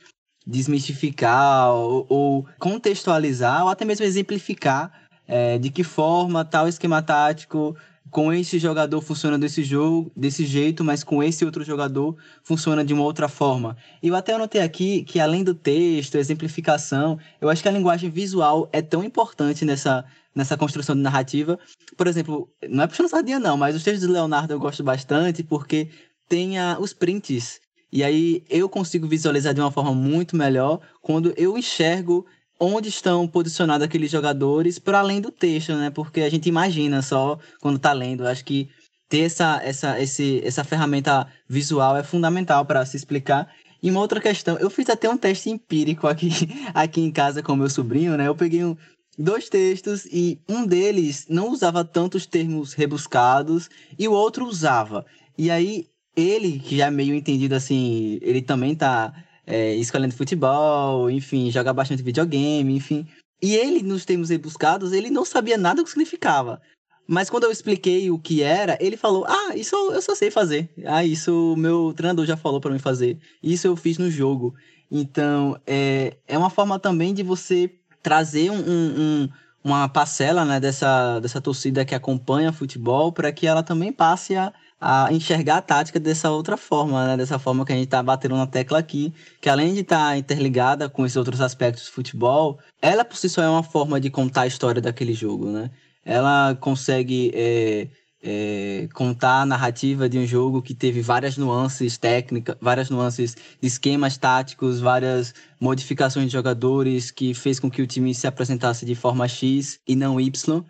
desmistificar 0.46 1.70
ou, 1.72 2.06
ou 2.08 2.46
contextualizar 2.58 3.62
ou 3.62 3.70
até 3.70 3.84
mesmo 3.84 4.04
exemplificar 4.04 4.92
é, 5.26 5.56
de 5.56 5.70
que 5.70 5.84
forma 5.84 6.44
tal 6.44 6.68
esquema 6.68 7.00
tático 7.00 7.76
com 8.12 8.30
esse 8.30 8.58
jogador 8.58 9.00
funciona 9.00 9.38
desse 9.38 9.64
jogo, 9.64 10.12
desse 10.14 10.44
jeito, 10.44 10.84
mas 10.84 11.02
com 11.02 11.22
esse 11.22 11.46
outro 11.46 11.64
jogador 11.64 12.14
funciona 12.44 12.84
de 12.84 12.92
uma 12.92 13.02
outra 13.02 13.26
forma. 13.26 13.74
Eu 14.02 14.14
até 14.14 14.34
anotei 14.34 14.60
aqui 14.60 15.02
que 15.02 15.18
além 15.18 15.42
do 15.42 15.54
texto, 15.54 16.16
exemplificação, 16.16 17.18
eu 17.40 17.48
acho 17.48 17.62
que 17.62 17.68
a 17.70 17.72
linguagem 17.72 18.10
visual 18.10 18.68
é 18.70 18.82
tão 18.82 19.02
importante 19.02 19.64
nessa, 19.64 20.04
nessa 20.34 20.58
construção 20.58 20.94
de 20.94 21.00
narrativa. 21.00 21.58
Por 21.96 22.06
exemplo, 22.06 22.52
não 22.68 22.84
é 22.84 22.86
puxando 22.86 23.08
sardinha 23.08 23.40
não, 23.40 23.56
mas 23.56 23.74
os 23.74 23.82
textos 23.82 24.06
do 24.06 24.12
Leonardo 24.12 24.52
eu 24.52 24.60
gosto 24.60 24.84
bastante 24.84 25.42
porque 25.42 25.88
tem 26.28 26.58
a, 26.58 26.78
os 26.78 26.92
prints. 26.92 27.62
E 27.90 28.04
aí 28.04 28.44
eu 28.50 28.68
consigo 28.68 29.08
visualizar 29.08 29.54
de 29.54 29.60
uma 29.62 29.70
forma 29.70 29.94
muito 29.94 30.36
melhor 30.36 30.80
quando 31.00 31.32
eu 31.34 31.56
enxergo 31.56 32.26
onde 32.58 32.88
estão 32.88 33.26
posicionados 33.26 33.84
aqueles 33.84 34.10
jogadores 34.10 34.78
para 34.78 35.00
além 35.00 35.20
do 35.20 35.30
texto, 35.30 35.74
né? 35.74 35.90
Porque 35.90 36.20
a 36.20 36.30
gente 36.30 36.48
imagina 36.48 37.02
só 37.02 37.38
quando 37.60 37.76
está 37.76 37.92
lendo. 37.92 38.26
Acho 38.26 38.44
que 38.44 38.68
ter 39.08 39.20
essa, 39.20 39.60
essa, 39.62 40.00
esse, 40.00 40.40
essa 40.44 40.64
ferramenta 40.64 41.26
visual 41.48 41.96
é 41.96 42.02
fundamental 42.02 42.64
para 42.64 42.86
se 42.86 42.96
explicar. 42.96 43.52
E 43.82 43.90
uma 43.90 44.00
outra 44.00 44.20
questão, 44.20 44.56
eu 44.58 44.70
fiz 44.70 44.88
até 44.88 45.08
um 45.08 45.16
teste 45.16 45.50
empírico 45.50 46.06
aqui, 46.06 46.30
aqui 46.72 47.00
em 47.00 47.10
casa 47.10 47.42
com 47.42 47.56
meu 47.56 47.68
sobrinho, 47.68 48.16
né? 48.16 48.28
Eu 48.28 48.34
peguei 48.34 48.64
um, 48.64 48.76
dois 49.18 49.48
textos 49.48 50.06
e 50.06 50.40
um 50.48 50.64
deles 50.64 51.26
não 51.28 51.50
usava 51.50 51.84
tantos 51.84 52.26
termos 52.26 52.72
rebuscados 52.74 53.68
e 53.98 54.06
o 54.08 54.12
outro 54.12 54.46
usava. 54.46 55.04
E 55.36 55.50
aí 55.50 55.86
ele, 56.16 56.58
que 56.58 56.76
já 56.76 56.86
é 56.86 56.90
meio 56.90 57.14
entendido 57.14 57.54
assim, 57.54 58.18
ele 58.22 58.42
também 58.42 58.74
tá 58.74 59.12
é, 59.46 59.74
escolhendo 59.74 60.14
futebol, 60.14 61.10
enfim, 61.10 61.50
joga 61.50 61.72
bastante 61.72 62.02
videogame, 62.02 62.74
enfim. 62.74 63.06
E 63.42 63.56
ele, 63.56 63.82
nos 63.82 64.04
termos 64.04 64.30
rebuscados, 64.30 64.92
ele 64.92 65.10
não 65.10 65.24
sabia 65.24 65.58
nada 65.58 65.76
do 65.76 65.84
que 65.84 65.90
significava. 65.90 66.60
Mas 67.06 67.28
quando 67.28 67.44
eu 67.44 67.50
expliquei 67.50 68.10
o 68.10 68.18
que 68.18 68.42
era, 68.42 68.78
ele 68.80 68.96
falou: 68.96 69.24
Ah, 69.26 69.56
isso 69.56 69.74
eu 69.92 70.00
só 70.00 70.14
sei 70.14 70.30
fazer. 70.30 70.70
Ah, 70.86 71.04
isso 71.04 71.56
meu 71.56 71.92
treinador 71.94 72.24
já 72.24 72.36
falou 72.36 72.60
para 72.60 72.70
mim 72.70 72.78
fazer. 72.78 73.18
Isso 73.42 73.66
eu 73.66 73.76
fiz 73.76 73.98
no 73.98 74.10
jogo. 74.10 74.54
Então, 74.90 75.60
é, 75.66 76.16
é 76.28 76.38
uma 76.38 76.50
forma 76.50 76.78
também 76.78 77.12
de 77.12 77.22
você 77.22 77.70
trazer 78.02 78.50
um, 78.50 78.58
um, 78.58 79.28
uma 79.64 79.88
parcela 79.88 80.44
né, 80.44 80.60
dessa, 80.60 81.18
dessa 81.20 81.40
torcida 81.40 81.84
que 81.84 81.94
acompanha 81.94 82.52
futebol 82.52 83.12
para 83.12 83.32
que 83.32 83.46
ela 83.46 83.62
também 83.62 83.92
passe 83.92 84.36
a, 84.36 84.52
a 84.84 85.12
enxergar 85.12 85.58
a 85.58 85.62
tática 85.62 86.00
dessa 86.00 86.28
outra 86.28 86.56
forma, 86.56 87.06
né? 87.06 87.16
Dessa 87.16 87.38
forma 87.38 87.64
que 87.64 87.72
a 87.72 87.76
gente 87.76 87.84
está 87.84 88.02
batendo 88.02 88.36
na 88.36 88.48
tecla 88.48 88.80
aqui, 88.80 89.14
que 89.40 89.48
além 89.48 89.72
de 89.74 89.80
estar 89.80 90.08
tá 90.08 90.16
interligada 90.16 90.88
com 90.88 91.06
esses 91.06 91.16
outros 91.16 91.40
aspectos 91.40 91.84
do 91.84 91.92
futebol, 91.92 92.58
ela 92.80 93.04
por 93.04 93.16
si 93.16 93.28
só 93.28 93.42
é 93.42 93.48
uma 93.48 93.62
forma 93.62 94.00
de 94.00 94.10
contar 94.10 94.42
a 94.42 94.46
história 94.48 94.82
daquele 94.82 95.14
jogo, 95.14 95.48
né? 95.48 95.70
Ela 96.04 96.56
consegue 96.56 97.30
é, 97.32 97.86
é, 98.20 98.88
contar 98.92 99.42
a 99.42 99.46
narrativa 99.46 100.08
de 100.08 100.18
um 100.18 100.26
jogo 100.26 100.60
que 100.60 100.74
teve 100.74 101.00
várias 101.00 101.36
nuances 101.36 101.96
técnicas, 101.96 102.56
várias 102.60 102.90
nuances 102.90 103.36
de 103.60 103.68
esquemas 103.68 104.18
táticos, 104.18 104.80
várias 104.80 105.32
modificações 105.60 106.26
de 106.26 106.32
jogadores 106.32 107.12
que 107.12 107.34
fez 107.34 107.60
com 107.60 107.70
que 107.70 107.82
o 107.82 107.86
time 107.86 108.12
se 108.12 108.26
apresentasse 108.26 108.84
de 108.84 108.96
forma 108.96 109.28
X 109.28 109.78
e 109.86 109.94
não 109.94 110.20
Y. 110.20 110.64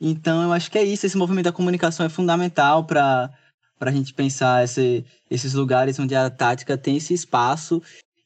Então 0.00 0.40
eu 0.44 0.52
acho 0.52 0.70
que 0.70 0.78
é 0.78 0.84
isso, 0.84 1.04
esse 1.04 1.16
movimento 1.16 1.46
da 1.46 1.52
comunicação 1.52 2.06
é 2.06 2.08
fundamental 2.08 2.84
para 2.84 3.28
para 3.78 3.90
a 3.90 3.94
gente 3.94 4.14
pensar 4.14 4.64
esse, 4.64 5.04
esses 5.30 5.54
lugares 5.54 5.98
onde 5.98 6.14
a 6.14 6.30
tática 6.30 6.76
tem 6.76 6.96
esse 6.96 7.12
espaço 7.14 7.82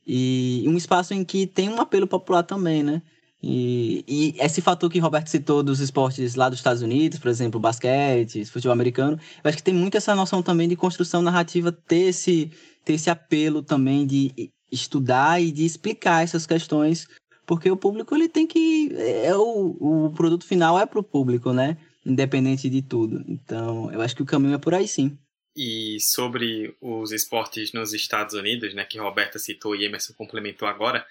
e 0.07 0.65
um 0.67 0.77
espaço 0.77 1.15
em 1.15 1.25
que 1.25 1.47
tem 1.47 1.69
um 1.69 1.81
apelo 1.81 2.07
popular 2.07 2.43
também, 2.43 2.83
né? 2.83 3.03
E, 3.43 4.05
e, 4.07 4.35
esse 4.39 4.61
fator 4.61 4.91
que 4.91 4.99
Roberto 4.99 5.29
citou 5.29 5.63
dos 5.63 5.81
esportes 5.81 6.35
lá 6.35 6.49
dos 6.49 6.59
Estados 6.59 6.83
Unidos, 6.83 7.19
por 7.19 7.29
exemplo, 7.29 7.59
basquete, 7.59 8.45
futebol 8.45 8.73
americano, 8.73 9.19
eu 9.43 9.49
acho 9.49 9.57
que 9.57 9.63
tem 9.63 9.73
muito 9.73 9.97
essa 9.97 10.15
noção 10.15 10.43
também 10.43 10.69
de 10.69 10.77
construção 10.77 11.23
narrativa, 11.23 11.73
ter 11.73 12.09
esse, 12.09 12.51
ter 12.85 12.95
esse 12.95 13.09
apelo 13.09 13.63
também 13.63 14.07
de 14.07 14.51
estudar 14.71 15.41
e 15.41 15.51
de 15.51 15.65
explicar 15.65 16.23
essas 16.23 16.47
questões, 16.47 17.09
porque 17.47 17.71
o 17.71 17.77
público 17.77 18.15
ele 18.15 18.29
tem 18.29 18.47
que. 18.47 18.95
É 18.95 19.35
o, 19.35 19.77
o 19.81 20.11
produto 20.11 20.45
final 20.45 20.79
é 20.79 20.85
para 20.85 21.01
o 21.01 21.05
público, 21.05 21.53
né? 21.53 21.79
Independente 22.05 22.69
de 22.69 22.83
tudo. 22.83 23.25
Então, 23.27 23.91
eu 23.91 24.01
acho 24.03 24.15
que 24.15 24.23
o 24.23 24.27
caminho 24.27 24.55
é 24.55 24.59
por 24.59 24.75
aí 24.75 24.87
sim. 24.87 25.17
E 25.57 25.99
sobre 26.01 26.75
os 26.81 27.13
esportes 27.13 27.73
nos 27.73 27.93
Estados 27.93 28.35
Unidos, 28.35 28.73
né, 28.73 28.85
que 28.85 28.99
Roberta 28.99 29.39
citou 29.39 29.75
e 29.75 29.85
Emerson 29.85 30.13
complementou 30.15 30.69
agora, 30.69 31.05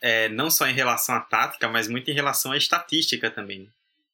é, 0.00 0.28
não 0.28 0.50
só 0.50 0.66
em 0.66 0.72
relação 0.72 1.14
à 1.14 1.20
tática, 1.20 1.68
mas 1.68 1.88
muito 1.88 2.10
em 2.10 2.14
relação 2.14 2.52
à 2.52 2.56
estatística 2.56 3.30
também. 3.30 3.68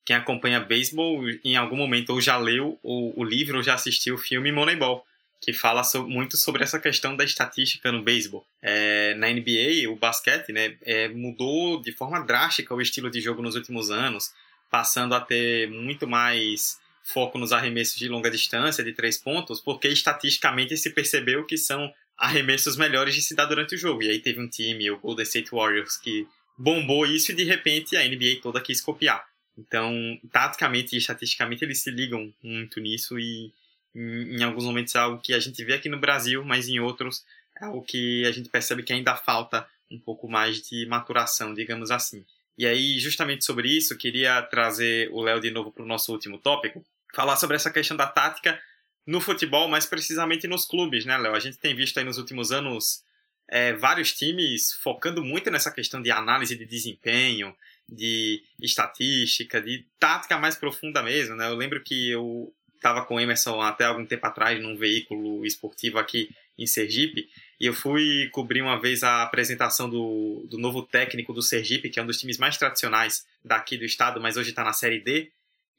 Quem 0.04 0.16
acompanha 0.16 0.60
beisebol, 0.60 1.28
em 1.44 1.56
algum 1.56 1.76
momento 1.76 2.10
ou 2.10 2.20
já 2.20 2.36
leu 2.36 2.78
o, 2.82 3.24
livro 3.24 3.58
ou 3.58 3.62
já 3.62 3.74
assistiu 3.74 4.14
o 4.14 4.18
filme 4.18 4.52
Moneyball, 4.52 5.04
que 5.40 5.52
fala 5.52 5.82
so, 5.84 6.08
muito 6.08 6.36
sobre 6.36 6.62
essa 6.62 6.78
questão 6.78 7.16
da 7.16 7.24
estatística 7.24 7.90
no 7.92 8.02
beisebol. 8.02 8.46
É, 8.62 9.14
na 9.14 9.28
NBA, 9.28 9.90
o 9.90 9.96
basquete 9.96 10.52
né, 10.52 10.76
é, 10.82 11.08
mudou 11.08 11.82
de 11.82 11.92
forma 11.92 12.20
drástica 12.20 12.74
o 12.74 12.80
estilo 12.80 13.10
de 13.10 13.20
jogo 13.20 13.42
nos 13.42 13.56
últimos 13.56 13.90
anos, 13.90 14.32
passando 14.70 15.14
a 15.14 15.20
ter 15.20 15.68
muito 15.70 16.06
mais 16.06 16.78
foco 17.06 17.38
nos 17.38 17.52
arremessos 17.52 17.96
de 17.96 18.08
longa 18.08 18.30
distância, 18.30 18.82
de 18.82 18.92
três 18.92 19.16
pontos, 19.16 19.60
porque 19.60 19.86
estatisticamente 19.88 20.76
se 20.76 20.90
percebeu 20.90 21.44
que 21.46 21.56
são 21.56 21.92
arremessos 22.16 22.76
melhores 22.76 23.14
de 23.14 23.22
se 23.22 23.34
dar 23.34 23.46
durante 23.46 23.76
o 23.76 23.78
jogo. 23.78 24.02
E 24.02 24.10
aí 24.10 24.18
teve 24.18 24.40
um 24.40 24.48
time, 24.48 24.90
o 24.90 24.98
Golden 24.98 25.22
State 25.22 25.50
Warriors, 25.52 25.96
que 25.96 26.26
bombou 26.58 27.06
isso 27.06 27.30
e 27.30 27.34
de 27.34 27.44
repente 27.44 27.96
a 27.96 28.06
NBA 28.06 28.40
toda 28.42 28.60
quis 28.60 28.80
copiar. 28.80 29.24
Então, 29.56 29.94
taticamente 30.32 30.96
e 30.96 30.98
estatisticamente 30.98 31.64
eles 31.64 31.80
se 31.80 31.90
ligam 31.90 32.32
muito 32.42 32.80
nisso 32.80 33.18
e 33.18 33.52
em, 33.94 34.42
alguns 34.42 34.64
momentos 34.64 34.94
é 34.94 34.98
algo 34.98 35.20
que 35.22 35.32
a 35.32 35.38
gente 35.38 35.64
vê 35.64 35.74
aqui 35.74 35.88
no 35.88 36.00
Brasil, 36.00 36.44
mas 36.44 36.68
em 36.68 36.80
outros 36.80 37.24
é 37.60 37.64
algo 37.64 37.82
que 37.82 38.26
a 38.26 38.32
gente 38.32 38.48
percebe 38.48 38.82
que 38.82 38.92
ainda 38.92 39.14
falta 39.16 39.66
um 39.90 39.98
pouco 39.98 40.28
mais 40.28 40.60
de 40.60 40.84
maturação, 40.86 41.54
digamos 41.54 41.90
assim. 41.90 42.24
E 42.58 42.66
aí, 42.66 42.98
justamente 42.98 43.44
sobre 43.44 43.68
isso, 43.68 43.96
queria 43.96 44.42
trazer 44.42 45.08
o 45.12 45.22
Léo 45.22 45.40
de 45.40 45.50
novo 45.50 45.70
para 45.70 45.84
o 45.84 45.86
nosso 45.86 46.12
último 46.12 46.38
tópico, 46.38 46.84
falar 47.14 47.36
sobre 47.36 47.56
essa 47.56 47.70
questão 47.70 47.96
da 47.96 48.06
tática 48.06 48.60
no 49.06 49.20
futebol, 49.20 49.68
mais 49.68 49.86
precisamente 49.86 50.46
nos 50.46 50.66
clubes, 50.66 51.04
né, 51.04 51.16
Léo? 51.16 51.34
A 51.34 51.40
gente 51.40 51.58
tem 51.58 51.74
visto 51.74 51.98
aí 51.98 52.04
nos 52.04 52.18
últimos 52.18 52.50
anos 52.50 53.04
é, 53.48 53.72
vários 53.74 54.12
times 54.12 54.72
focando 54.82 55.24
muito 55.24 55.50
nessa 55.50 55.70
questão 55.70 56.02
de 56.02 56.10
análise 56.10 56.56
de 56.56 56.66
desempenho, 56.66 57.54
de 57.88 58.42
estatística, 58.60 59.60
de 59.60 59.86
tática 59.98 60.36
mais 60.36 60.56
profunda 60.56 61.02
mesmo, 61.02 61.36
né? 61.36 61.48
Eu 61.48 61.54
lembro 61.54 61.82
que 61.82 62.10
eu 62.10 62.52
estava 62.74 63.04
com 63.04 63.14
o 63.14 63.20
Emerson 63.20 63.60
até 63.60 63.84
algum 63.84 64.04
tempo 64.04 64.26
atrás 64.26 64.60
num 64.60 64.76
veículo 64.76 65.46
esportivo 65.46 65.98
aqui 65.98 66.28
em 66.58 66.66
Sergipe 66.66 67.28
e 67.60 67.66
eu 67.66 67.74
fui 67.74 68.28
cobrir 68.32 68.62
uma 68.62 68.80
vez 68.80 69.02
a 69.02 69.22
apresentação 69.22 69.88
do, 69.88 70.46
do 70.48 70.58
novo 70.58 70.82
técnico 70.82 71.32
do 71.32 71.42
Sergipe, 71.42 71.88
que 71.88 71.98
é 71.98 72.02
um 72.02 72.06
dos 72.06 72.18
times 72.18 72.38
mais 72.38 72.56
tradicionais 72.56 73.26
daqui 73.44 73.78
do 73.78 73.84
estado, 73.84 74.20
mas 74.20 74.36
hoje 74.36 74.50
está 74.50 74.62
na 74.62 74.72
Série 74.72 75.00
D. 75.00 75.30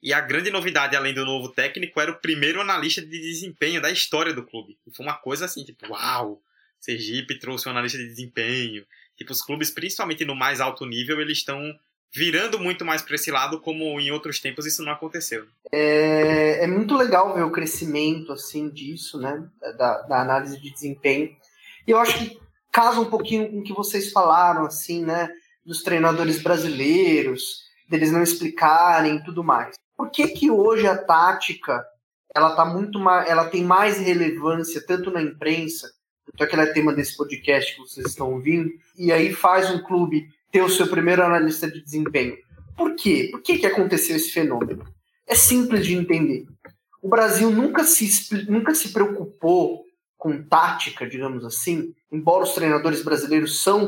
E 0.02 0.14
a 0.14 0.22
grande 0.22 0.52
novidade, 0.52 0.96
além 0.96 1.14
do 1.14 1.26
novo 1.26 1.50
técnico, 1.50 2.00
era 2.00 2.12
o 2.12 2.20
primeiro 2.20 2.62
analista 2.62 3.02
de 3.02 3.20
desempenho 3.20 3.82
da 3.82 3.90
história 3.90 4.34
do 4.34 4.46
clube. 4.46 4.78
E 4.86 4.96
foi 4.96 5.06
uma 5.06 5.16
coisa 5.16 5.46
assim, 5.46 5.64
tipo, 5.64 5.92
uau! 5.92 6.42
Sergipe 6.80 7.40
trouxe 7.40 7.68
um 7.68 7.72
analista 7.72 7.98
de 7.98 8.08
desempenho. 8.08 8.86
Tipo, 9.18 9.32
os 9.32 9.42
clubes, 9.42 9.72
principalmente 9.72 10.24
no 10.24 10.36
mais 10.36 10.62
alto 10.62 10.86
nível, 10.86 11.20
eles 11.20 11.40
estão 11.40 11.60
virando 12.14 12.60
muito 12.60 12.86
mais 12.86 13.02
para 13.02 13.16
esse 13.16 13.32
lado, 13.32 13.60
como 13.60 14.00
em 14.00 14.12
outros 14.12 14.40
tempos 14.40 14.66
isso 14.66 14.84
não 14.84 14.92
aconteceu. 14.92 15.46
É, 15.72 16.64
é 16.64 16.68
muito 16.68 16.96
legal 16.96 17.34
ver 17.34 17.44
o 17.44 17.52
crescimento 17.52 18.32
assim 18.32 18.70
disso, 18.70 19.20
né, 19.20 19.46
da, 19.78 20.02
da, 20.04 20.22
análise 20.22 20.62
de 20.62 20.72
desempenho. 20.72 21.36
E 21.86 21.92
eu 21.92 22.00
acho 22.00 22.18
que 22.18 22.40
casa 22.72 23.00
um 23.00 23.10
pouquinho 23.10 23.50
com 23.50 23.60
o 23.60 23.64
que 23.64 23.74
vocês 23.74 24.12
falaram, 24.12 24.66
assim, 24.66 25.04
né, 25.04 25.30
dos 25.66 25.82
treinadores 25.82 26.42
brasileiros, 26.42 27.64
deles 27.90 28.12
não 28.12 28.24
explicarem 28.24 29.18
e 29.18 29.24
tudo 29.24 29.44
mais 29.44 29.76
por 29.98 30.12
que, 30.12 30.28
que 30.28 30.52
hoje 30.52 30.86
a 30.86 30.96
tática 30.96 31.84
ela 32.34 32.56
tá 32.56 32.64
muito 32.64 33.00
mais, 33.00 33.28
ela 33.28 33.50
tem 33.50 33.64
mais 33.64 33.98
relevância 33.98 34.86
tanto 34.86 35.10
na 35.10 35.22
imprensa, 35.22 35.92
tanto 36.26 36.44
é 36.44 36.48
que 36.48 36.54
ela 36.54 36.64
é 36.64 36.74
tema 36.74 36.94
desse 36.94 37.18
podcast 37.18 37.74
que 37.74 37.82
vocês 37.82 38.06
estão 38.06 38.32
ouvindo, 38.32 38.70
e 38.96 39.12
aí 39.12 39.34
faz 39.34 39.72
um 39.72 39.82
clube 39.82 40.30
ter 40.52 40.62
o 40.62 40.70
seu 40.70 40.88
primeiro 40.88 41.24
analista 41.24 41.70
de 41.70 41.82
desempenho. 41.82 42.38
Por 42.76 42.96
quê? 42.96 43.30
Por 43.32 43.42
que, 43.42 43.58
que 43.58 43.66
aconteceu 43.66 44.16
esse 44.16 44.30
fenômeno? 44.30 44.86
É 45.26 45.34
simples 45.34 45.86
de 45.86 45.96
entender. 45.96 46.46
O 47.02 47.10
Brasil 47.10 47.50
nunca 47.50 47.84
se, 47.84 48.46
nunca 48.50 48.76
se 48.76 48.94
preocupou 48.94 49.84
com 50.16 50.44
tática, 50.44 51.08
digamos 51.08 51.44
assim, 51.44 51.94
embora 52.12 52.44
os 52.44 52.54
treinadores 52.54 53.04
brasileiros 53.04 53.62
são 53.62 53.88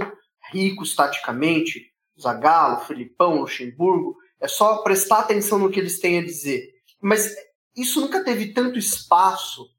ricos 0.51 0.95
taticamente, 0.95 1.91
Zagallo, 2.20 2.82
Felipão, 2.82 3.41
Luxemburgo, 3.41 4.18
é 4.42 4.48
só 4.48 4.78
prestar 4.78 5.20
atenção 5.20 5.60
no 5.60 5.70
que 5.70 5.80
eles 5.80 6.00
têm 6.00 6.20
a 6.20 6.26
dizer. 6.26 6.70
Mas 7.02 7.36
isso 7.76 8.02
nunca 8.02 8.24
teve 8.24 8.54
tanto 8.54 8.78
espaço 8.80 9.70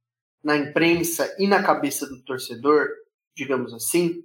na 0.42 0.56
imprensa 0.56 1.34
e 1.38 1.46
na 1.46 1.62
cabeça 1.62 2.06
do 2.06 2.22
torcedor, 2.22 2.88
digamos 3.34 3.74
assim, 3.74 4.24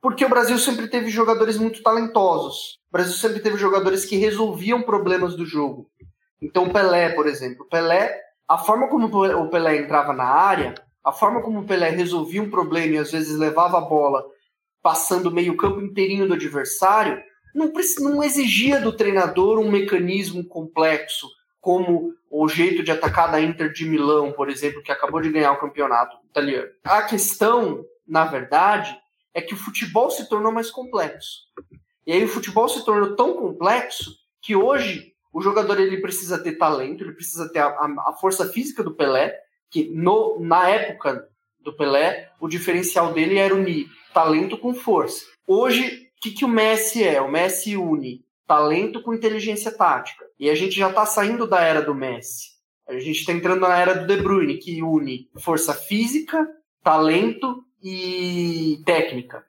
porque 0.00 0.24
o 0.24 0.28
Brasil 0.28 0.58
sempre 0.58 0.86
teve 0.86 1.10
jogadores 1.10 1.58
muito 1.58 1.82
talentosos. 1.82 2.78
O 2.88 2.92
Brasil 2.92 3.14
sempre 3.14 3.40
teve 3.40 3.56
jogadores 3.56 4.04
que 4.04 4.16
resolviam 4.16 4.82
problemas 4.82 5.34
do 5.34 5.44
jogo. 5.44 5.90
Então, 6.40 6.68
Pelé, 6.68 7.10
por 7.10 7.26
exemplo. 7.26 7.66
Pelé 7.68 8.22
a 8.48 8.56
forma 8.56 8.88
como 8.88 9.06
o 9.06 9.50
Pelé 9.50 9.78
entrava 9.78 10.12
na 10.12 10.24
área, 10.24 10.74
a 11.02 11.10
forma 11.12 11.42
como 11.42 11.60
o 11.60 11.66
Pelé 11.66 11.90
resolvia 11.90 12.42
um 12.42 12.50
problema 12.50 12.94
e 12.94 12.98
às 12.98 13.10
vezes 13.10 13.36
levava 13.36 13.78
a 13.78 13.80
bola 13.80 14.24
passando 14.82 15.32
meio 15.32 15.56
campo 15.56 15.80
inteirinho 15.80 16.28
do 16.28 16.34
adversário, 16.34 17.20
não, 17.56 17.72
não 18.00 18.22
exigia 18.22 18.80
do 18.80 18.92
treinador 18.92 19.58
um 19.58 19.70
mecanismo 19.70 20.44
complexo, 20.44 21.28
como 21.60 22.12
o 22.30 22.46
jeito 22.48 22.82
de 22.82 22.90
atacar 22.90 23.30
da 23.30 23.40
Inter 23.40 23.72
de 23.72 23.88
Milão, 23.88 24.30
por 24.32 24.50
exemplo, 24.50 24.82
que 24.82 24.92
acabou 24.92 25.20
de 25.20 25.30
ganhar 25.30 25.52
o 25.52 25.58
campeonato 25.58 26.16
italiano. 26.28 26.68
A 26.84 27.02
questão, 27.02 27.84
na 28.06 28.24
verdade, 28.24 28.96
é 29.34 29.40
que 29.40 29.54
o 29.54 29.56
futebol 29.56 30.10
se 30.10 30.28
tornou 30.28 30.52
mais 30.52 30.70
complexo. 30.70 31.46
E 32.06 32.12
aí 32.12 32.24
o 32.24 32.28
futebol 32.28 32.68
se 32.68 32.84
tornou 32.84 33.16
tão 33.16 33.34
complexo 33.34 34.14
que 34.40 34.54
hoje 34.54 35.12
o 35.32 35.40
jogador 35.40 35.80
ele 35.80 36.00
precisa 36.00 36.38
ter 36.38 36.52
talento, 36.52 37.02
ele 37.02 37.12
precisa 37.12 37.50
ter 37.52 37.58
a, 37.58 37.68
a, 37.68 38.16
força 38.20 38.46
física 38.48 38.82
do 38.82 38.94
Pelé, 38.94 39.36
que 39.70 39.90
no, 39.92 40.38
na 40.40 40.68
época 40.68 41.28
do 41.60 41.76
Pelé, 41.76 42.30
o 42.40 42.48
diferencial 42.48 43.12
dele 43.12 43.38
era 43.38 43.54
unir 43.54 43.88
talento 44.14 44.56
com 44.56 44.72
força. 44.72 45.26
Hoje, 45.46 46.05
que, 46.20 46.30
que 46.30 46.44
o 46.44 46.48
Messi 46.48 47.02
é? 47.02 47.20
O 47.20 47.30
Messi 47.30 47.76
une 47.76 48.24
talento 48.46 49.02
com 49.02 49.14
inteligência 49.14 49.70
tática. 49.70 50.24
E 50.38 50.48
a 50.48 50.54
gente 50.54 50.76
já 50.76 50.88
está 50.88 51.04
saindo 51.04 51.46
da 51.46 51.60
era 51.60 51.82
do 51.82 51.94
Messi. 51.94 52.56
A 52.88 52.92
gente 52.98 53.20
está 53.20 53.32
entrando 53.32 53.62
na 53.62 53.76
era 53.76 53.94
do 53.94 54.06
De 54.06 54.22
Bruyne, 54.22 54.58
que 54.58 54.82
une 54.82 55.28
força 55.38 55.74
física, 55.74 56.46
talento 56.82 57.64
e 57.82 58.80
técnica. 58.84 59.44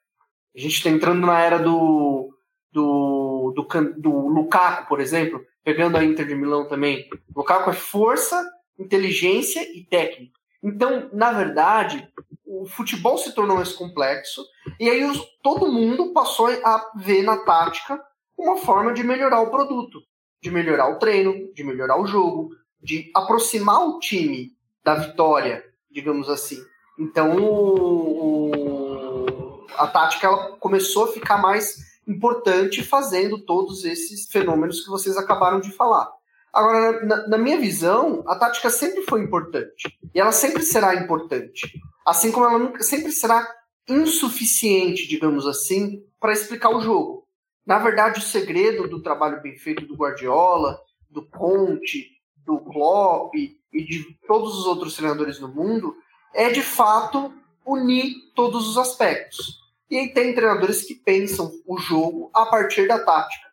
A 0.55 0.59
gente 0.59 0.77
está 0.77 0.89
entrando 0.89 1.27
na 1.27 1.39
era 1.39 1.59
do, 1.59 2.33
do, 2.71 3.53
do, 3.55 3.67
do 3.95 4.27
Lukaku, 4.27 4.87
por 4.87 4.99
exemplo, 4.99 5.39
pegando 5.63 5.97
a 5.97 6.03
Inter 6.03 6.25
de 6.25 6.33
Milão 6.33 6.67
também. 6.67 7.07
Lukaku 7.35 7.69
é 7.69 7.73
força, 7.73 8.43
inteligência 8.79 9.61
e 9.77 9.83
técnica. 9.83 10.37
Então, 10.63 11.09
na 11.13 11.31
verdade, 11.31 12.07
o 12.47 12.65
futebol 12.65 13.17
se 13.17 13.33
tornou 13.35 13.57
mais 13.57 13.73
complexo 13.73 14.43
e 14.79 14.89
aí 14.89 15.03
os, 15.03 15.21
todo 15.43 15.71
mundo 15.71 16.13
passou 16.13 16.47
a 16.47 16.91
ver 16.95 17.21
na 17.23 17.37
tática 17.37 18.01
uma 18.37 18.57
forma 18.57 18.93
de 18.93 19.03
melhorar 19.03 19.41
o 19.41 19.51
produto, 19.51 19.99
de 20.41 20.49
melhorar 20.49 20.89
o 20.89 20.99
treino, 20.99 21.51
de 21.53 21.63
melhorar 21.63 21.99
o 21.99 22.07
jogo, 22.07 22.49
de 22.81 23.11
aproximar 23.13 23.85
o 23.85 23.99
time 23.99 24.51
da 24.83 24.95
vitória, 24.95 25.63
digamos 25.91 26.29
assim. 26.29 26.57
Então, 26.97 27.35
o, 27.37 28.51
o, 28.51 29.65
a 29.75 29.87
tática 29.87 30.27
ela 30.27 30.57
começou 30.57 31.05
a 31.05 31.11
ficar 31.11 31.37
mais 31.37 31.75
importante 32.07 32.81
fazendo 32.81 33.39
todos 33.39 33.83
esses 33.83 34.27
fenômenos 34.31 34.81
que 34.81 34.89
vocês 34.89 35.17
acabaram 35.17 35.59
de 35.59 35.71
falar. 35.71 36.09
Agora, 36.57 37.05
na, 37.05 37.27
na, 37.27 37.37
minha 37.37 37.59
visão, 37.59 38.23
a 38.27 38.35
tática 38.35 38.71
sempre 38.71 39.03
foi 39.03 39.21
importante. 39.21 39.95
E 40.11 40.19
ela 40.19 40.31
sempre 40.31 40.63
será 40.63 40.95
importante. 40.95 41.71
Assim 42.03 42.31
como 42.31 42.47
ela 42.47 42.57
nunca, 42.57 42.81
sempre 42.81 43.11
será 43.11 43.47
insuficiente, 43.87 45.07
digamos 45.07 45.45
assim, 45.45 46.03
para 46.19 46.33
explicar 46.33 46.75
o 46.75 46.81
jogo. 46.81 47.27
Na 47.63 47.77
verdade, 47.77 48.17
o 48.17 48.23
segredo 48.23 48.87
do 48.87 49.03
trabalho 49.03 49.39
bem 49.39 49.55
feito 49.55 49.85
do 49.85 49.95
Guardiola, 49.95 50.81
do 51.07 51.23
Conte, 51.29 52.07
do 52.37 52.59
Klopp 52.59 53.35
e 53.35 53.85
de 53.85 54.17
todos 54.27 54.57
os 54.57 54.65
outros 54.65 54.95
treinadores 54.95 55.37
do 55.37 55.47
mundo 55.47 55.95
é, 56.33 56.49
de 56.49 56.63
fato, 56.63 57.31
unir 57.63 58.15
todos 58.33 58.67
os 58.67 58.79
aspectos. 58.79 59.59
E 59.91 60.07
tem 60.07 60.33
treinadores 60.33 60.81
que 60.81 60.95
pensam 60.95 61.51
o 61.67 61.77
jogo 61.77 62.31
a 62.33 62.47
partir 62.47 62.87
da 62.87 62.97
tática. 62.97 63.47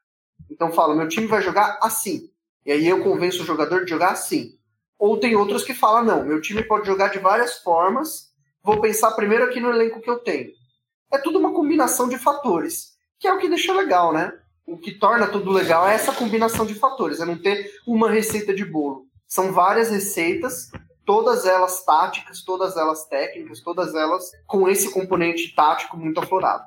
Então 0.51 0.73
fala, 0.73 0.95
meu 0.95 1.07
time 1.07 1.27
vai 1.27 1.43
jogar 1.43 1.79
assim. 1.83 2.31
E 2.65 2.73
aí 2.73 2.87
eu 2.89 3.03
convenço 3.03 3.43
o 3.43 3.47
jogador 3.47 3.85
de 3.85 3.91
jogar 3.91 4.13
assim. 4.13 4.53
Ou 4.99 5.19
tem 5.19 5.37
outros 5.37 5.65
que 5.65 5.75
falam, 5.75 6.05
não, 6.05 6.25
meu 6.25 6.41
time 6.41 6.63
pode 6.63 6.87
jogar 6.87 7.09
de 7.09 7.19
várias 7.19 7.59
formas, 7.59 8.33
vou 8.63 8.81
pensar 8.81 9.11
primeiro 9.13 9.45
aqui 9.45 9.61
no 9.61 9.71
elenco 9.71 10.01
que 10.01 10.09
eu 10.09 10.19
tenho. 10.19 10.51
É 11.13 11.19
tudo 11.19 11.39
uma 11.39 11.53
combinação 11.53 12.09
de 12.09 12.19
fatores, 12.19 12.93
que 13.19 13.29
é 13.29 13.33
o 13.33 13.39
que 13.39 13.49
deixa 13.49 13.73
legal, 13.73 14.13
né? 14.13 14.33
O 14.67 14.79
que 14.79 14.99
torna 14.99 15.27
tudo 15.27 15.51
legal 15.51 15.87
é 15.87 15.95
essa 15.95 16.13
combinação 16.13 16.65
de 16.65 16.75
fatores, 16.75 17.21
é 17.21 17.27
não 17.27 17.37
ter 17.37 17.71
uma 17.87 18.11
receita 18.11 18.55
de 18.55 18.65
bolo. 18.65 19.07
São 19.29 19.53
várias 19.53 19.91
receitas, 19.91 20.71
todas 21.05 21.45
elas 21.45 21.85
táticas, 21.85 22.43
todas 22.43 22.77
elas 22.77 23.05
técnicas, 23.07 23.61
todas 23.61 23.95
elas 23.95 24.31
com 24.47 24.69
esse 24.69 24.91
componente 24.91 25.55
tático 25.55 25.97
muito 25.97 26.19
aflorado. 26.19 26.65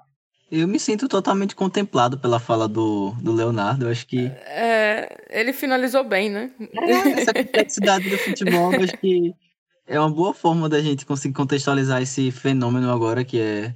Eu 0.50 0.68
me 0.68 0.80
sinto 0.80 1.10
totalmente 1.10 1.56
contemplado 1.56 2.18
pela 2.18 2.40
fala 2.40 2.68
do, 2.68 3.12
do 3.22 3.34
Leonardo. 3.34 3.86
Eu 3.86 3.92
acho 3.92 4.08
que. 4.08 4.28
É, 4.46 5.26
ele 5.30 5.52
finalizou 5.52 6.06
bem, 6.06 6.30
né? 6.30 6.52
É, 6.74 7.22
essa 7.22 7.34
complexidade 7.34 8.10
do 8.10 8.18
futebol, 8.18 8.74
eu 8.74 8.84
acho 8.84 8.98
que 8.98 9.36
é 9.86 10.00
uma 10.00 10.10
boa 10.10 10.34
forma 10.34 10.70
da 10.70 10.82
gente 10.82 11.06
conseguir 11.06 11.34
contextualizar 11.34 12.02
esse 12.02 12.32
fenômeno 12.32 12.90
agora, 12.90 13.26
que 13.26 13.40
é 13.40 13.76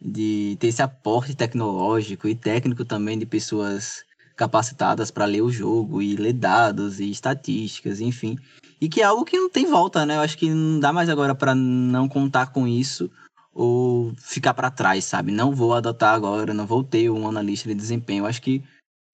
de 0.00 0.56
ter 0.58 0.68
esse 0.68 0.82
aporte 0.82 1.34
tecnológico 1.34 2.28
e 2.28 2.34
técnico 2.34 2.84
também 2.84 3.18
de 3.18 3.26
pessoas 3.26 4.04
capacitadas 4.36 5.10
para 5.10 5.24
ler 5.24 5.40
o 5.40 5.50
jogo 5.50 6.02
e 6.02 6.14
ler 6.14 6.34
dados 6.34 7.00
e 7.00 7.10
estatísticas, 7.10 8.00
enfim. 8.00 8.38
E 8.78 8.88
que 8.88 9.00
é 9.00 9.04
algo 9.04 9.24
que 9.24 9.38
não 9.38 9.48
tem 9.48 9.66
volta, 9.66 10.04
né? 10.04 10.16
Eu 10.16 10.20
acho 10.20 10.36
que 10.36 10.50
não 10.50 10.78
dá 10.78 10.92
mais 10.92 11.08
agora 11.08 11.34
para 11.34 11.54
não 11.54 12.08
contar 12.08 12.48
com 12.48 12.66
isso 12.66 13.10
ou 13.56 14.12
ficar 14.18 14.52
para 14.52 14.70
trás, 14.70 15.06
sabe? 15.06 15.32
Não 15.32 15.54
vou 15.54 15.72
adotar 15.72 16.14
agora, 16.14 16.52
não 16.52 16.66
vou 16.66 16.84
ter 16.84 17.08
um 17.08 17.26
analista 17.26 17.68
de 17.70 17.74
desempenho. 17.74 18.22
Eu 18.22 18.26
acho 18.26 18.42
que 18.42 18.62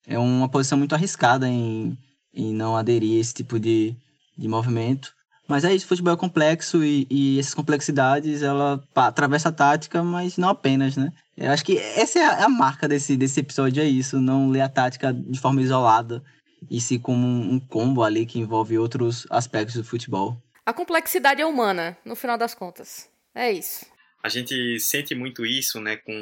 é 0.04 0.18
uma 0.18 0.48
posição 0.48 0.76
muito 0.76 0.94
arriscada 0.96 1.48
em, 1.48 1.96
em 2.34 2.52
não 2.52 2.76
aderir 2.76 3.16
a 3.16 3.20
esse 3.20 3.32
tipo 3.32 3.60
de, 3.60 3.94
de 4.36 4.48
movimento. 4.48 5.14
Mas 5.46 5.64
é 5.64 5.72
isso, 5.72 5.86
futebol 5.86 6.14
é 6.14 6.16
complexo 6.16 6.82
e, 6.82 7.06
e 7.08 7.38
essas 7.38 7.54
complexidades, 7.54 8.42
ela 8.42 8.82
pá, 8.92 9.06
atravessa 9.06 9.50
a 9.50 9.52
tática, 9.52 10.02
mas 10.02 10.36
não 10.36 10.48
apenas, 10.48 10.96
né? 10.96 11.12
Eu 11.36 11.52
acho 11.52 11.64
que 11.64 11.78
essa 11.78 12.18
é 12.18 12.24
a, 12.24 12.40
é 12.40 12.42
a, 12.42 12.48
marca 12.48 12.88
desse, 12.88 13.16
desse 13.16 13.40
episódio, 13.40 13.82
é 13.82 13.86
isso, 13.86 14.20
não 14.20 14.50
ler 14.50 14.62
a 14.62 14.68
tática 14.68 15.12
de 15.12 15.38
forma 15.38 15.62
isolada 15.62 16.22
e 16.70 16.80
se 16.80 16.98
como 16.98 17.26
um, 17.26 17.54
um 17.54 17.60
combo 17.60 18.02
ali 18.02 18.26
que 18.26 18.40
envolve 18.40 18.78
outros 18.78 19.26
aspectos 19.30 19.76
do 19.76 19.84
futebol. 19.84 20.36
A 20.64 20.72
complexidade 20.72 21.40
é 21.40 21.46
humana, 21.46 21.96
no 22.04 22.16
final 22.16 22.38
das 22.38 22.54
contas. 22.54 23.08
É 23.34 23.50
isso 23.50 23.91
a 24.22 24.28
gente 24.28 24.78
sente 24.78 25.14
muito 25.14 25.44
isso, 25.44 25.80
né, 25.80 25.96
com 25.96 26.12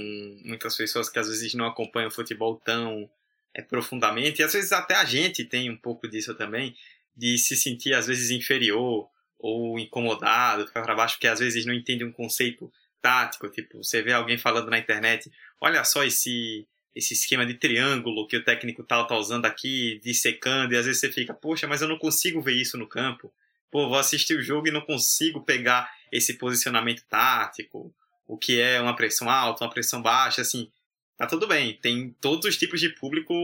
muitas 0.45 0.77
pessoas 0.77 1.09
que 1.11 1.19
às 1.19 1.29
vezes 1.29 1.53
não 1.55 1.67
acompanham 1.67 2.09
o 2.09 2.13
futebol 2.13 2.57
tão 2.57 3.09
é, 3.55 3.61
profundamente, 3.61 4.41
e 4.41 4.45
às 4.45 4.53
vezes 4.53 4.73
até 4.73 4.95
a 4.95 5.05
gente 5.05 5.45
tem 5.45 5.71
um 5.71 5.77
pouco 5.77 6.09
disso 6.09 6.35
também, 6.35 6.75
de 7.15 7.37
se 7.37 7.57
sentir 7.57 7.93
às 7.93 8.07
vezes 8.07 8.31
inferior 8.31 9.09
ou 9.39 9.79
incomodado, 9.79 10.67
ficar 10.67 10.83
para 10.83 10.95
baixo, 10.95 11.15
porque 11.15 11.27
às 11.27 11.41
vezes 11.41 11.67
não 11.67 11.75
entende 11.75 12.05
um 12.05 12.13
conceito 12.13 12.73
tático, 13.03 13.49
tipo, 13.49 13.83
você 13.83 14.03
vê 14.03 14.13
alguém 14.13 14.39
falando 14.39 14.71
na 14.71 14.79
internet, 14.79 15.31
olha 15.61 15.85
só 15.85 16.05
esse 16.05 16.67
esse 16.95 17.15
esquema 17.15 17.47
de 17.47 17.55
triângulo 17.55 18.27
que 18.27 18.37
o 18.37 18.43
técnico 18.43 18.83
tal 18.83 19.07
tá 19.07 19.17
usando 19.17 19.47
aqui, 19.47 20.01
dissecando, 20.03 20.75
e 20.75 20.77
às 20.77 20.87
vezes 20.87 21.01
você 21.01 21.11
fica, 21.11 21.33
poxa, 21.33 21.69
mas 21.69 21.81
eu 21.81 21.89
não 21.89 21.97
consigo 21.97 22.41
ver 22.41 22.55
isso 22.55 22.77
no 22.77 22.89
campo. 22.89 23.33
Pô, 23.71 23.89
vou 23.89 23.99
assistir 23.99 24.35
o 24.35 24.43
jogo 24.43 24.69
e 24.69 24.73
não 24.73 24.81
consigo 24.81 25.43
pegar 25.43 25.91
esse 26.11 26.35
posicionamento 26.35 27.05
tático, 27.09 27.95
o 28.27 28.37
que 28.37 28.61
é 28.61 28.81
uma 28.81 28.97
pressão 28.97 29.31
alta, 29.31 29.65
uma 29.65 29.71
pressão 29.71 30.03
baixa, 30.03 30.43
assim, 30.43 30.71
tá 31.17 31.27
tudo 31.27 31.47
bem. 31.47 31.79
Tem 31.81 32.11
todos 32.21 32.47
os 32.47 32.57
tipos 32.57 32.81
de 32.81 32.89
público 32.91 33.35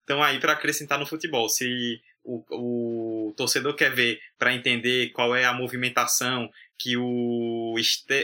estão 0.00 0.22
aí 0.22 0.38
para 0.40 0.52
acrescentar 0.52 0.98
no 0.98 1.06
futebol. 1.06 1.48
Se 1.48 2.00
o, 2.24 2.44
o 2.50 3.34
torcedor 3.36 3.74
quer 3.74 3.94
ver 3.94 4.20
para 4.38 4.54
entender 4.54 5.10
qual 5.10 5.34
é 5.34 5.44
a 5.44 5.52
movimentação 5.52 6.50
que 6.78 6.96
o, 6.96 7.74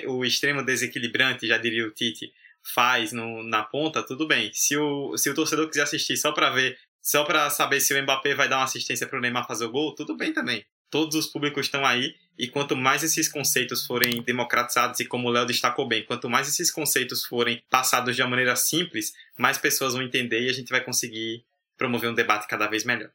o 0.07 0.25
extremo 0.25 0.65
desequilibrante, 0.65 1.47
já 1.47 1.59
diria 1.59 1.87
o 1.87 1.91
Tite, 1.91 2.33
faz 2.63 3.13
no, 3.13 3.43
na 3.43 3.63
ponta, 3.63 4.03
tudo 4.03 4.27
bem. 4.27 4.51
Se 4.53 4.77
o, 4.77 5.17
se 5.17 5.31
o 5.31 5.35
torcedor 5.35 5.69
quiser 5.69 5.83
assistir 5.83 6.17
só 6.17 6.33
para 6.33 6.51
ver, 6.51 6.79
só 7.01 7.25
para 7.25 7.49
saber 7.51 7.81
se 7.81 7.95
o 7.95 8.03
Mbappé 8.03 8.35
vai 8.35 8.49
dar 8.49 8.59
uma 8.59 8.65
assistência 8.65 9.07
para 9.07 9.19
o 9.19 9.23
Neymar 9.23 9.47
fazer 9.47 9.65
o 9.67 9.71
gol, 9.71 9.95
tudo 9.95 10.17
bem 10.17 10.33
também 10.33 10.65
todos 10.91 11.15
os 11.17 11.27
públicos 11.27 11.67
estão 11.67 11.85
aí 11.85 12.15
e 12.39 12.49
quanto 12.49 12.77
mais 12.77 13.03
esses 13.03 13.29
conceitos 13.29 13.87
forem 13.87 14.23
democratizados, 14.23 15.01
e 15.01 15.07
como 15.07 15.29
o 15.29 15.31
Léo 15.31 15.47
destacou 15.47 15.89
bem, 15.89 16.05
quanto 16.05 16.29
mais 16.29 16.49
esses 16.49 16.71
conceitos 16.71 17.25
forem 17.25 17.63
passados 17.71 18.15
de 18.15 18.23
uma 18.23 18.29
maneira 18.29 18.55
simples, 18.57 19.15
mais 19.39 19.57
pessoas 19.57 19.95
vão 19.95 20.03
entender 20.03 20.43
e 20.43 20.51
a 20.51 20.53
gente 20.53 20.69
vai 20.69 20.85
conseguir 20.85 21.45
promover 21.79 22.11
um 22.11 22.15
debate 22.15 22.47
cada 22.47 22.67
vez 22.67 22.85
melhor. 22.85 23.11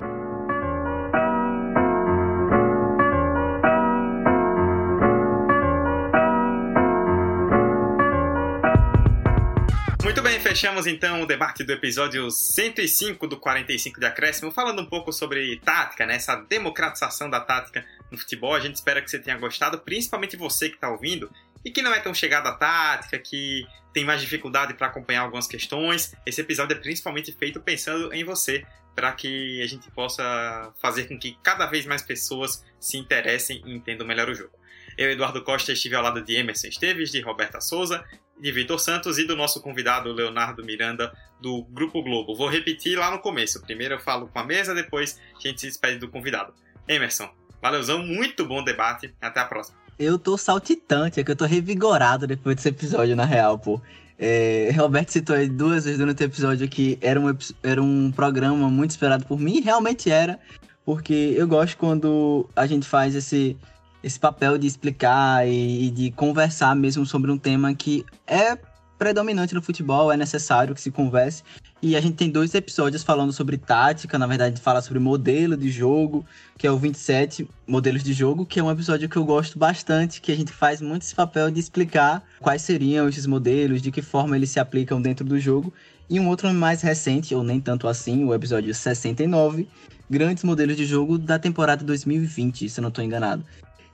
Muito 10.11 10.23
bem, 10.23 10.41
fechamos 10.41 10.87
então 10.87 11.21
o 11.21 11.25
debate 11.25 11.63
do 11.63 11.71
episódio 11.71 12.29
105 12.29 13.25
do 13.27 13.37
45 13.37 13.97
de 13.97 14.05
Acréscimo, 14.05 14.51
falando 14.51 14.81
um 14.81 14.85
pouco 14.85 15.09
sobre 15.13 15.57
tática, 15.63 16.05
né? 16.05 16.15
essa 16.15 16.35
democratização 16.35 17.29
da 17.29 17.39
tática 17.39 17.85
no 18.11 18.17
futebol. 18.17 18.53
A 18.53 18.59
gente 18.59 18.75
espera 18.75 19.01
que 19.01 19.09
você 19.09 19.17
tenha 19.17 19.37
gostado, 19.37 19.79
principalmente 19.79 20.35
você 20.35 20.67
que 20.67 20.75
está 20.75 20.89
ouvindo. 20.89 21.31
e 21.63 21.71
que 21.71 21.81
não 21.81 21.93
é 21.93 21.99
tão 22.01 22.13
chegado 22.13 22.47
à 22.47 22.51
tática, 22.51 23.17
que 23.17 23.65
tem 23.93 24.03
mais 24.03 24.19
dificuldade 24.19 24.73
para 24.73 24.87
acompanhar 24.87 25.21
algumas 25.21 25.47
questões, 25.47 26.13
esse 26.25 26.41
episódio 26.41 26.75
é 26.75 26.79
principalmente 26.79 27.31
feito 27.31 27.61
pensando 27.61 28.13
em 28.13 28.25
você, 28.25 28.65
para 28.93 29.13
que 29.13 29.61
a 29.61 29.67
gente 29.67 29.89
possa 29.91 30.73
fazer 30.81 31.05
com 31.05 31.17
que 31.17 31.37
cada 31.41 31.67
vez 31.67 31.85
mais 31.85 32.01
pessoas 32.01 32.65
se 32.81 32.97
interessem 32.97 33.61
e 33.65 33.73
entendam 33.73 34.05
melhor 34.05 34.27
o 34.27 34.35
jogo. 34.35 34.59
Eu, 34.97 35.11
Eduardo 35.11 35.43
Costa, 35.43 35.71
estive 35.71 35.95
ao 35.95 36.03
lado 36.03 36.21
de 36.21 36.35
Emerson 36.35 36.67
Esteves, 36.67 37.11
de 37.11 37.21
Roberta 37.21 37.61
Souza, 37.61 38.03
de 38.39 38.51
Vitor 38.51 38.79
Santos 38.79 39.17
e 39.17 39.25
do 39.25 39.35
nosso 39.35 39.61
convidado 39.61 40.11
Leonardo 40.11 40.65
Miranda, 40.65 41.13
do 41.39 41.63
Grupo 41.65 42.01
Globo. 42.01 42.35
Vou 42.35 42.47
repetir 42.47 42.97
lá 42.97 43.11
no 43.11 43.19
começo. 43.19 43.61
Primeiro 43.61 43.95
eu 43.95 43.99
falo 43.99 44.27
com 44.27 44.39
a 44.39 44.43
mesa, 44.43 44.73
depois 44.73 45.19
a 45.37 45.47
gente 45.47 45.61
se 45.61 45.67
despede 45.67 45.99
do 45.99 46.09
convidado. 46.09 46.53
Emerson, 46.87 47.29
valeuzão, 47.61 48.03
muito 48.03 48.45
bom 48.45 48.63
debate. 48.63 49.13
Até 49.21 49.39
a 49.39 49.45
próxima. 49.45 49.77
Eu 49.99 50.17
tô 50.17 50.37
saltitante, 50.37 51.19
é 51.19 51.23
que 51.23 51.29
eu 51.29 51.35
tô 51.35 51.45
revigorado 51.45 52.25
depois 52.25 52.55
desse 52.55 52.69
episódio, 52.69 53.15
na 53.15 53.25
real, 53.25 53.59
pô. 53.59 53.79
É, 54.17 54.71
Roberto 54.75 55.09
citou 55.09 55.35
aí 55.35 55.49
duas 55.49 55.85
vezes 55.85 55.97
durante 55.97 56.21
o 56.21 56.25
episódio 56.25 56.67
que 56.69 56.97
era 57.01 57.19
um, 57.19 57.35
era 57.63 57.81
um 57.81 58.11
programa 58.11 58.69
muito 58.69 58.91
esperado 58.91 59.25
por 59.25 59.39
mim, 59.39 59.57
e 59.57 59.61
realmente 59.61 60.11
era, 60.11 60.39
porque 60.85 61.33
eu 61.35 61.47
gosto 61.47 61.75
quando 61.77 62.47
a 62.55 62.67
gente 62.67 62.87
faz 62.87 63.15
esse, 63.15 63.57
esse 64.03 64.19
papel 64.19 64.57
de 64.57 64.67
explicar 64.67 65.47
e, 65.47 65.87
e 65.87 65.91
de 65.91 66.11
conversar 66.11 66.75
mesmo 66.75 67.05
sobre 67.05 67.31
um 67.31 67.37
tema 67.37 67.73
que 67.73 68.05
é 68.25 68.57
predominante 69.01 69.55
no 69.55 69.63
futebol, 69.63 70.11
é 70.11 70.15
necessário 70.15 70.75
que 70.75 70.79
se 70.79 70.91
converse. 70.91 71.41
E 71.81 71.95
a 71.95 72.01
gente 72.01 72.17
tem 72.17 72.29
dois 72.29 72.53
episódios 72.53 73.01
falando 73.01 73.33
sobre 73.33 73.57
tática, 73.57 74.19
na 74.19 74.27
verdade, 74.27 74.61
fala 74.61 74.79
sobre 74.79 74.99
modelo 74.99 75.57
de 75.57 75.71
jogo, 75.71 76.23
que 76.55 76.67
é 76.67 76.71
o 76.71 76.77
27 76.77 77.49
modelos 77.65 78.03
de 78.03 78.13
jogo, 78.13 78.45
que 78.45 78.59
é 78.59 78.63
um 78.63 78.69
episódio 78.69 79.09
que 79.09 79.17
eu 79.17 79.25
gosto 79.25 79.57
bastante, 79.57 80.21
que 80.21 80.31
a 80.31 80.35
gente 80.35 80.51
faz 80.51 80.81
muito 80.81 81.01
esse 81.01 81.15
papel 81.15 81.49
de 81.49 81.59
explicar 81.59 82.23
quais 82.39 82.61
seriam 82.61 83.09
esses 83.09 83.25
modelos, 83.25 83.81
de 83.81 83.91
que 83.91 84.03
forma 84.03 84.35
eles 84.35 84.51
se 84.51 84.59
aplicam 84.59 85.01
dentro 85.01 85.25
do 85.25 85.39
jogo. 85.39 85.73
E 86.07 86.19
um 86.19 86.27
outro 86.27 86.53
mais 86.53 86.83
recente, 86.83 87.33
ou 87.33 87.41
nem 87.41 87.59
tanto 87.59 87.87
assim, 87.87 88.23
o 88.23 88.35
episódio 88.35 88.71
69, 88.71 89.67
grandes 90.07 90.43
modelos 90.43 90.77
de 90.77 90.85
jogo 90.85 91.17
da 91.17 91.39
temporada 91.39 91.83
2020, 91.83 92.69
se 92.69 92.79
eu 92.79 92.83
não 92.83 92.89
estou 92.89 93.03
enganado. 93.03 93.43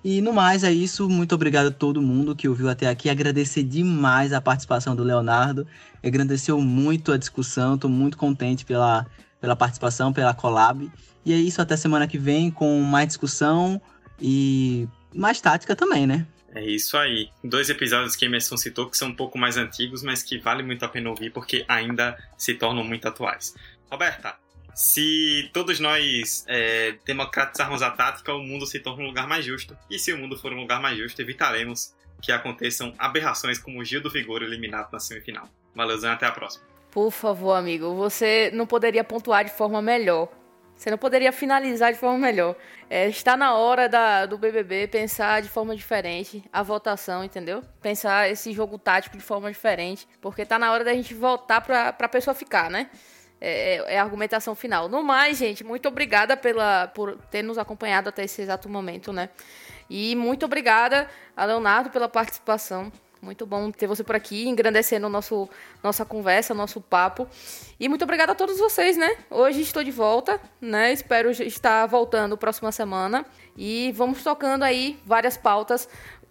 E 0.03 0.21
no 0.21 0.31
mais 0.31 0.63
é 0.63 0.71
isso. 0.71 1.09
Muito 1.09 1.35
obrigado 1.35 1.67
a 1.67 1.71
todo 1.71 2.01
mundo 2.01 2.35
que 2.35 2.47
ouviu 2.47 2.69
até 2.69 2.87
aqui. 2.87 3.09
Agradecer 3.09 3.63
demais 3.63 4.31
a 4.31 4.39
participação 4.39 4.95
do 4.95 5.03
Leonardo. 5.03 5.67
Agradeceu 6.03 6.61
muito 6.61 7.11
a 7.11 7.17
discussão. 7.17 7.75
Estou 7.75 7.89
muito 7.89 8.17
contente 8.17 8.63
pela, 8.63 9.05
pela 9.41 9.55
participação, 9.55 10.13
pela 10.13 10.33
collab. 10.33 10.89
E 11.25 11.33
é 11.33 11.37
isso. 11.37 11.61
Até 11.61 11.75
semana 11.75 12.07
que 12.07 12.17
vem 12.17 12.49
com 12.49 12.79
mais 12.81 13.07
discussão 13.07 13.81
e 14.21 14.87
mais 15.13 15.41
tática 15.41 15.75
também, 15.75 16.07
né? 16.07 16.25
É 16.55 16.65
isso 16.65 16.97
aí. 16.97 17.29
Dois 17.43 17.69
episódios 17.69 18.15
que 18.15 18.25
Emerson 18.25 18.57
citou 18.57 18.89
que 18.89 18.97
são 18.97 19.09
um 19.09 19.15
pouco 19.15 19.37
mais 19.37 19.57
antigos, 19.57 20.01
mas 20.01 20.23
que 20.23 20.39
vale 20.39 20.63
muito 20.63 20.83
a 20.83 20.87
pena 20.87 21.09
ouvir 21.09 21.31
porque 21.31 21.65
ainda 21.67 22.17
se 22.37 22.53
tornam 22.53 22.83
muito 22.83 23.07
atuais. 23.07 23.53
Roberta, 23.91 24.35
se 24.78 25.49
todos 25.53 25.80
nós 25.80 26.45
é, 26.47 26.93
democratizarmos 27.03 27.82
a 27.82 27.89
tática, 27.89 28.32
o 28.32 28.43
mundo 28.43 28.63
se 28.67 28.80
torna 28.80 29.01
um 29.01 29.07
lugar 29.07 29.28
mais 29.28 29.43
justo. 29.43 29.75
E 29.89 29.97
se 29.97 30.13
o 30.13 30.17
mundo 30.19 30.38
for 30.38 30.53
um 30.53 30.61
lugar 30.61 30.80
mais 30.80 30.95
justo, 30.95 31.19
evitaremos 31.19 31.95
que 32.21 32.32
aconteçam 32.32 32.93
aberrações 32.95 33.57
como 33.57 33.80
o 33.80 33.84
Gil 33.84 34.01
do 34.01 34.11
Vigor 34.11 34.43
eliminado 34.43 34.91
na 34.93 34.99
semifinal. 34.99 35.49
Valeuzão, 35.73 36.11
até 36.11 36.28
a 36.28 36.32
próxima. 36.32 36.63
Por 36.91 37.09
favor, 37.09 37.53
amigo, 37.53 37.95
você 37.95 38.51
não 38.53 38.67
poderia 38.67 39.03
pontuar 39.03 39.43
de 39.43 39.49
forma 39.49 39.82
melhor. 39.82 40.30
Você 40.75 40.91
não 40.91 40.97
poderia 40.99 41.32
finalizar 41.32 41.91
de 41.91 41.97
forma 41.97 42.19
melhor. 42.19 42.55
É, 42.88 43.09
está 43.09 43.36
na 43.36 43.55
hora 43.55 43.89
da, 43.89 44.28
do 44.28 44.38
BBB 44.38 44.89
pensar 44.89 45.41
de 45.41 45.49
forma 45.49 45.75
diferente 45.75 46.43
a 46.53 46.61
votação, 46.61 47.23
entendeu? 47.23 47.63
Pensar 47.82 48.30
esse 48.30 48.53
jogo 48.53 48.78
tático 48.78 49.17
de 49.17 49.23
forma 49.23 49.51
diferente, 49.51 50.07
porque 50.21 50.43
está 50.43 50.59
na 50.59 50.71
hora 50.71 50.84
da 50.84 50.93
gente 50.93 51.15
voltar 51.15 51.61
para 51.61 51.89
a 51.89 52.07
pessoa 52.07 52.36
ficar, 52.36 52.69
né? 52.69 52.91
É, 53.39 53.75
é, 53.75 53.93
é, 53.95 53.99
a 53.99 54.03
argumentação 54.03 54.55
final. 54.55 54.89
No 54.89 55.03
mais, 55.03 55.38
gente, 55.38 55.63
muito 55.63 55.88
obrigada 55.88 56.35
pela, 56.35 56.88
por 56.88 57.17
ter 57.29 57.43
nos 57.43 57.57
acompanhado 57.57 58.09
até 58.09 58.23
esse 58.23 58.41
exato 58.41 58.67
momento, 58.67 59.13
né? 59.13 59.29
E 59.89 60.15
muito 60.15 60.45
obrigada 60.45 61.07
a 61.35 61.45
Leonardo 61.45 61.89
pela 61.89 62.09
participação. 62.09 62.91
Muito 63.21 63.45
bom 63.45 63.71
ter 63.71 63.88
você 63.88 64.03
por 64.03 64.15
aqui, 64.15 64.47
engrandecendo 64.47 65.09
nosso, 65.09 65.49
nossa 65.83 66.05
conversa, 66.05 66.53
nosso 66.53 66.79
papo. 66.79 67.27
E 67.79 67.89
muito 67.89 68.03
obrigada 68.03 68.31
a 68.31 68.35
todos 68.35 68.57
vocês, 68.59 68.95
né? 68.95 69.17
Hoje 69.29 69.61
estou 69.61 69.83
de 69.83 69.91
volta, 69.91 70.39
né? 70.61 70.91
Espero 70.93 71.29
estar 71.31 71.85
voltando 71.88 72.38
próxima 72.38 72.71
semana. 72.71 73.25
E 73.55 73.91
vamos 73.95 74.23
tocando 74.23 74.63
aí 74.63 74.99
várias 75.05 75.35
pautas. 75.35 75.89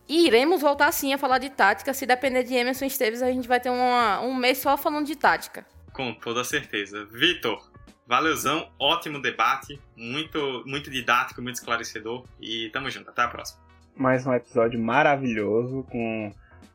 E 0.09 0.27
iremos 0.27 0.61
voltar 0.61 0.93
sim 0.93 1.13
a 1.13 1.19
falar 1.19 1.39
de 1.39 1.51
tática. 1.51 1.93
Se 1.93 2.07
depender 2.07 2.45
de 2.45 2.55
Emerson 2.55 2.85
Esteves, 2.85 3.23
a 3.23 3.31
gente 3.33 3.49
vai 3.49 3.59
ter 3.59 3.71
uma, 3.71 4.21
um 4.21 4.35
mês 4.35 4.59
só 4.59 4.77
falando 4.77 5.07
de 5.07 5.17
tática. 5.17 5.67
Com 5.97 6.13
toda 6.13 6.45
certeza. 6.45 7.07
Vitor, 7.07 7.59
valeuzão, 8.07 8.69
ótimo 8.79 9.19
debate, 9.19 9.81
muito, 9.97 10.63
muito 10.67 10.91
didático, 10.91 11.41
muito 11.41 11.55
esclarecedor 11.55 12.23
e 12.39 12.69
tamo 12.69 12.91
junto, 12.91 13.09
até 13.09 13.23
a 13.23 13.29
próxima. 13.29 13.63
Mais 13.97 14.27
um 14.27 14.35
episódio 14.35 14.79
maravilhoso 14.79 15.87
com 15.91 16.31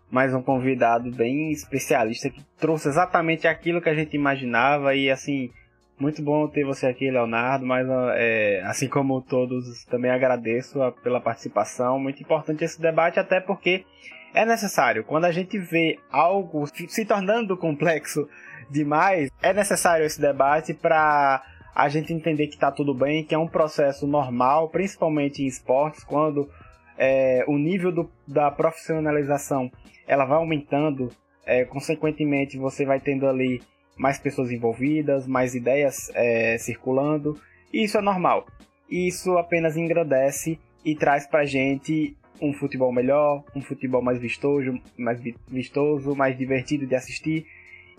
mais 0.10 0.34
um 0.34 0.42
convidado 0.42 1.12
bem 1.12 1.52
especialista 1.52 2.32
que 2.32 2.44
trouxe 2.58 2.90
exatamente 2.90 3.48
aquilo 3.48 3.80
que 3.80 3.90
a 3.90 3.94
gente 3.94 4.16
imaginava 4.16 4.96
e 4.96 5.12
assim 5.12 5.52
muito 6.00 6.20
bom 6.24 6.48
ter 6.48 6.66
você 6.66 6.88
aqui, 6.88 7.12
Leonardo. 7.12 7.64
Mas 7.64 7.88
é, 8.16 8.64
assim 8.66 8.88
como 8.88 9.22
todos, 9.22 9.86
também 9.86 10.10
agradeço 10.10 10.82
a, 10.82 10.92
pela 10.92 11.22
participação. 11.22 12.00
Muito 12.00 12.24
importante 12.24 12.64
esse 12.64 12.82
debate, 12.82 13.20
até 13.20 13.40
porque 13.40 13.86
é 14.34 14.44
necessário. 14.48 15.04
Quando 15.04 15.26
a 15.26 15.32
gente 15.32 15.60
vê 15.60 16.00
algo 16.10 16.66
se 16.66 17.06
tornando 17.06 17.56
complexo 17.56 18.28
demais, 18.72 19.30
é 19.42 19.54
necessário 19.54 20.06
esse 20.06 20.20
debate 20.20 20.74
para 20.74 21.44
a 21.76 21.90
gente 21.90 22.14
entender 22.14 22.48
que 22.48 22.56
está 22.56 22.72
tudo 22.72 22.94
bem, 22.94 23.24
que 23.24 23.36
é 23.36 23.38
um 23.38 23.48
processo 23.48 24.08
normal, 24.08 24.70
principalmente 24.70 25.44
em 25.44 25.48
esportes, 25.48 26.04
quando 26.04 26.50
é, 26.98 27.44
o 27.48 27.58
nível 27.58 27.92
do, 27.92 28.10
da 28.28 28.50
profissionalização 28.52 29.72
ela 30.08 30.26
vai 30.26 30.38
aumentando, 30.38 31.10
é, 31.46 31.66
consequentemente 31.66 32.58
você 32.58 32.86
vai 32.86 33.00
tendo 33.00 33.28
ali 33.28 33.62
mais 33.98 34.18
pessoas 34.18 34.52
envolvidas, 34.52 35.28
mais 35.28 35.54
ideias 35.56 36.12
é, 36.14 36.58
circulando, 36.58 37.40
e 37.72 37.84
isso 37.84 37.98
é 37.98 38.02
normal. 38.02 38.46
Isso 38.90 39.38
apenas 39.38 39.78
engrandece 39.78 40.60
e 40.84 40.96
traz 40.96 41.26
para 41.26 41.46
gente 41.46 42.16
um 42.42 42.52
futebol 42.54 42.92
melhor, 42.92 43.44
um 43.56 43.62
futebol 43.62 44.02
mais 44.02 44.20
vistoso, 44.20 44.82
mais 44.98 45.22
vistoso, 45.48 46.16
mais 46.16 46.38
divertido 46.38 46.88
de 46.88 46.96
assistir 46.96 47.46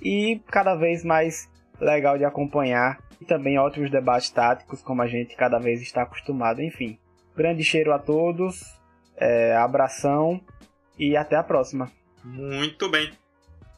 e 0.02 0.40
cada 0.48 0.74
vez 0.74 1.04
mais 1.04 1.50
legal 1.80 2.18
de 2.18 2.24
acompanhar 2.24 2.98
e 3.20 3.24
também 3.24 3.58
outros 3.58 3.90
debates 3.90 4.30
táticos 4.30 4.82
como 4.82 5.02
a 5.02 5.06
gente 5.06 5.36
cada 5.36 5.58
vez 5.58 5.80
está 5.80 6.02
acostumado. 6.02 6.60
Enfim, 6.60 6.98
grande 7.36 7.62
cheiro 7.62 7.92
a 7.92 7.98
todos, 7.98 8.62
é, 9.16 9.56
abração 9.56 10.40
e 10.98 11.16
até 11.16 11.36
a 11.36 11.42
próxima. 11.42 11.90
Muito 12.24 12.88
bem. 12.88 13.10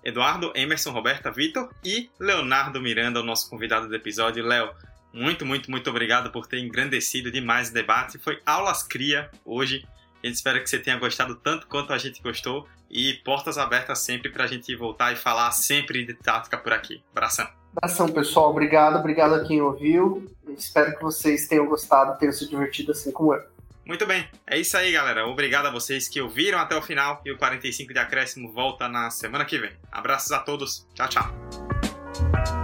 Eduardo, 0.05 0.53
Emerson, 0.55 0.91
Roberta, 0.91 1.31
Vitor 1.31 1.71
e 1.83 2.11
Leonardo 2.21 2.81
Miranda, 2.81 3.21
o 3.21 3.25
nosso 3.25 3.49
convidado 3.49 3.89
do 3.89 3.95
episódio. 3.95 4.45
Léo, 4.45 4.71
muito, 5.13 5.47
muito, 5.47 5.71
muito 5.71 5.89
obrigado 5.89 6.31
por 6.31 6.47
ter 6.47 6.59
engrandecido 6.59 7.31
demais 7.31 7.71
o 7.71 7.75
debate. 7.75 8.19
Foi 8.19 8.39
aulas 8.45 8.83
cria 8.83 9.31
hoje. 9.45 9.87
A 10.25 10.27
gente 10.27 10.37
espera 10.37 10.59
que 10.59 10.71
você 10.71 10.79
tenha 10.79 10.99
gostado 10.99 11.35
tanto 11.35 11.67
quanto 11.67 11.93
a 11.93 11.99
gente 11.99 12.23
gostou. 12.23 12.67
E 12.91 13.13
portas 13.25 13.59
abertas 13.59 13.99
sempre 13.99 14.31
para 14.31 14.45
a 14.45 14.47
gente 14.47 14.75
voltar 14.75 15.13
e 15.13 15.17
falar 15.17 15.51
sempre 15.53 16.03
de 16.05 16.15
tática 16.15 16.57
por 16.57 16.73
aqui. 16.73 17.03
Abração. 17.13 17.47
Abração, 17.77 18.09
pessoal. 18.09 18.51
Obrigado, 18.51 18.97
obrigado 18.97 19.35
a 19.35 19.45
quem 19.45 19.61
ouviu. 19.61 20.27
Espero 20.57 20.97
que 20.97 21.03
vocês 21.03 21.47
tenham 21.47 21.67
gostado, 21.67 22.19
tenham 22.19 22.33
se 22.33 22.49
divertido 22.49 22.93
assim 22.93 23.13
como 23.13 23.35
eu. 23.35 23.43
Muito 23.85 24.07
bem, 24.07 24.27
é 24.47 24.59
isso 24.59 24.77
aí, 24.79 24.93
galera. 24.93 25.27
Obrigado 25.27 25.67
a 25.67 25.71
vocês 25.71 26.09
que 26.09 26.19
ouviram 26.21 26.59
até 26.59 26.75
o 26.75 26.81
final 26.81 27.21
e 27.23 27.31
o 27.31 27.37
45 27.37 27.93
de 27.93 27.99
acréscimo 27.99 28.51
volta 28.51 28.89
na 28.89 29.11
semana 29.11 29.45
que 29.45 29.59
vem. 29.59 29.73
Abraços 29.93 30.33
a 30.33 30.39
todos. 30.39 30.87
Tchau, 30.95 31.09
tchau. 31.09 32.64